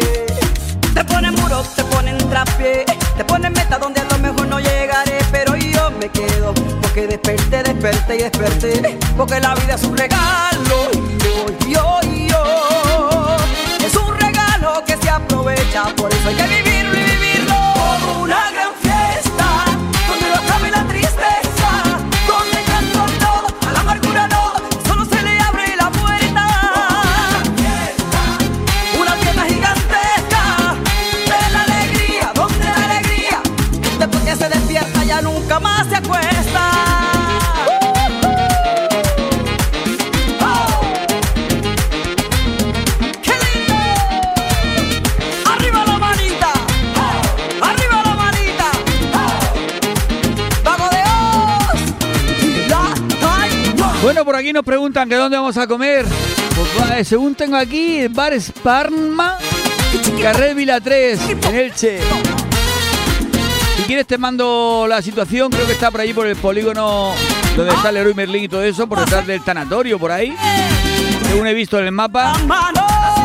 Te 0.94 1.04
ponen 1.06 1.36
muro, 1.36 1.64
te 1.76 1.84
ponen 1.84 2.18
trapié, 2.30 2.86
te 3.16 3.24
ponen 3.24 3.54
meta 3.54 3.78
donde 3.78 4.02
a 4.02 4.06
lo 4.06 4.18
mejor 4.20 4.48
no 4.48 4.60
llegaré. 4.60 5.20
Pero 5.32 5.56
yo 5.56 5.92
me 5.92 6.10
quedo, 6.10 6.54
porque 6.82 7.08
desperté, 7.08 7.64
desperté 7.64 8.16
y 8.16 8.24
desperté. 8.24 9.00
Porque 9.16 9.40
la 9.40 9.54
vida 9.56 9.76
es 9.76 9.84
un 9.84 9.98
regalo, 9.98 10.92
yo, 11.24 11.68
yo, 11.68 12.00
yo. 12.28 13.38
Es 13.86 13.96
un 13.96 14.20
regalo 14.20 14.84
que 14.86 14.98
se 14.98 15.10
aprovecha, 15.10 15.86
por 15.96 16.12
eso 16.12 16.30
hay 16.30 16.36
que 16.36 16.48
vivirlo 16.48 16.94
y 16.94 17.04
vivirlo 17.04 17.56
una 18.22 18.47
por 54.28 54.36
aquí 54.36 54.52
nos 54.52 54.66
preguntan 54.66 55.08
que 55.08 55.16
dónde 55.16 55.38
vamos 55.38 55.58
a 55.58 55.66
comer. 55.68 56.06
Pues 56.06 56.92
eh, 56.98 57.06
según 57.06 57.34
tengo 57.34 57.56
aquí, 57.56 58.00
el 58.00 58.10
bar 58.10 58.34
Sparma, 58.34 59.38
Carrer 60.22 60.54
Vila 60.54 60.82
3, 60.82 61.20
en 61.44 61.56
Elche. 61.56 62.02
Si 63.78 63.84
quieres 63.84 64.06
te 64.06 64.18
mando 64.18 64.86
la 64.86 65.02
situación, 65.02 65.50
creo 65.50 65.66
que 65.66 65.72
está 65.72 65.92
por 65.92 66.02
allí 66.02 66.14
por 66.14 66.28
el 66.28 66.36
polígono 66.36 67.14
donde 67.56 67.74
está 67.74 67.88
el 67.88 67.96
héroe 67.96 68.14
Merlín 68.14 68.44
y 68.44 68.50
todo 68.50 68.64
eso, 68.64 68.86
por 68.86 69.00
detrás 69.00 69.26
del 69.26 69.42
tanatorio, 69.46 69.98
por 69.98 70.12
ahí. 70.12 70.36
Según 71.30 71.48
he 71.48 71.54
visto 71.54 71.80
en 71.80 71.86
el 71.86 71.94
mapa. 71.94 72.34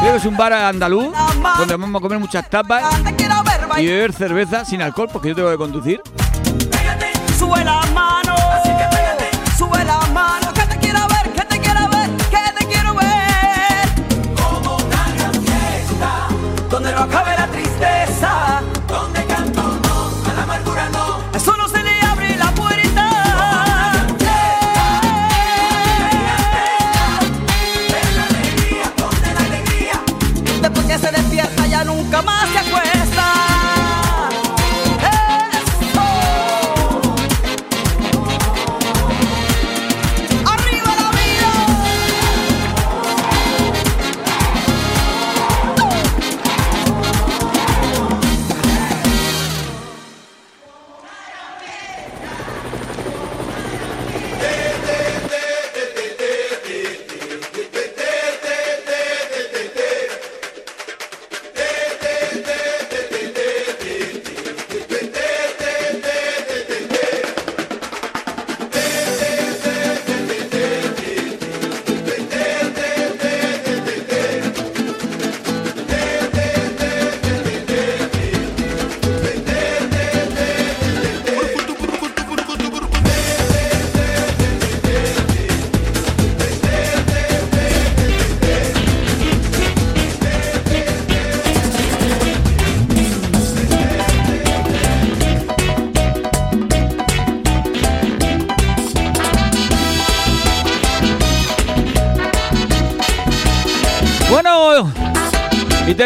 Creo 0.02 0.12
que 0.12 0.18
es 0.18 0.24
un 0.24 0.36
bar 0.36 0.52
andaluz, 0.52 1.12
donde 1.58 1.74
vamos 1.74 1.98
a 1.98 2.00
comer 2.00 2.20
muchas 2.20 2.48
tapas 2.48 2.84
y 3.76 3.86
beber 3.86 4.12
cerveza 4.12 4.64
sin 4.64 4.80
alcohol, 4.80 5.08
porque 5.12 5.30
yo 5.30 5.34
tengo 5.34 5.50
que 5.50 5.56
conducir. 5.56 6.00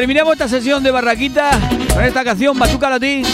Terminamos 0.07 0.35
esta 0.35 0.47
sesión 0.47 0.85
de 0.85 0.93
Barraquita 0.93 1.51
con 1.93 2.05
esta 2.05 2.23
canción 2.23 2.57
Batuca 2.57 2.89
Latín. 2.89 3.25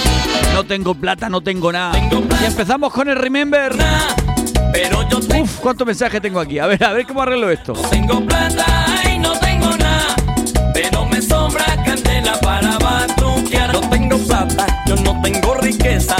No 0.55 0.65
tengo 0.65 0.95
plata, 0.95 1.29
no 1.29 1.43
tengo 1.43 1.71
nada. 1.71 1.93
Y 2.41 2.47
empezamos 2.47 2.91
con 2.95 3.11
el 3.11 3.17
Remember. 3.17 3.75
Pero 4.73 5.07
yo 5.07 5.19
Uf, 5.19 5.59
cuántos 5.59 5.87
mensajes 5.87 6.23
tengo 6.23 6.41
aquí. 6.41 6.59
A 6.59 6.67
ver, 6.67 6.83
a 6.83 6.95
ver 6.95 7.07
cómo 7.07 7.21
arreglo 7.21 7.51
esto. 7.51 7.75
tengo 7.91 8.25
plata 8.25 8.65
y 9.15 9.19
no 9.19 9.39
tengo 9.39 9.77
nada, 9.77 10.17
pero 10.73 11.05
me 11.05 11.21
sobra 11.21 11.63
candela 11.85 12.41
para 12.41 12.79
batuquear. 12.79 13.71
No 13.75 13.81
tengo 13.91 14.17
plata, 14.17 14.67
yo 14.87 14.97
no 14.97 15.21
tengo 15.21 15.55
riqueza, 15.57 16.17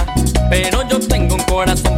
pero 0.51 0.87
yo 0.87 1.01
tengo 1.01 1.37
un 1.37 1.43
corazón 1.45 1.92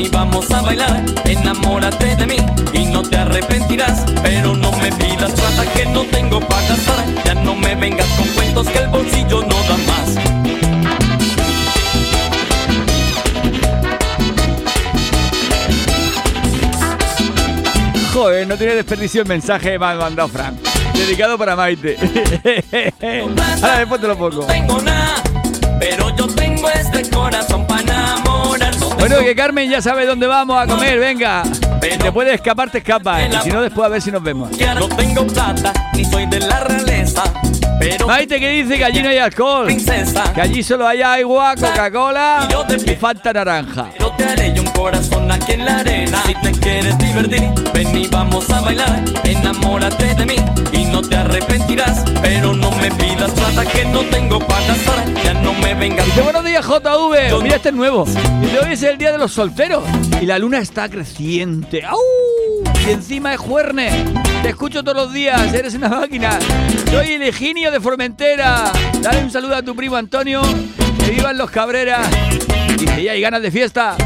y 0.00 0.08
vamos 0.08 0.50
a 0.50 0.62
bailar. 0.62 1.04
Enamórate 1.24 2.16
de 2.16 2.26
mí 2.26 2.36
y 2.72 2.86
no 2.86 3.02
te 3.02 3.16
arrepentirás, 3.16 4.04
pero 4.22 4.56
no 4.56 4.72
me 4.72 4.90
pidas 4.92 5.32
plata 5.32 5.64
que 5.74 5.86
no 5.86 6.04
tengo 6.04 6.40
para 6.40 6.68
gastar. 6.68 7.04
Ya 7.24 7.34
no 7.34 7.54
me 7.54 7.74
vengas 7.74 8.06
con 8.16 8.28
cuentos 8.28 8.68
que 8.68 8.78
el 8.78 8.88
bolsillo 8.88 9.42
no 9.42 9.56
da 9.68 9.76
más. 9.86 10.16
Joder, 18.12 18.46
no 18.46 18.56
tiene 18.56 18.74
desperdicio 18.74 19.22
el 19.22 19.28
mensaje 19.28 19.72
que 19.72 19.78
me 19.78 19.94
mandado 19.94 20.28
Frank. 20.28 20.56
Dedicado 20.94 21.38
para 21.38 21.56
Maite. 21.56 21.96
Ahora 23.62 23.78
después 23.78 24.00
te 24.00 24.06
lo 24.06 24.16
pongo. 24.18 24.44
tengo 24.46 24.80
nada, 24.80 25.22
pero 25.78 26.14
yo 26.16 26.26
tengo 26.26 26.68
este 26.70 27.08
corazón. 27.10 27.59
No 27.59 27.59
Bueno, 29.00 29.18
que 29.24 29.34
Carmen 29.34 29.70
ya 29.70 29.80
sabe 29.80 30.04
dónde 30.04 30.26
vamos 30.26 30.62
a 30.62 30.66
comer, 30.66 30.98
venga. 30.98 31.42
Te 31.80 32.12
puedes 32.12 32.34
escapar, 32.34 32.70
te 32.70 32.78
escapas. 32.78 33.22
Y 33.28 33.36
si 33.42 33.50
no, 33.50 33.62
después 33.62 33.86
a 33.86 33.88
ver 33.88 34.02
si 34.02 34.12
nos 34.12 34.22
vemos. 34.22 34.50
No 34.50 34.88
tengo 34.88 35.26
plata, 35.26 35.72
ni 35.94 36.04
soy 36.04 36.26
de 36.26 36.40
la 36.40 36.60
realeza, 36.60 37.24
pero 37.80 38.06
Maite 38.06 38.38
que 38.38 38.50
dice 38.50 38.76
que 38.76 38.84
allí 38.84 39.02
no 39.02 39.08
hay 39.08 39.18
alcohol. 39.18 39.68
Que 40.34 40.40
allí 40.40 40.62
solo 40.62 40.86
hay 40.86 41.00
agua, 41.00 41.54
Coca-Cola 41.56 42.46
y 42.86 42.94
falta 42.96 43.32
naranja. 43.32 43.88
te 44.18 44.24
haré 44.24 44.49
aquí 45.40 45.52
en 45.52 45.64
la 45.64 45.78
arena. 45.78 46.22
Si 46.26 46.34
te 46.34 46.52
quieres 46.52 46.98
divertir, 46.98 47.42
ven 47.72 47.96
y 47.96 48.06
vamos 48.08 48.48
a 48.50 48.60
bailar. 48.60 49.02
Enamórate 49.24 50.14
de 50.14 50.26
mí 50.26 50.36
y 50.72 50.84
no 50.84 51.02
te 51.02 51.16
arrepentirás, 51.16 52.04
pero 52.22 52.54
no 52.54 52.70
me 52.72 52.90
pidas 52.92 53.30
plata 53.32 53.64
que 53.66 53.84
no 53.86 54.00
tengo 54.04 54.38
para 54.40 54.66
gastar. 54.66 55.14
Ya 55.24 55.34
no 55.34 55.52
me 55.54 55.74
vengas 55.74 56.06
Dice, 56.06 56.22
buenos 56.22 56.44
días, 56.44 56.64
JV. 56.66 57.42
Mira, 57.42 57.56
este 57.56 57.68
es 57.70 57.74
nuevo. 57.74 58.04
Dice, 58.04 58.58
hoy 58.58 58.72
es 58.72 58.82
el 58.82 58.98
día 58.98 59.12
de 59.12 59.18
los 59.18 59.32
solteros. 59.32 59.84
Y 60.20 60.26
la 60.26 60.38
luna 60.38 60.58
está 60.58 60.88
creciente. 60.88 61.84
¡Au! 61.84 61.98
Y 62.86 62.90
encima 62.90 63.34
es 63.34 63.40
juerne. 63.40 63.90
Te 64.42 64.50
escucho 64.50 64.82
todos 64.82 64.96
los 64.96 65.12
días. 65.12 65.52
Eres 65.52 65.74
una 65.74 65.88
máquina. 65.88 66.38
Soy 66.90 67.12
el 67.12 67.22
Eginio 67.22 67.70
de 67.70 67.80
Formentera. 67.80 68.72
Dale 69.00 69.22
un 69.24 69.30
saludo 69.30 69.56
a 69.56 69.62
tu 69.62 69.74
primo 69.76 69.96
Antonio. 69.96 70.42
Que 71.04 71.10
vivan 71.10 71.36
los 71.38 71.50
Cabreras. 71.50 72.08
Dice, 72.78 73.02
ya 73.02 73.12
hay 73.12 73.20
ganas 73.20 73.42
de 73.42 73.50
fiesta. 73.50 73.96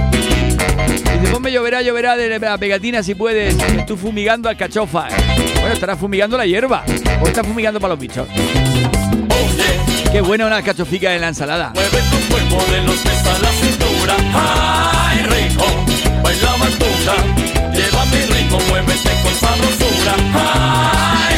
Dice, 1.25 1.33
ponme 1.33 1.51
lloverá, 1.51 1.81
lloverá 1.81 2.17
de 2.17 2.39
la 2.39 2.59
pegatina 2.59 3.03
si 3.03 3.15
puedes. 3.15 3.57
Estoy 3.57 3.97
fumigando 3.97 4.51
alcachofa. 4.51 5.09
Bueno, 5.55 5.73
estarás 5.73 5.99
fumigando 5.99 6.37
la 6.37 6.45
hierba. 6.45 6.85
O 7.23 7.27
estás 7.27 7.47
fumigando 7.47 7.81
para 7.81 7.95
los 7.95 7.99
bichos. 7.99 8.29
Qué 10.13 10.21
buena 10.21 10.47
una 10.47 10.57
alcachofica 10.57 11.15
en 11.15 11.23
la 11.23 11.29
ensalada. 11.29 11.73
Mueve 11.75 11.99
tu 12.11 12.29
cuerpo 12.31 12.63
de 12.71 12.83
los 12.83 12.97
pies 12.97 13.27
a 13.27 13.39
la 13.39 13.51
cintura. 13.53 14.17
¡Ay, 14.35 15.23
rico! 15.23 15.65
Baila 16.23 16.51
batuta. 16.59 17.15
Lleva 17.73 18.05
mi 18.05 18.21
ritmo, 18.35 18.59
muévete 18.69 19.11
con 19.23 19.35
sabrosura. 19.35 20.15
¡Ay! 20.35 21.34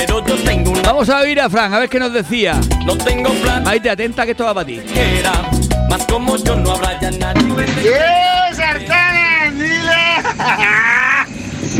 Pero 0.00 0.26
yo 0.26 0.34
tengo 0.36 0.70
una 0.70 0.82
Vamos 0.82 1.08
a 1.10 1.20
oír 1.20 1.40
a 1.40 1.50
Fran, 1.50 1.74
a 1.74 1.78
ver 1.78 1.88
qué 1.88 1.98
nos 1.98 2.12
decía. 2.12 2.58
No 2.86 2.96
tengo 2.96 3.30
plata. 3.34 3.60
Maite, 3.60 3.90
atenta 3.90 4.24
que 4.24 4.30
esto 4.32 4.44
va 4.44 4.54
para 4.54 4.66
ti. 4.66 4.80
era, 4.94 5.32
más 5.88 6.04
como 6.06 6.36
yo 6.38 6.56
no 6.56 6.72
habrá 6.72 6.98
ya 7.00 7.10
nadie. 7.10 7.42
¡Eh, 7.84 8.54
sartén! 8.54 9.58
¡Dile! 9.58 10.16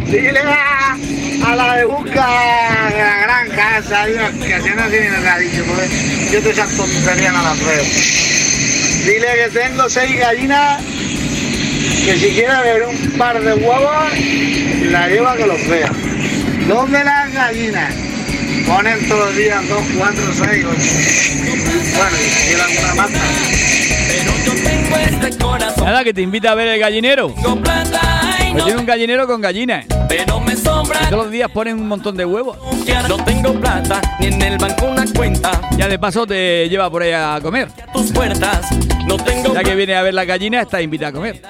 ¡Dile 0.07 0.41
a, 0.41 0.97
a 1.47 1.57
la 1.57 1.77
de 1.77 1.85
busca 1.87 2.27
de 2.91 2.99
la 2.99 3.16
gran 3.23 3.49
casa! 3.51 4.07
Dios, 4.07 4.31
que 4.33 4.61
si 4.61 4.68
no, 4.71 4.77
nos 4.77 5.27
ha 5.27 5.39
dicho, 5.39 5.64
porque 5.66 5.89
yo 6.31 6.43
te 6.43 6.51
esas 6.51 6.77
tonterías 6.77 7.33
no 7.33 7.43
las 7.43 7.59
veo. 7.59 7.85
Dile 9.07 9.29
que 9.45 9.59
tengo 9.59 9.89
seis 9.89 10.18
gallinas 10.18 10.83
que 12.05 12.16
si 12.18 12.29
quiere 12.31 12.62
ver 12.62 12.83
un 12.87 13.18
par 13.18 13.41
de 13.41 13.55
huevos, 13.55 14.12
la 14.91 15.09
lleva 15.09 15.37
que 15.37 15.47
los 15.47 15.68
vea. 15.68 15.91
¿Dónde 16.68 17.03
las 17.03 17.33
gallinas? 17.33 18.10
Ponen 18.71 19.09
todos 19.09 19.27
los 19.27 19.37
días 19.37 19.68
dos, 19.68 19.83
cuatro, 19.99 20.23
seis, 20.33 20.64
ocho. 20.64 20.81
Bueno, 21.97 22.16
y 22.49 22.55
alguna 22.55 22.95
más. 22.95 23.11
Nada, 25.83 26.05
que 26.05 26.14
te 26.14 26.23
invita 26.23 26.53
a 26.53 26.55
ver 26.55 26.68
el 26.68 26.79
gallinero. 26.79 27.35
Pues 27.35 28.64
tiene 28.64 28.79
un 28.79 28.87
gallinero 28.87 29.27
con 29.27 29.41
gallinas. 29.41 29.87
Pero 30.09 30.39
me 30.39 30.55
sobra. 30.55 31.01
Todos 31.11 31.25
los 31.25 31.33
días 31.33 31.51
ponen 31.51 31.81
un 31.81 31.89
montón 31.89 32.16
de 32.16 32.25
huevos. 32.25 32.59
No 33.09 33.25
tengo 33.25 33.53
plata, 33.55 34.01
ni 34.21 34.27
en 34.27 34.41
el 34.41 34.57
banco 34.57 34.87
una 34.87 35.05
cuenta. 35.16 35.61
Ya 35.77 35.89
de 35.89 35.99
paso 35.99 36.25
te 36.25 36.68
lleva 36.68 36.89
por 36.89 37.03
ahí 37.03 37.11
a 37.12 37.41
comer. 37.43 37.68
Tus 37.93 38.12
puertas, 38.12 38.71
no 39.05 39.16
tengo 39.16 39.53
Ya 39.53 39.64
que 39.64 39.75
viene 39.75 39.97
a 39.97 40.03
ver 40.03 40.14
la 40.14 40.25
gallina, 40.25 40.61
está 40.61 40.81
invitado 40.81 41.11
a 41.11 41.12
comer. 41.14 41.43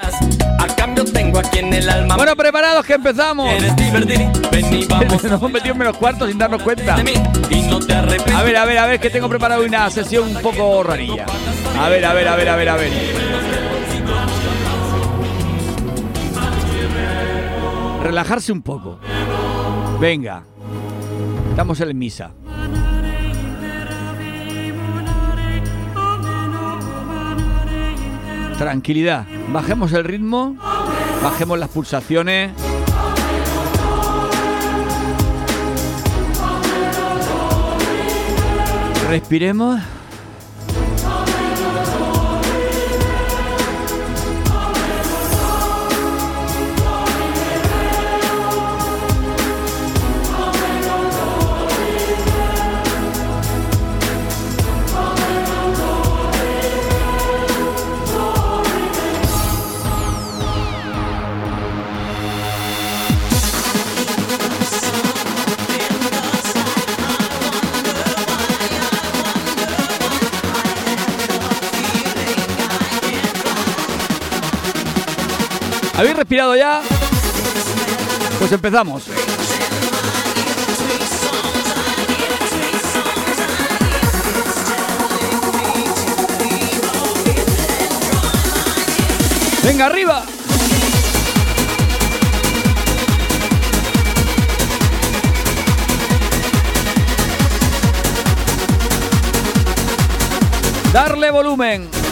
A 0.80 0.84
cambio 0.86 1.04
tengo 1.04 1.38
aquí 1.38 1.58
en 1.58 1.74
el 1.74 1.90
alma. 1.90 2.16
Bueno, 2.16 2.34
preparados 2.34 2.86
que 2.86 2.94
empezamos. 2.94 3.50
¿Quieres 3.50 3.76
divertir? 3.76 4.26
Ven 4.50 4.74
y 4.74 4.84
vamos. 4.88 5.22
Nos 5.22 5.24
hemos 5.24 5.52
metido 5.52 5.72
en 5.72 5.78
menos 5.78 5.96
cuartos 5.98 6.28
sin 6.30 6.38
darnos 6.38 6.62
cuenta. 6.62 6.94
A 6.94 8.42
ver, 8.42 8.56
a 8.56 8.64
ver, 8.64 8.78
a 8.78 8.86
ver, 8.86 8.98
que 8.98 9.10
tengo 9.10 9.28
preparado 9.28 9.62
una 9.62 9.90
sesión 9.90 10.34
un 10.34 10.40
poco 10.40 10.82
rarilla. 10.82 11.26
A 11.78 11.90
ver, 11.90 12.02
a 12.06 12.14
ver, 12.14 12.28
a 12.28 12.34
ver, 12.36 12.48
a 12.48 12.56
ver, 12.56 12.68
a 12.70 12.76
ver. 12.76 12.92
Relajarse 18.02 18.50
un 18.50 18.62
poco. 18.62 18.98
Venga. 20.00 20.44
Estamos 21.50 21.78
en 21.82 21.98
misa. 21.98 22.30
Tranquilidad. 28.60 29.24
Bajemos 29.54 29.90
el 29.94 30.04
ritmo. 30.04 30.54
Bajemos 31.22 31.58
las 31.58 31.70
pulsaciones. 31.70 32.52
Respiremos. 39.08 39.80
¿Habéis 76.00 76.16
respirado 76.16 76.56
ya? 76.56 76.80
Pues 78.38 78.50
empezamos. 78.52 79.04
Venga, 89.62 89.84
arriba. 89.84 90.24
Darle 100.94 101.30
volumen. 101.30 102.09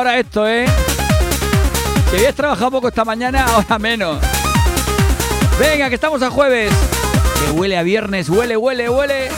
ahora 0.00 0.18
esto, 0.18 0.48
¿eh? 0.48 0.64
Si 2.08 2.16
habías 2.16 2.34
trabajado 2.34 2.70
poco 2.70 2.88
esta 2.88 3.04
mañana, 3.04 3.44
ahora 3.54 3.78
menos. 3.78 4.18
Venga, 5.58 5.90
que 5.90 5.94
estamos 5.94 6.22
a 6.22 6.30
jueves. 6.30 6.72
Que 7.44 7.50
huele 7.50 7.76
a 7.76 7.82
viernes, 7.82 8.30
huele, 8.30 8.56
huele, 8.56 8.88
huele. 8.88 9.28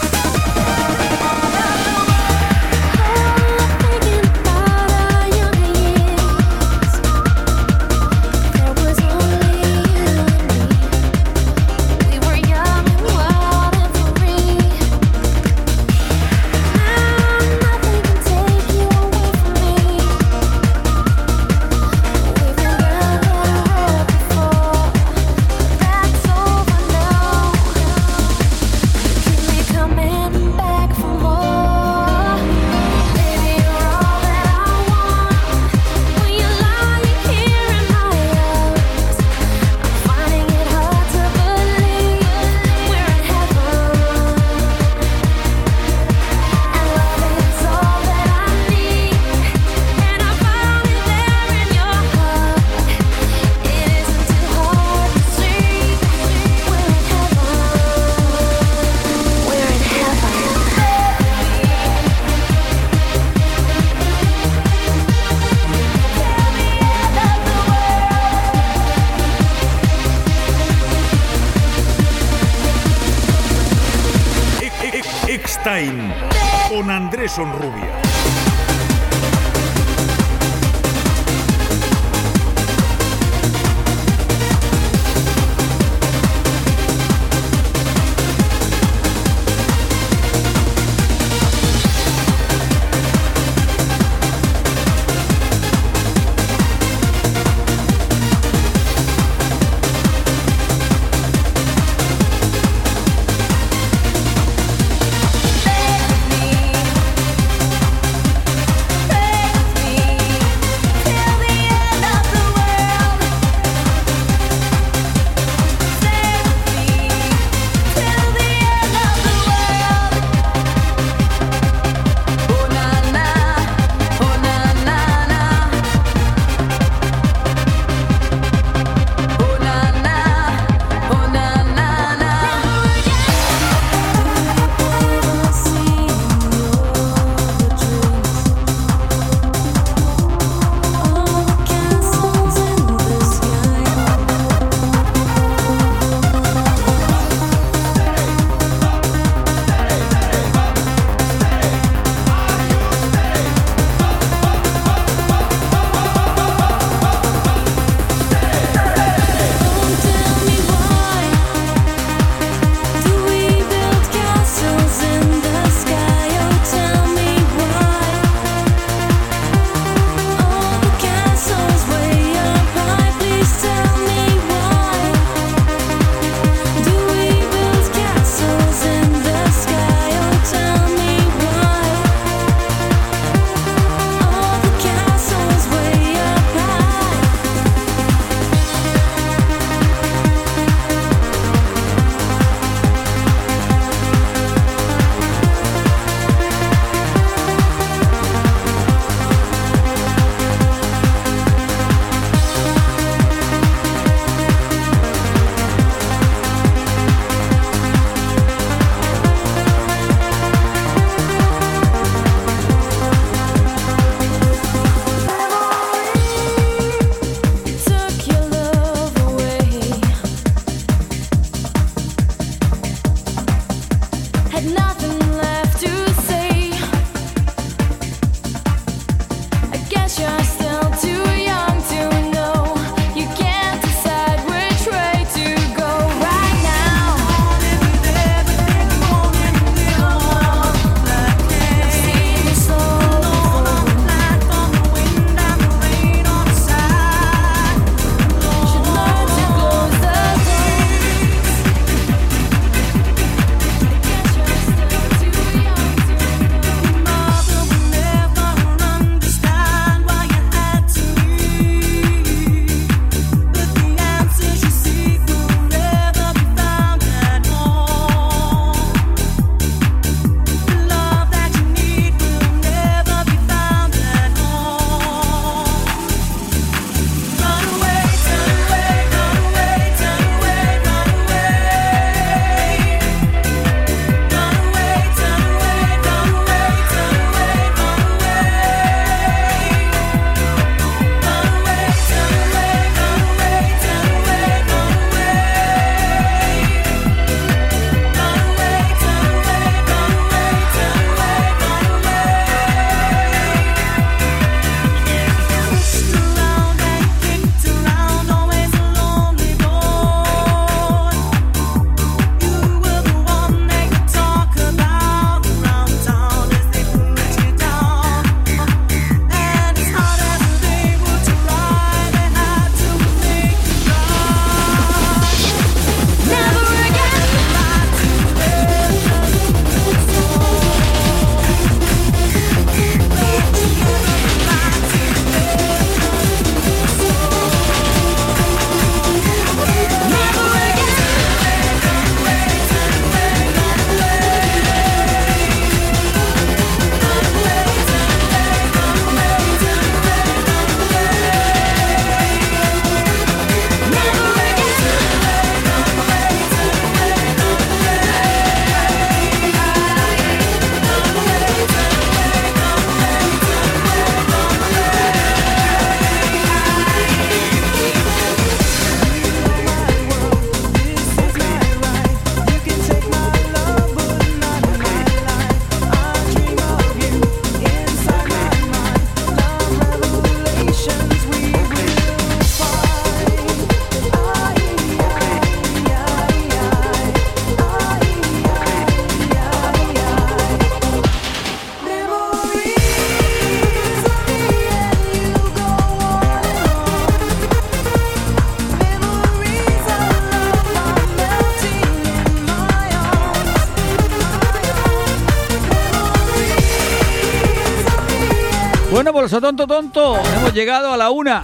Tonto, 409.40 409.66
tonto, 409.66 410.18
hemos 410.36 410.52
llegado 410.52 410.92
a 410.92 410.96
la 410.98 411.10
una. 411.10 411.42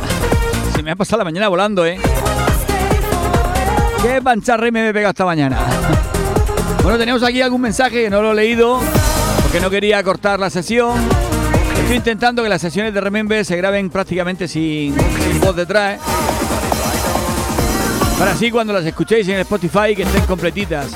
Se 0.77 0.83
me 0.83 0.91
ha 0.91 0.97
pasado 0.97 1.19
la 1.19 1.25
mañana 1.25 1.49
volando, 1.49 1.87
¿eh? 1.87 1.99
Qué 4.03 4.21
pancharre 4.21 4.71
me 4.71 4.87
he 4.87 4.93
pegado 4.93 5.11
esta 5.11 5.25
mañana. 5.25 5.59
Bueno, 6.83 6.99
tenemos 6.99 7.23
aquí 7.23 7.41
algún 7.41 7.63
mensaje 7.63 8.05
que 8.05 8.11
no 8.11 8.21
lo 8.21 8.33
he 8.33 8.35
leído 8.35 8.79
porque 9.43 9.59
no 9.59 9.71
quería 9.71 10.03
cortar 10.03 10.39
la 10.39 10.51
sesión. 10.51 11.01
Estoy 11.81 11.97
intentando 11.97 12.43
que 12.43 12.51
las 12.51 12.61
sesiones 12.61 12.93
de 12.93 13.01
Remember 13.01 13.43
se 13.43 13.57
graben 13.57 13.89
prácticamente 13.89 14.49
sin, 14.49 14.95
sin 14.95 15.41
voz 15.41 15.57
detrás. 15.57 15.97
¿eh? 15.97 16.01
Para 18.19 18.33
así 18.33 18.51
cuando 18.51 18.75
las 18.75 18.85
escuchéis 18.85 19.27
en 19.29 19.39
Spotify 19.41 19.97
que 19.97 20.03
estén 20.03 20.27
completitas. 20.27 20.89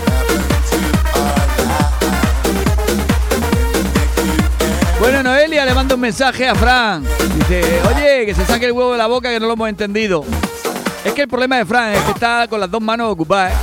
Le 5.65 5.75
manda 5.75 5.95
un 5.95 6.01
mensaje 6.01 6.49
a 6.49 6.57
Fran. 6.57 7.05
Dice, 7.37 7.63
oye, 7.89 8.27
que 8.27 8.35
se 8.35 8.45
saque 8.45 8.67
el 8.67 8.73
huevo 8.73 8.93
de 8.93 8.99
la 8.99 9.07
boca 9.07 9.31
que 9.31 9.39
no 9.39 9.47
lo 9.47 9.53
hemos 9.53 9.69
entendido. 9.69 10.25
Es 11.05 11.13
que 11.13 11.23
el 11.23 11.29
problema 11.29 11.57
de 11.57 11.65
Fran 11.65 11.93
es 11.93 12.01
que 12.01 12.11
está 12.11 12.49
con 12.49 12.59
las 12.59 12.69
dos 12.69 12.81
manos 12.83 13.13
ocupadas, 13.13 13.55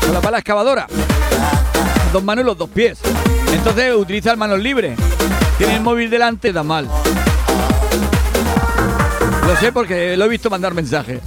con 0.00 0.12
la 0.12 0.20
pala 0.20 0.38
excavadora. 0.38 0.88
Las 0.90 2.12
dos 2.12 2.24
manos 2.24 2.42
y 2.42 2.46
los 2.46 2.58
dos 2.58 2.68
pies. 2.68 2.98
Entonces 3.52 3.94
utiliza 3.94 4.30
las 4.30 4.38
manos 4.38 4.58
libres. 4.58 4.98
Tiene 5.56 5.76
el 5.76 5.80
móvil 5.80 6.10
delante, 6.10 6.52
da 6.52 6.64
mal. 6.64 6.88
Lo 9.46 9.56
sé 9.56 9.70
porque 9.70 10.16
lo 10.16 10.24
he 10.24 10.28
visto 10.28 10.50
mandar 10.50 10.74
mensajes. 10.74 11.20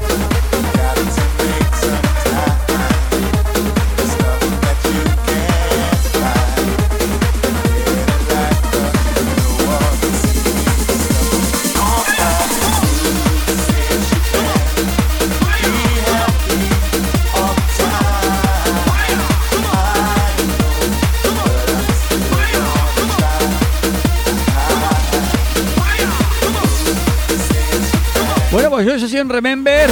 Bueno, 28.77 28.91
pues 28.91 29.11
en 29.11 29.27
Remember. 29.27 29.89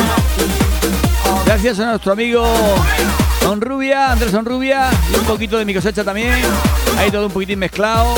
Gracias 1.44 1.80
a 1.80 1.90
nuestro 1.90 2.12
amigo 2.12 2.46
Rubia, 3.60 4.12
Andrés 4.12 4.32
Rubia 4.32 4.92
y 5.12 5.18
un 5.18 5.26
poquito 5.26 5.58
de 5.58 5.66
mi 5.66 5.74
cosecha 5.74 6.04
también. 6.04 6.36
Ahí 6.96 7.10
todo 7.10 7.26
un 7.26 7.32
poquitín 7.32 7.58
mezclado. 7.58 8.14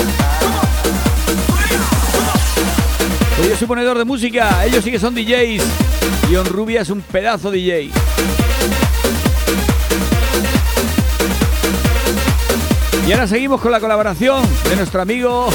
Pues 3.37 3.49
yo 3.49 3.55
soy 3.55 3.65
ponedor 3.65 3.97
de 3.97 4.03
música, 4.03 4.65
ellos 4.65 4.83
sí 4.83 4.91
que 4.91 4.99
son 4.99 5.15
DJs. 5.15 5.63
Y 6.29 6.35
Rubia 6.35 6.81
es 6.81 6.89
un 6.89 7.01
pedazo 7.01 7.49
DJ. 7.49 7.89
Y 13.07 13.11
ahora 13.13 13.25
seguimos 13.25 13.61
con 13.61 13.71
la 13.71 13.79
colaboración 13.79 14.43
de 14.69 14.75
nuestro 14.75 15.01
amigo 15.01 15.47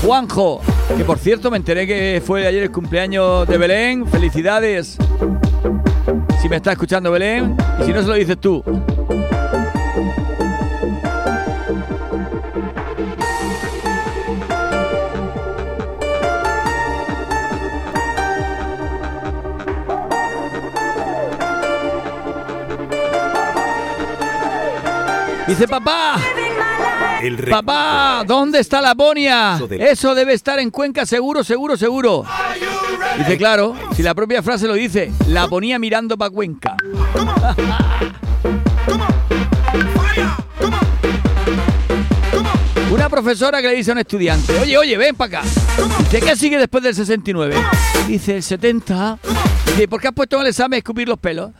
Juanjo, 0.00 0.62
que 0.96 1.04
por 1.04 1.18
cierto 1.18 1.50
me 1.50 1.56
enteré 1.56 1.86
que 1.86 2.22
fue 2.24 2.46
ayer 2.46 2.62
el 2.62 2.70
cumpleaños 2.70 3.46
de 3.46 3.58
Belén. 3.58 4.06
Felicidades. 4.06 4.96
Si 6.40 6.48
me 6.48 6.56
está 6.56 6.72
escuchando 6.72 7.10
Belén, 7.10 7.56
y 7.80 7.84
si 7.84 7.92
no 7.92 8.02
se 8.02 8.08
lo 8.08 8.14
dices 8.14 8.38
tú. 8.38 8.62
Dice 25.46 25.66
papá, 25.66 26.16
El 27.22 27.36
Papá, 27.36 28.24
¿dónde 28.26 28.60
está 28.60 28.80
la 28.80 28.94
Bonia? 28.94 29.60
Eso 29.78 30.14
debe 30.14 30.32
estar 30.32 30.58
en 30.58 30.70
Cuenca, 30.70 31.04
seguro, 31.04 31.44
seguro, 31.44 31.76
seguro. 31.76 32.24
Dice, 33.18 33.36
claro, 33.36 33.74
si 33.94 34.02
la 34.02 34.14
propia 34.14 34.42
frase 34.42 34.66
lo 34.66 34.74
dice, 34.74 35.12
la 35.28 35.46
ponía 35.48 35.78
mirando 35.78 36.16
para 36.16 36.30
Cuenca. 36.30 36.76
Una 42.90 43.08
profesora 43.08 43.60
que 43.60 43.68
le 43.68 43.74
dice 43.76 43.90
a 43.90 43.94
un 43.94 43.98
estudiante, 43.98 44.58
oye, 44.58 44.78
oye, 44.78 44.96
ven 44.96 45.14
para 45.14 45.40
acá. 45.40 45.48
Dice, 45.98 46.20
¿qué 46.20 46.36
sigue 46.36 46.58
después 46.58 46.82
del 46.82 46.94
69? 46.94 47.54
Dice, 48.08 48.36
el 48.36 48.42
70. 48.42 49.18
Dice, 49.66 49.88
¿por 49.88 50.00
qué 50.00 50.08
has 50.08 50.14
puesto 50.14 50.36
en 50.36 50.42
el 50.42 50.48
examen 50.48 50.78
escupir 50.78 51.08
los 51.08 51.18
pelos? 51.18 51.50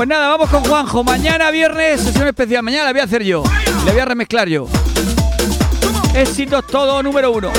Pues 0.00 0.08
nada, 0.08 0.28
vamos 0.28 0.48
con 0.48 0.64
Juanjo. 0.64 1.04
Mañana 1.04 1.50
viernes, 1.50 2.00
sesión 2.00 2.26
especial. 2.26 2.62
Mañana 2.62 2.84
la 2.84 2.92
voy 2.92 3.02
a 3.02 3.04
hacer 3.04 3.22
yo. 3.22 3.42
Le 3.84 3.92
voy 3.92 4.00
a 4.00 4.06
remezclar 4.06 4.48
yo. 4.48 4.66
Éxitos 6.14 6.66
todo 6.68 7.02
número 7.02 7.30
uno. 7.30 7.52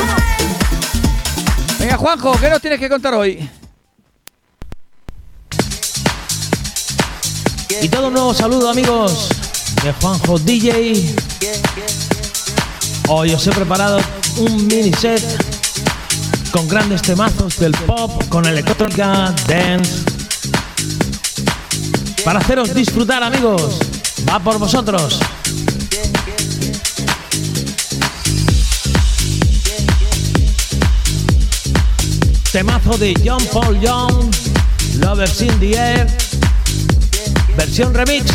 Venga, 1.78 1.98
Juanjo, 1.98 2.36
¿qué 2.40 2.50
nos 2.50 2.60
tienes 2.60 2.80
que 2.80 2.90
contar 2.90 3.14
hoy? 3.14 3.48
Y 7.80 7.90
todo 7.90 8.08
un 8.08 8.14
nuevo 8.14 8.34
saludo 8.34 8.72
amigos 8.72 9.30
de 9.84 9.94
Juanjo 9.94 10.40
DJ. 10.40 11.14
Hoy 13.08 13.36
os 13.36 13.46
he 13.46 13.52
preparado 13.52 14.00
un 14.38 14.66
mini 14.66 14.92
set 14.94 15.22
con 16.50 16.68
grandes 16.68 17.04
temazos 17.04 17.60
del 17.60 17.74
pop, 17.86 18.12
con 18.30 18.48
electrónica, 18.48 19.32
dance. 19.48 20.11
Para 22.24 22.40
haceros 22.40 22.74
disfrutar 22.76 23.24
amigos. 23.24 23.80
Va 24.30 24.40
por 24.40 24.60
vosotros. 24.60 25.20
Temazo 32.52 32.98
de 32.98 33.14
John 33.26 33.44
Paul 33.52 33.80
Young, 33.80 34.30
Lovers 35.00 35.42
in 35.42 35.60
the 35.60 35.72
Air, 35.72 36.08
versión 37.56 37.94
remix. 37.94 38.26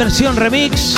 Versión 0.00 0.34
remix. 0.34 0.94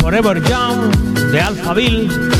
Forever 0.00 0.40
Young 0.48 0.92
de 1.32 1.40
Alphaville. 1.40 2.31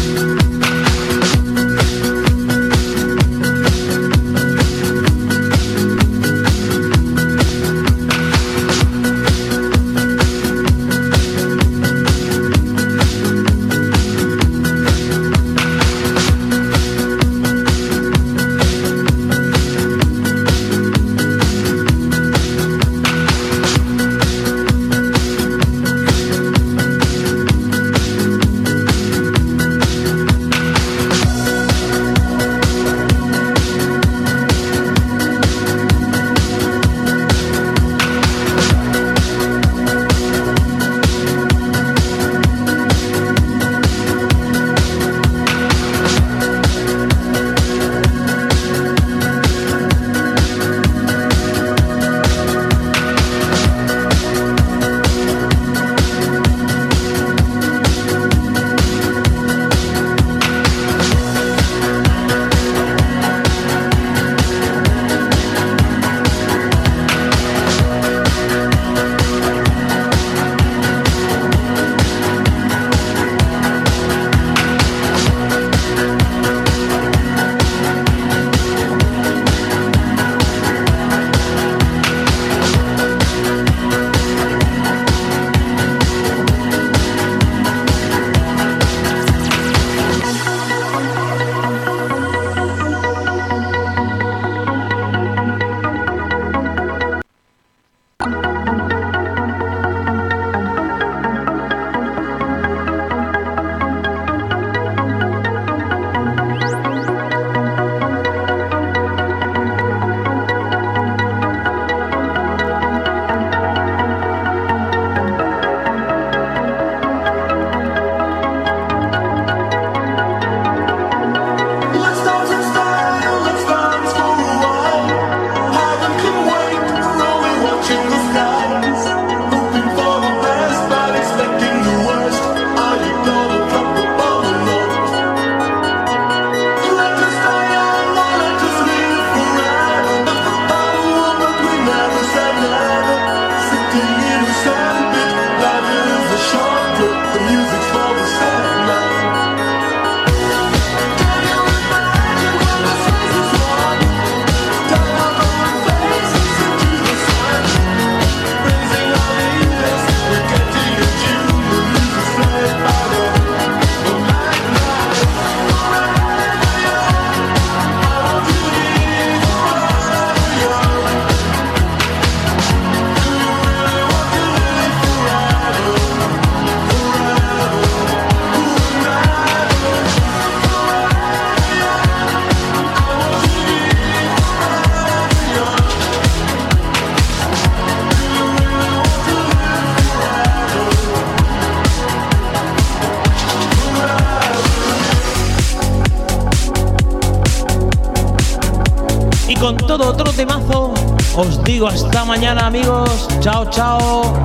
Os 201.34 201.62
digo 201.64 201.86
hasta 201.86 202.24
mañana 202.24 202.66
amigos. 202.66 203.28
Chao, 203.40 203.68
chao. 203.70 204.42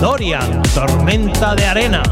Dorian, 0.00 0.62
tormenta 0.74 1.54
de 1.54 1.66
arena. 1.66 2.02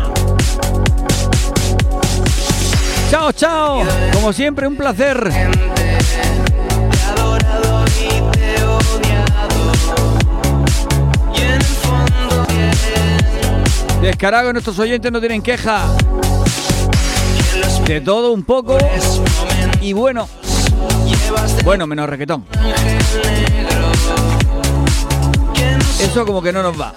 Chao, 3.10 3.32
chao. 3.32 3.82
Como 4.12 4.32
siempre, 4.32 4.66
un 4.66 4.76
placer. 4.76 5.32
Descarado, 14.02 14.52
nuestros 14.52 14.78
oyentes 14.78 15.10
no 15.10 15.20
tienen 15.20 15.42
queja. 15.42 15.86
De 17.86 18.00
todo 18.00 18.32
un 18.32 18.44
poco. 18.44 18.78
Y 19.80 19.92
bueno. 19.92 20.28
Bueno, 21.64 21.86
menos 21.86 22.08
requetón. 22.08 22.44
Eso 26.00 26.24
como 26.24 26.40
que 26.40 26.52
no 26.52 26.62
nos 26.62 26.80
va. 26.80 26.94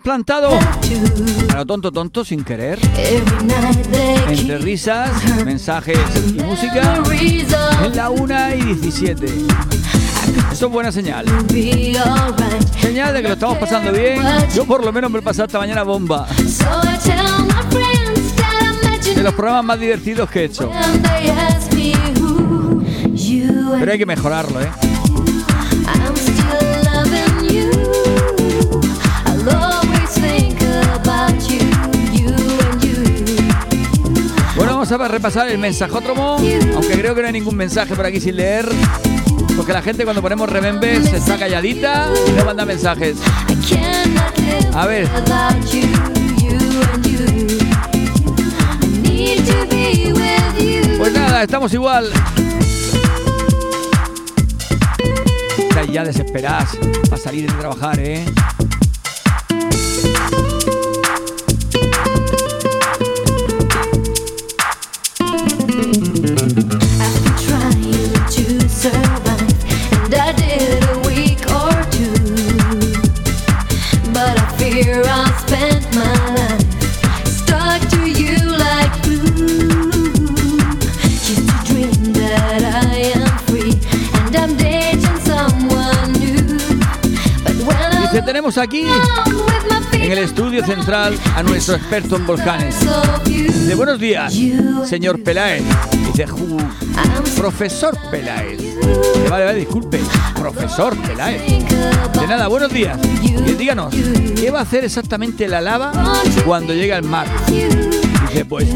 Plantado 0.00 0.50
a 1.52 1.56
lo 1.56 1.66
tonto 1.66 1.92
tonto 1.92 2.24
sin 2.24 2.44
querer. 2.44 2.78
Entre 4.28 4.58
risas, 4.58 5.10
mensajes 5.44 5.98
y 6.26 6.42
música. 6.42 7.02
En 7.84 7.96
la 7.96 8.10
1 8.10 8.54
y 8.56 8.62
17. 8.74 9.26
Eso 10.52 10.66
es 10.66 10.72
buena 10.72 10.92
señal. 10.92 11.26
Señal 12.80 13.14
de 13.14 13.22
que 13.22 13.28
lo 13.28 13.34
estamos 13.34 13.58
pasando 13.58 13.92
bien. 13.92 14.22
Yo 14.54 14.64
por 14.64 14.84
lo 14.84 14.92
menos 14.92 15.10
me 15.10 15.18
he 15.18 15.22
pasado 15.22 15.46
esta 15.46 15.58
mañana 15.58 15.82
bomba. 15.82 16.26
De 19.14 19.22
los 19.22 19.34
programas 19.34 19.64
más 19.64 19.80
divertidos 19.80 20.30
que 20.30 20.40
he 20.40 20.44
hecho. 20.44 20.70
Pero 23.78 23.92
hay 23.92 23.98
que 23.98 24.06
mejorarlo, 24.06 24.60
¿eh? 24.60 24.89
Vamos 34.90 35.10
a 35.10 35.12
repasar 35.12 35.48
el 35.48 35.58
mensajótromo. 35.58 36.38
Aunque 36.74 36.98
creo 36.98 37.14
que 37.14 37.20
no 37.20 37.26
hay 37.26 37.32
ningún 37.32 37.56
mensaje 37.56 37.94
por 37.94 38.04
aquí 38.06 38.20
sin 38.20 38.36
leer. 38.36 38.68
Porque 39.56 39.72
la 39.72 39.82
gente 39.82 40.04
cuando 40.04 40.22
ponemos 40.22 40.48
Remember 40.48 41.02
se 41.06 41.16
está 41.16 41.38
calladita 41.38 42.08
y 42.26 42.32
no 42.32 42.44
manda 42.44 42.64
mensajes. 42.64 43.16
A 44.74 44.86
ver. 44.86 45.08
Pues 50.98 51.12
nada, 51.12 51.42
estamos 51.42 51.72
igual. 51.74 52.10
Ya 55.92 56.04
desesperadas 56.04 56.76
para 57.08 57.20
salir 57.20 57.50
de 57.50 57.58
trabajar, 57.58 57.98
¿eh? 57.98 58.24
Aquí 88.58 88.84
en 89.92 90.12
el 90.12 90.18
estudio 90.18 90.64
central 90.64 91.18
a 91.36 91.42
nuestro 91.42 91.76
experto 91.76 92.16
en 92.16 92.26
volcanes. 92.26 92.76
De 93.66 93.74
buenos 93.74 93.98
días, 94.00 94.34
señor 94.88 95.22
Peláez. 95.22 95.62
Dice, 96.06 96.26
"Ju- 96.26 96.58
profesor 97.36 97.96
Peláez. 98.10 98.60
Eh, 98.60 99.26
Vale, 99.28 99.44
vale, 99.44 99.58
disculpe, 99.60 100.00
profesor 100.34 100.96
Peláez. 101.02 101.42
De 102.18 102.26
nada, 102.26 102.48
buenos 102.48 102.72
días. 102.72 102.98
Y 103.22 103.52
díganos, 103.54 103.94
¿qué 104.36 104.50
va 104.50 104.60
a 104.60 104.62
hacer 104.62 104.84
exactamente 104.84 105.46
la 105.46 105.60
lava 105.60 105.92
cuando 106.44 106.74
llega 106.74 106.96
al 106.96 107.04
mar? 107.04 107.28
Dice, 107.48 108.44
pues, 108.44 108.66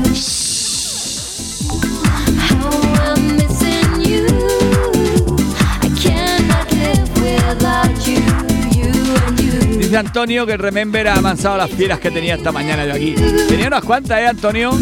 Antonio 9.97 10.45
que 10.47 10.55
el 10.55 10.59
Remember 10.59 11.07
ha 11.09 11.15
amansado 11.15 11.57
las 11.57 11.71
fieras 11.71 12.01
que 12.01 12.11
tenía 12.11 12.35
esta 12.35 12.51
mañana 12.51 12.85
yo 12.85 12.95
aquí. 12.95 13.15
Tenía 13.49 13.69
unas 13.69 13.85
cuantas, 13.85 14.19
¿eh, 14.19 14.27
Antonio? 14.27 14.73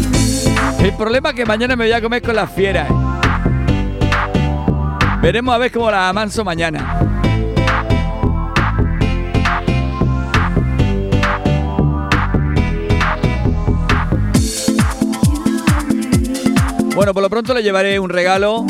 El 0.79 0.93
problema 0.93 1.29
es 1.29 1.35
que 1.35 1.45
mañana 1.45 1.75
me 1.75 1.85
voy 1.85 1.93
a 1.93 2.01
comer 2.01 2.21
con 2.21 2.35
las 2.35 2.51
fieras. 2.51 2.89
¿eh? 2.89 2.93
Veremos 5.21 5.53
a 5.53 5.57
ver 5.57 5.71
cómo 5.71 5.91
las 5.91 6.09
amanso 6.09 6.43
mañana. 6.43 6.99
Bueno, 16.95 17.13
por 17.13 17.23
lo 17.23 17.29
pronto 17.29 17.53
le 17.53 17.61
llevaré 17.61 17.99
un 17.99 18.09
regalo 18.09 18.65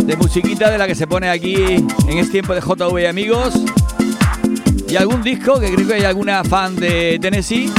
de 0.00 0.16
musiquita 0.16 0.70
de 0.70 0.78
la 0.78 0.86
que 0.86 0.94
se 0.94 1.06
pone 1.06 1.28
aquí 1.28 1.54
en 1.56 2.18
este 2.18 2.32
tiempo 2.32 2.54
de 2.54 2.60
JV 2.60 3.08
amigos. 3.08 3.54
¿Y 4.90 4.96
algún 4.96 5.22
disco? 5.22 5.60
Que 5.60 5.70
creo 5.74 5.86
que 5.86 5.94
hay 5.94 6.04
alguna 6.04 6.42
fan 6.44 6.74
de 6.76 7.18
Tennessee. 7.20 7.70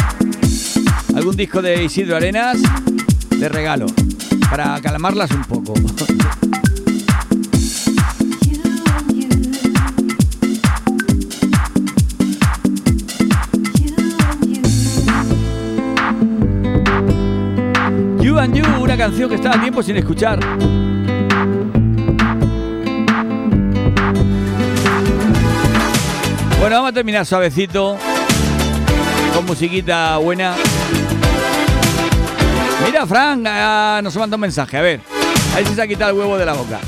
Algún 1.16 1.36
disco 1.36 1.60
de 1.62 1.84
Isidro 1.84 2.16
Arenas. 2.16 2.60
De 3.36 3.50
regalo. 3.50 3.88
Para 4.50 4.80
calmarlas 4.80 5.32
un 5.32 5.44
poco. 5.44 5.74
You 18.22 18.38
and 18.38 18.54
You, 18.54 18.84
una 18.84 18.96
canción 18.98 19.30
que 19.30 19.36
estaba 19.36 19.60
tiempo 19.60 19.82
sin 19.82 19.98
escuchar. 19.98 20.40
Bueno, 26.70 26.84
vamos 26.84 26.92
a 26.92 26.94
terminar 26.94 27.26
suavecito. 27.26 27.98
Con 29.34 29.44
musiquita 29.44 30.18
buena. 30.18 30.56
Mira, 32.86 33.08
Frank, 33.08 33.44
ah, 33.50 34.02
nos 34.04 34.16
manda 34.16 34.36
un 34.36 34.42
mensaje. 34.42 34.78
A 34.78 34.82
ver, 34.84 35.02
ahí 35.56 35.66
se 35.66 35.82
ha 35.82 35.88
quitado 35.88 36.12
el 36.12 36.18
huevo 36.20 36.38
de 36.38 36.46
la 36.46 36.54
boca. 36.54 36.80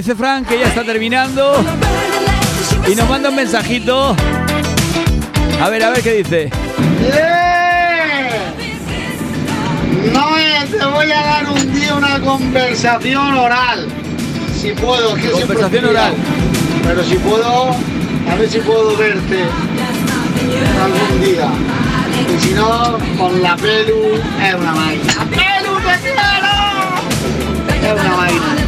Dice 0.00 0.14
Frank 0.14 0.48
que 0.48 0.58
ya 0.58 0.68
está 0.68 0.82
terminando. 0.82 1.62
Y 2.90 2.94
nos 2.94 3.06
manda 3.06 3.28
un 3.28 3.36
mensajito. 3.36 4.16
A 5.60 5.68
ver, 5.68 5.82
a 5.84 5.90
ver 5.90 6.02
qué 6.02 6.14
dice. 6.14 6.50
No 10.14 10.38
eh, 10.38 10.66
te 10.70 10.84
voy 10.86 11.12
a 11.12 11.20
dar 11.20 11.50
un 11.50 11.74
día 11.74 11.94
una 11.94 12.18
conversación 12.18 13.34
oral. 13.34 13.88
Si 14.58 14.72
puedo, 14.72 15.14
que 15.16 15.30
Conversación 15.32 15.84
oral. 15.84 16.14
Pero 16.82 17.04
si 17.04 17.16
puedo, 17.16 17.76
a 18.30 18.34
ver 18.36 18.48
si 18.48 18.58
puedo 18.60 18.96
verte 18.96 19.44
algún 20.82 21.20
día. 21.20 21.48
Y 22.34 22.40
si 22.40 22.54
no, 22.54 22.96
con 23.18 23.42
la 23.42 23.54
pelu 23.56 24.14
es 24.42 24.54
una 24.54 24.72
máquina. 24.72 25.26
¡Pelu, 25.28 25.76
te 25.80 25.98
quiero! 26.00 26.56
Es 27.82 28.00
una 28.00 28.16
máquina. 28.16 28.59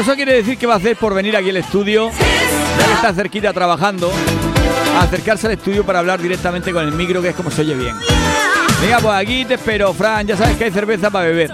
Eso 0.00 0.14
quiere 0.14 0.32
decir 0.32 0.56
que 0.56 0.66
va 0.66 0.74
a 0.74 0.76
hacer 0.78 0.96
por 0.96 1.12
venir 1.14 1.36
aquí 1.36 1.50
al 1.50 1.58
estudio, 1.58 2.10
ya 2.10 2.86
que 2.86 2.92
está 2.94 3.12
cerquita 3.12 3.52
trabajando, 3.52 4.10
acercarse 4.98 5.46
al 5.46 5.52
estudio 5.52 5.84
para 5.84 5.98
hablar 5.98 6.22
directamente 6.22 6.72
con 6.72 6.84
el 6.84 6.92
micro, 6.92 7.20
que 7.20 7.28
es 7.28 7.34
como 7.34 7.50
se 7.50 7.60
oye 7.60 7.74
bien. 7.74 7.94
Venga, 8.80 8.98
pues 9.00 9.14
aquí 9.14 9.44
te 9.44 9.54
espero, 9.54 9.92
Fran, 9.92 10.26
ya 10.26 10.38
sabes 10.38 10.56
que 10.56 10.64
hay 10.64 10.70
cerveza 10.70 11.10
para 11.10 11.26
beber. 11.26 11.50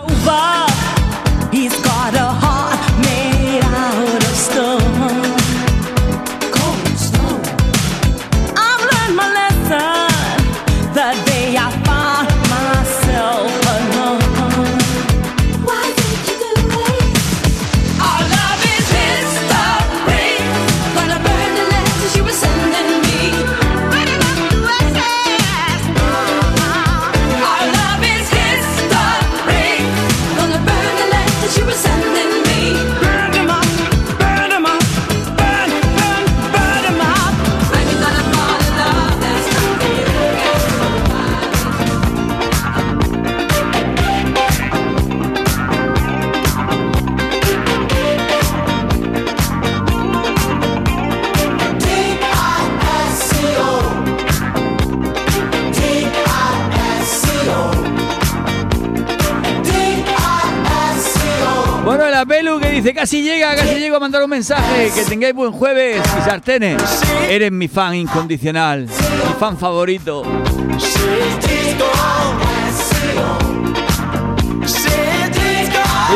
Llego 63.97 64.05
a 64.05 64.09
mandar 64.09 64.23
un 64.23 64.31
mensaje, 64.31 64.93
que 64.95 65.05
tengáis 65.05 65.35
buen 65.35 65.53
jueves 65.53 66.03
y 66.19 66.23
sartenes. 66.29 66.83
Eres 67.31 67.51
mi 67.51 67.67
fan 67.67 67.95
incondicional, 67.95 68.83
mi 68.83 69.35
fan 69.41 69.57
favorito. 69.57 70.23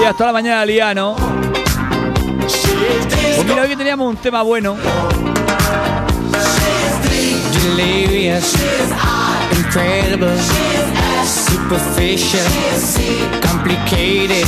Y 0.00 0.04
hasta 0.04 0.26
la 0.26 0.32
mañana, 0.32 0.66
Liano. 0.66 1.16
Pues 3.36 3.46
mira, 3.46 3.62
hoy 3.62 3.76
teníamos 3.76 4.10
un 4.10 4.16
tema 4.16 4.42
bueno. 4.42 4.76
delirious, 7.76 8.54
incredible, 9.56 10.36
superficial, 11.24 12.44
complicated. 13.40 14.46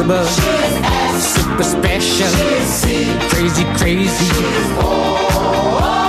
Impossible, 0.00 0.24
super 1.20 1.62
special, 1.62 2.26
crazy, 3.28 3.64
crazy. 3.76 6.03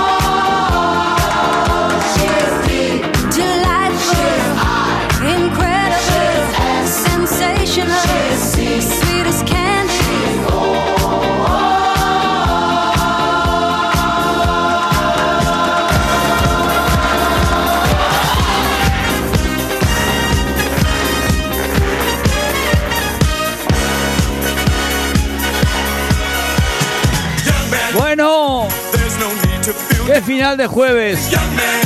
Qué 30.06 30.22
final 30.22 30.56
de 30.56 30.66
jueves. 30.66 31.18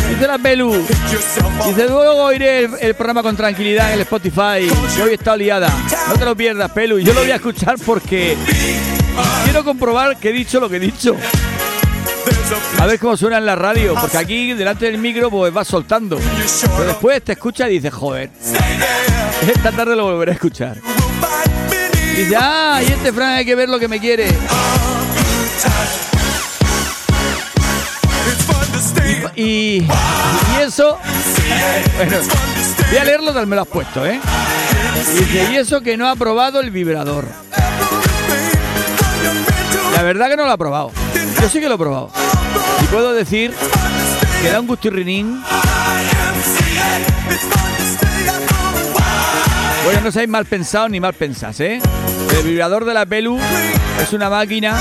Dice 0.08 0.26
la 0.26 0.38
Pelu. 0.38 0.72
Dice 1.66 1.88
luego 1.88 2.24
oiré 2.24 2.68
el, 2.80 2.94
programa 2.94 3.22
con 3.22 3.36
tranquilidad 3.36 3.88
en 3.88 3.94
el 3.94 4.00
Spotify. 4.02 4.68
Que 4.94 5.02
hoy 5.02 5.14
está 5.14 5.36
liada. 5.36 5.72
No 6.08 6.14
te 6.14 6.24
lo 6.24 6.36
pierdas, 6.36 6.70
Pelu. 6.72 6.98
Yo 6.98 7.12
lo 7.14 7.20
voy 7.20 7.30
a 7.30 7.36
escuchar 7.36 7.76
porque 7.84 8.36
quiero 9.44 9.64
comprobar 9.64 10.16
que 10.18 10.30
he 10.30 10.32
dicho 10.32 10.60
lo 10.60 10.68
que 10.68 10.76
he 10.76 10.80
dicho. 10.80 11.16
A 12.78 12.86
ver 12.86 12.98
cómo 12.98 13.16
suena 13.16 13.38
en 13.38 13.46
la 13.46 13.54
radio, 13.54 13.94
porque 13.94 14.18
aquí 14.18 14.52
delante 14.54 14.86
del 14.86 14.98
micro 14.98 15.30
pues 15.30 15.52
vas 15.52 15.68
soltando. 15.68 16.18
Pero 16.18 16.84
después 16.84 17.22
te 17.22 17.32
escucha 17.32 17.68
y 17.68 17.74
dices, 17.74 17.92
joder, 17.92 18.30
esta 19.46 19.72
tarde 19.72 19.94
lo 19.96 20.04
volveré 20.04 20.32
a 20.32 20.34
escuchar. 20.34 20.76
Y 22.12 22.22
dice, 22.22 22.36
ah, 22.36 22.80
y 22.82 22.92
este 22.92 23.12
Fran 23.12 23.30
hay 23.30 23.44
que 23.44 23.54
ver 23.54 23.68
lo 23.68 23.78
que 23.78 23.88
me 23.88 24.00
quiere. 24.00 24.26
Y, 29.42 29.82
eso, 30.60 30.98
bueno, 31.96 32.18
voy 32.90 32.98
a 32.98 33.04
leerlo 33.04 33.32
tal 33.32 33.46
me 33.46 33.56
lo 33.56 33.62
has 33.62 33.68
puesto, 33.68 34.04
¿eh? 34.04 34.20
Dice, 35.14 35.48
y 35.50 35.56
eso 35.56 35.80
que 35.80 35.96
no 35.96 36.10
ha 36.10 36.14
probado 36.14 36.60
el 36.60 36.70
vibrador. 36.70 37.26
La 39.96 40.02
verdad 40.02 40.28
que 40.28 40.36
no 40.36 40.44
lo 40.44 40.50
ha 40.50 40.58
probado. 40.58 40.92
Yo 41.40 41.48
sí 41.48 41.58
que 41.58 41.70
lo 41.70 41.76
he 41.76 41.78
probado. 41.78 42.10
Y 42.82 42.84
puedo 42.88 43.14
decir 43.14 43.54
que 44.42 44.50
da 44.50 44.60
un 44.60 44.66
gustirrinín. 44.66 45.42
Bueno, 49.84 50.00
no 50.02 50.12
seáis 50.12 50.28
mal 50.28 50.44
pensados 50.44 50.90
ni 50.90 51.00
mal 51.00 51.14
pensados, 51.14 51.60
¿eh? 51.60 51.80
El 52.36 52.42
vibrador 52.42 52.84
de 52.84 52.92
la 52.92 53.06
Pelu 53.06 53.38
es 54.02 54.12
una 54.12 54.28
máquina 54.28 54.76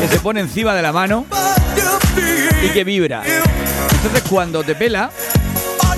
que 0.00 0.06
se 0.06 0.20
pone 0.20 0.38
encima 0.38 0.76
de 0.76 0.82
la 0.82 0.92
mano 0.92 1.26
y 2.62 2.68
que 2.68 2.84
vibra. 2.84 3.22
Entonces 3.94 4.22
cuando 4.28 4.62
te 4.62 4.74
pela, 4.74 5.10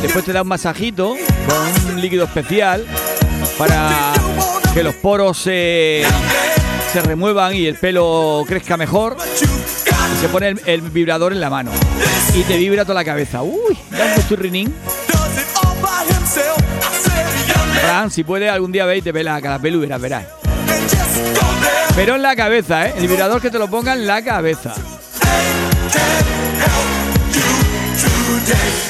después 0.00 0.24
te 0.24 0.32
da 0.32 0.42
un 0.42 0.48
masajito 0.48 1.14
con 1.48 1.94
un 1.94 2.00
líquido 2.00 2.24
especial 2.24 2.84
para 3.58 4.12
que 4.72 4.82
los 4.82 4.94
poros 4.94 5.38
se, 5.38 6.04
se 6.92 7.00
remuevan 7.02 7.54
y 7.54 7.66
el 7.66 7.76
pelo 7.76 8.44
crezca 8.46 8.76
mejor. 8.76 9.16
Y 9.40 10.20
se 10.20 10.28
pone 10.28 10.54
el, 10.66 10.80
vibrador 10.80 11.32
en 11.32 11.40
la 11.40 11.50
mano 11.50 11.70
y 12.34 12.42
te 12.42 12.56
vibra 12.56 12.84
toda 12.84 12.94
la 12.94 13.04
cabeza. 13.04 13.42
Uy, 13.42 13.76
da 13.90 14.04
un 14.06 14.14
gustirrinín. 14.14 14.74
Fran, 17.82 18.10
si 18.10 18.24
puede 18.24 18.48
algún 18.48 18.72
día 18.72 18.86
veis 18.86 19.04
te 19.04 19.12
pela 19.12 19.40
cada 19.40 19.58
pelo 19.58 19.78
y 19.78 19.80
verás, 19.80 20.00
verás. 20.00 20.24
Pero 21.94 22.16
en 22.16 22.22
la 22.22 22.34
cabeza, 22.34 22.86
¿eh? 22.86 22.94
El 22.96 23.06
vibrador 23.06 23.40
que 23.40 23.50
te 23.50 23.58
lo 23.58 23.68
ponga 23.68 23.92
en 23.92 24.06
la 24.06 24.22
cabeza. 24.24 24.74
day. 28.44 28.83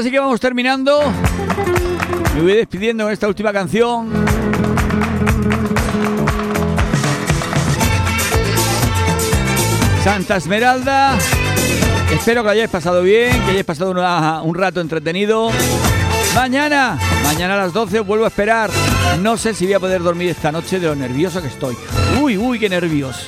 Ahora 0.00 0.08
sí 0.08 0.10
que 0.10 0.18
vamos 0.18 0.40
terminando. 0.40 1.12
Me 2.34 2.40
voy 2.40 2.54
despidiendo 2.54 3.04
con 3.04 3.12
esta 3.12 3.28
última 3.28 3.52
canción. 3.52 4.10
Santa 10.02 10.36
Esmeralda. 10.36 11.18
Espero 12.10 12.40
que 12.40 12.46
lo 12.46 12.50
hayáis 12.50 12.70
pasado 12.70 13.02
bien, 13.02 13.30
que 13.44 13.50
hayáis 13.50 13.64
pasado 13.64 13.90
un 14.42 14.54
rato 14.54 14.80
entretenido. 14.80 15.50
Mañana, 16.34 16.98
mañana 17.22 17.54
a 17.54 17.58
las 17.58 17.74
12 17.74 18.00
os 18.00 18.06
vuelvo 18.06 18.24
a 18.24 18.28
esperar. 18.28 18.70
No 19.20 19.36
sé 19.36 19.52
si 19.52 19.66
voy 19.66 19.74
a 19.74 19.80
poder 19.80 20.02
dormir 20.02 20.30
esta 20.30 20.50
noche 20.50 20.80
de 20.80 20.86
lo 20.86 20.94
nervioso 20.94 21.42
que 21.42 21.48
estoy. 21.48 21.76
Uy, 22.22 22.38
uy, 22.38 22.58
qué 22.58 22.70
nervios. 22.70 23.26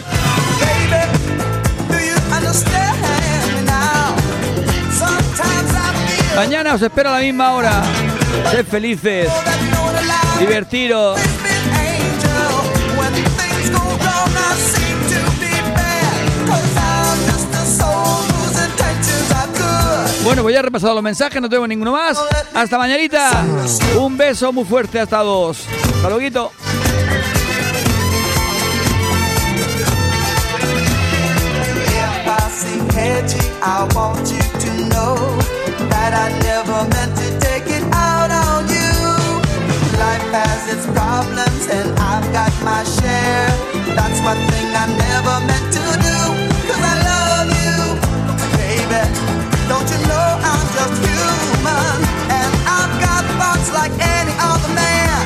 Mañana 6.37 6.75
os 6.75 6.83
espero 6.83 7.11
a 7.11 7.15
la 7.15 7.21
misma 7.21 7.53
hora. 7.53 7.83
Sed 8.51 8.67
felices, 8.67 9.31
divertiros. 10.39 11.19
Bueno, 20.25 20.43
pues 20.43 20.55
ya 20.55 20.61
he 20.61 20.63
repasado 20.63 20.95
los 20.95 21.03
mensajes, 21.03 21.43
no 21.43 21.49
tengo 21.49 21.67
ninguno 21.67 21.93
más. 21.93 22.19
Hasta 22.55 22.79
mañanita. 22.79 23.45
Un 23.99 24.17
beso 24.17 24.53
muy 24.53 24.65
fuerte 24.65 25.01
hasta 25.01 25.19
todos. 25.19 25.67
Hasta 25.97 26.09
luego. 26.09 26.53
That 36.03 36.19
I 36.19 36.29
never 36.51 36.79
meant 36.91 37.15
to 37.15 37.27
take 37.47 37.67
it 37.71 37.85
out 37.95 38.31
on 38.35 38.67
you. 38.67 38.91
Life 40.03 40.27
has 40.35 40.63
its 40.75 40.87
problems 40.91 41.65
and 41.71 41.95
I've 41.95 42.27
got 42.35 42.51
my 42.67 42.83
share. 42.83 43.51
That's 43.95 44.19
one 44.27 44.43
thing 44.51 44.67
I 44.83 44.87
never 45.07 45.37
meant 45.47 45.69
to 45.79 45.85
do. 46.03 46.19
Cause 46.67 46.83
I 46.83 46.95
love 47.07 47.49
you, 47.55 47.79
baby. 48.59 49.03
Don't 49.71 49.87
you 49.95 50.01
know 50.11 50.29
I'm 50.43 50.67
just 50.75 50.97
human? 51.07 51.99
And 52.35 52.51
I've 52.67 52.95
got 52.99 53.23
thoughts 53.39 53.71
like 53.71 53.95
any 54.19 54.35
other 54.43 54.73
man. 54.75 55.23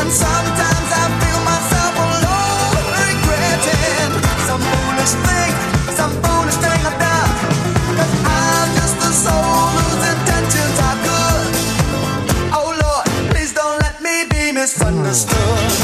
And 0.00 0.08
sometimes 0.08 0.88
I 0.96 1.04
understood. 15.06 15.75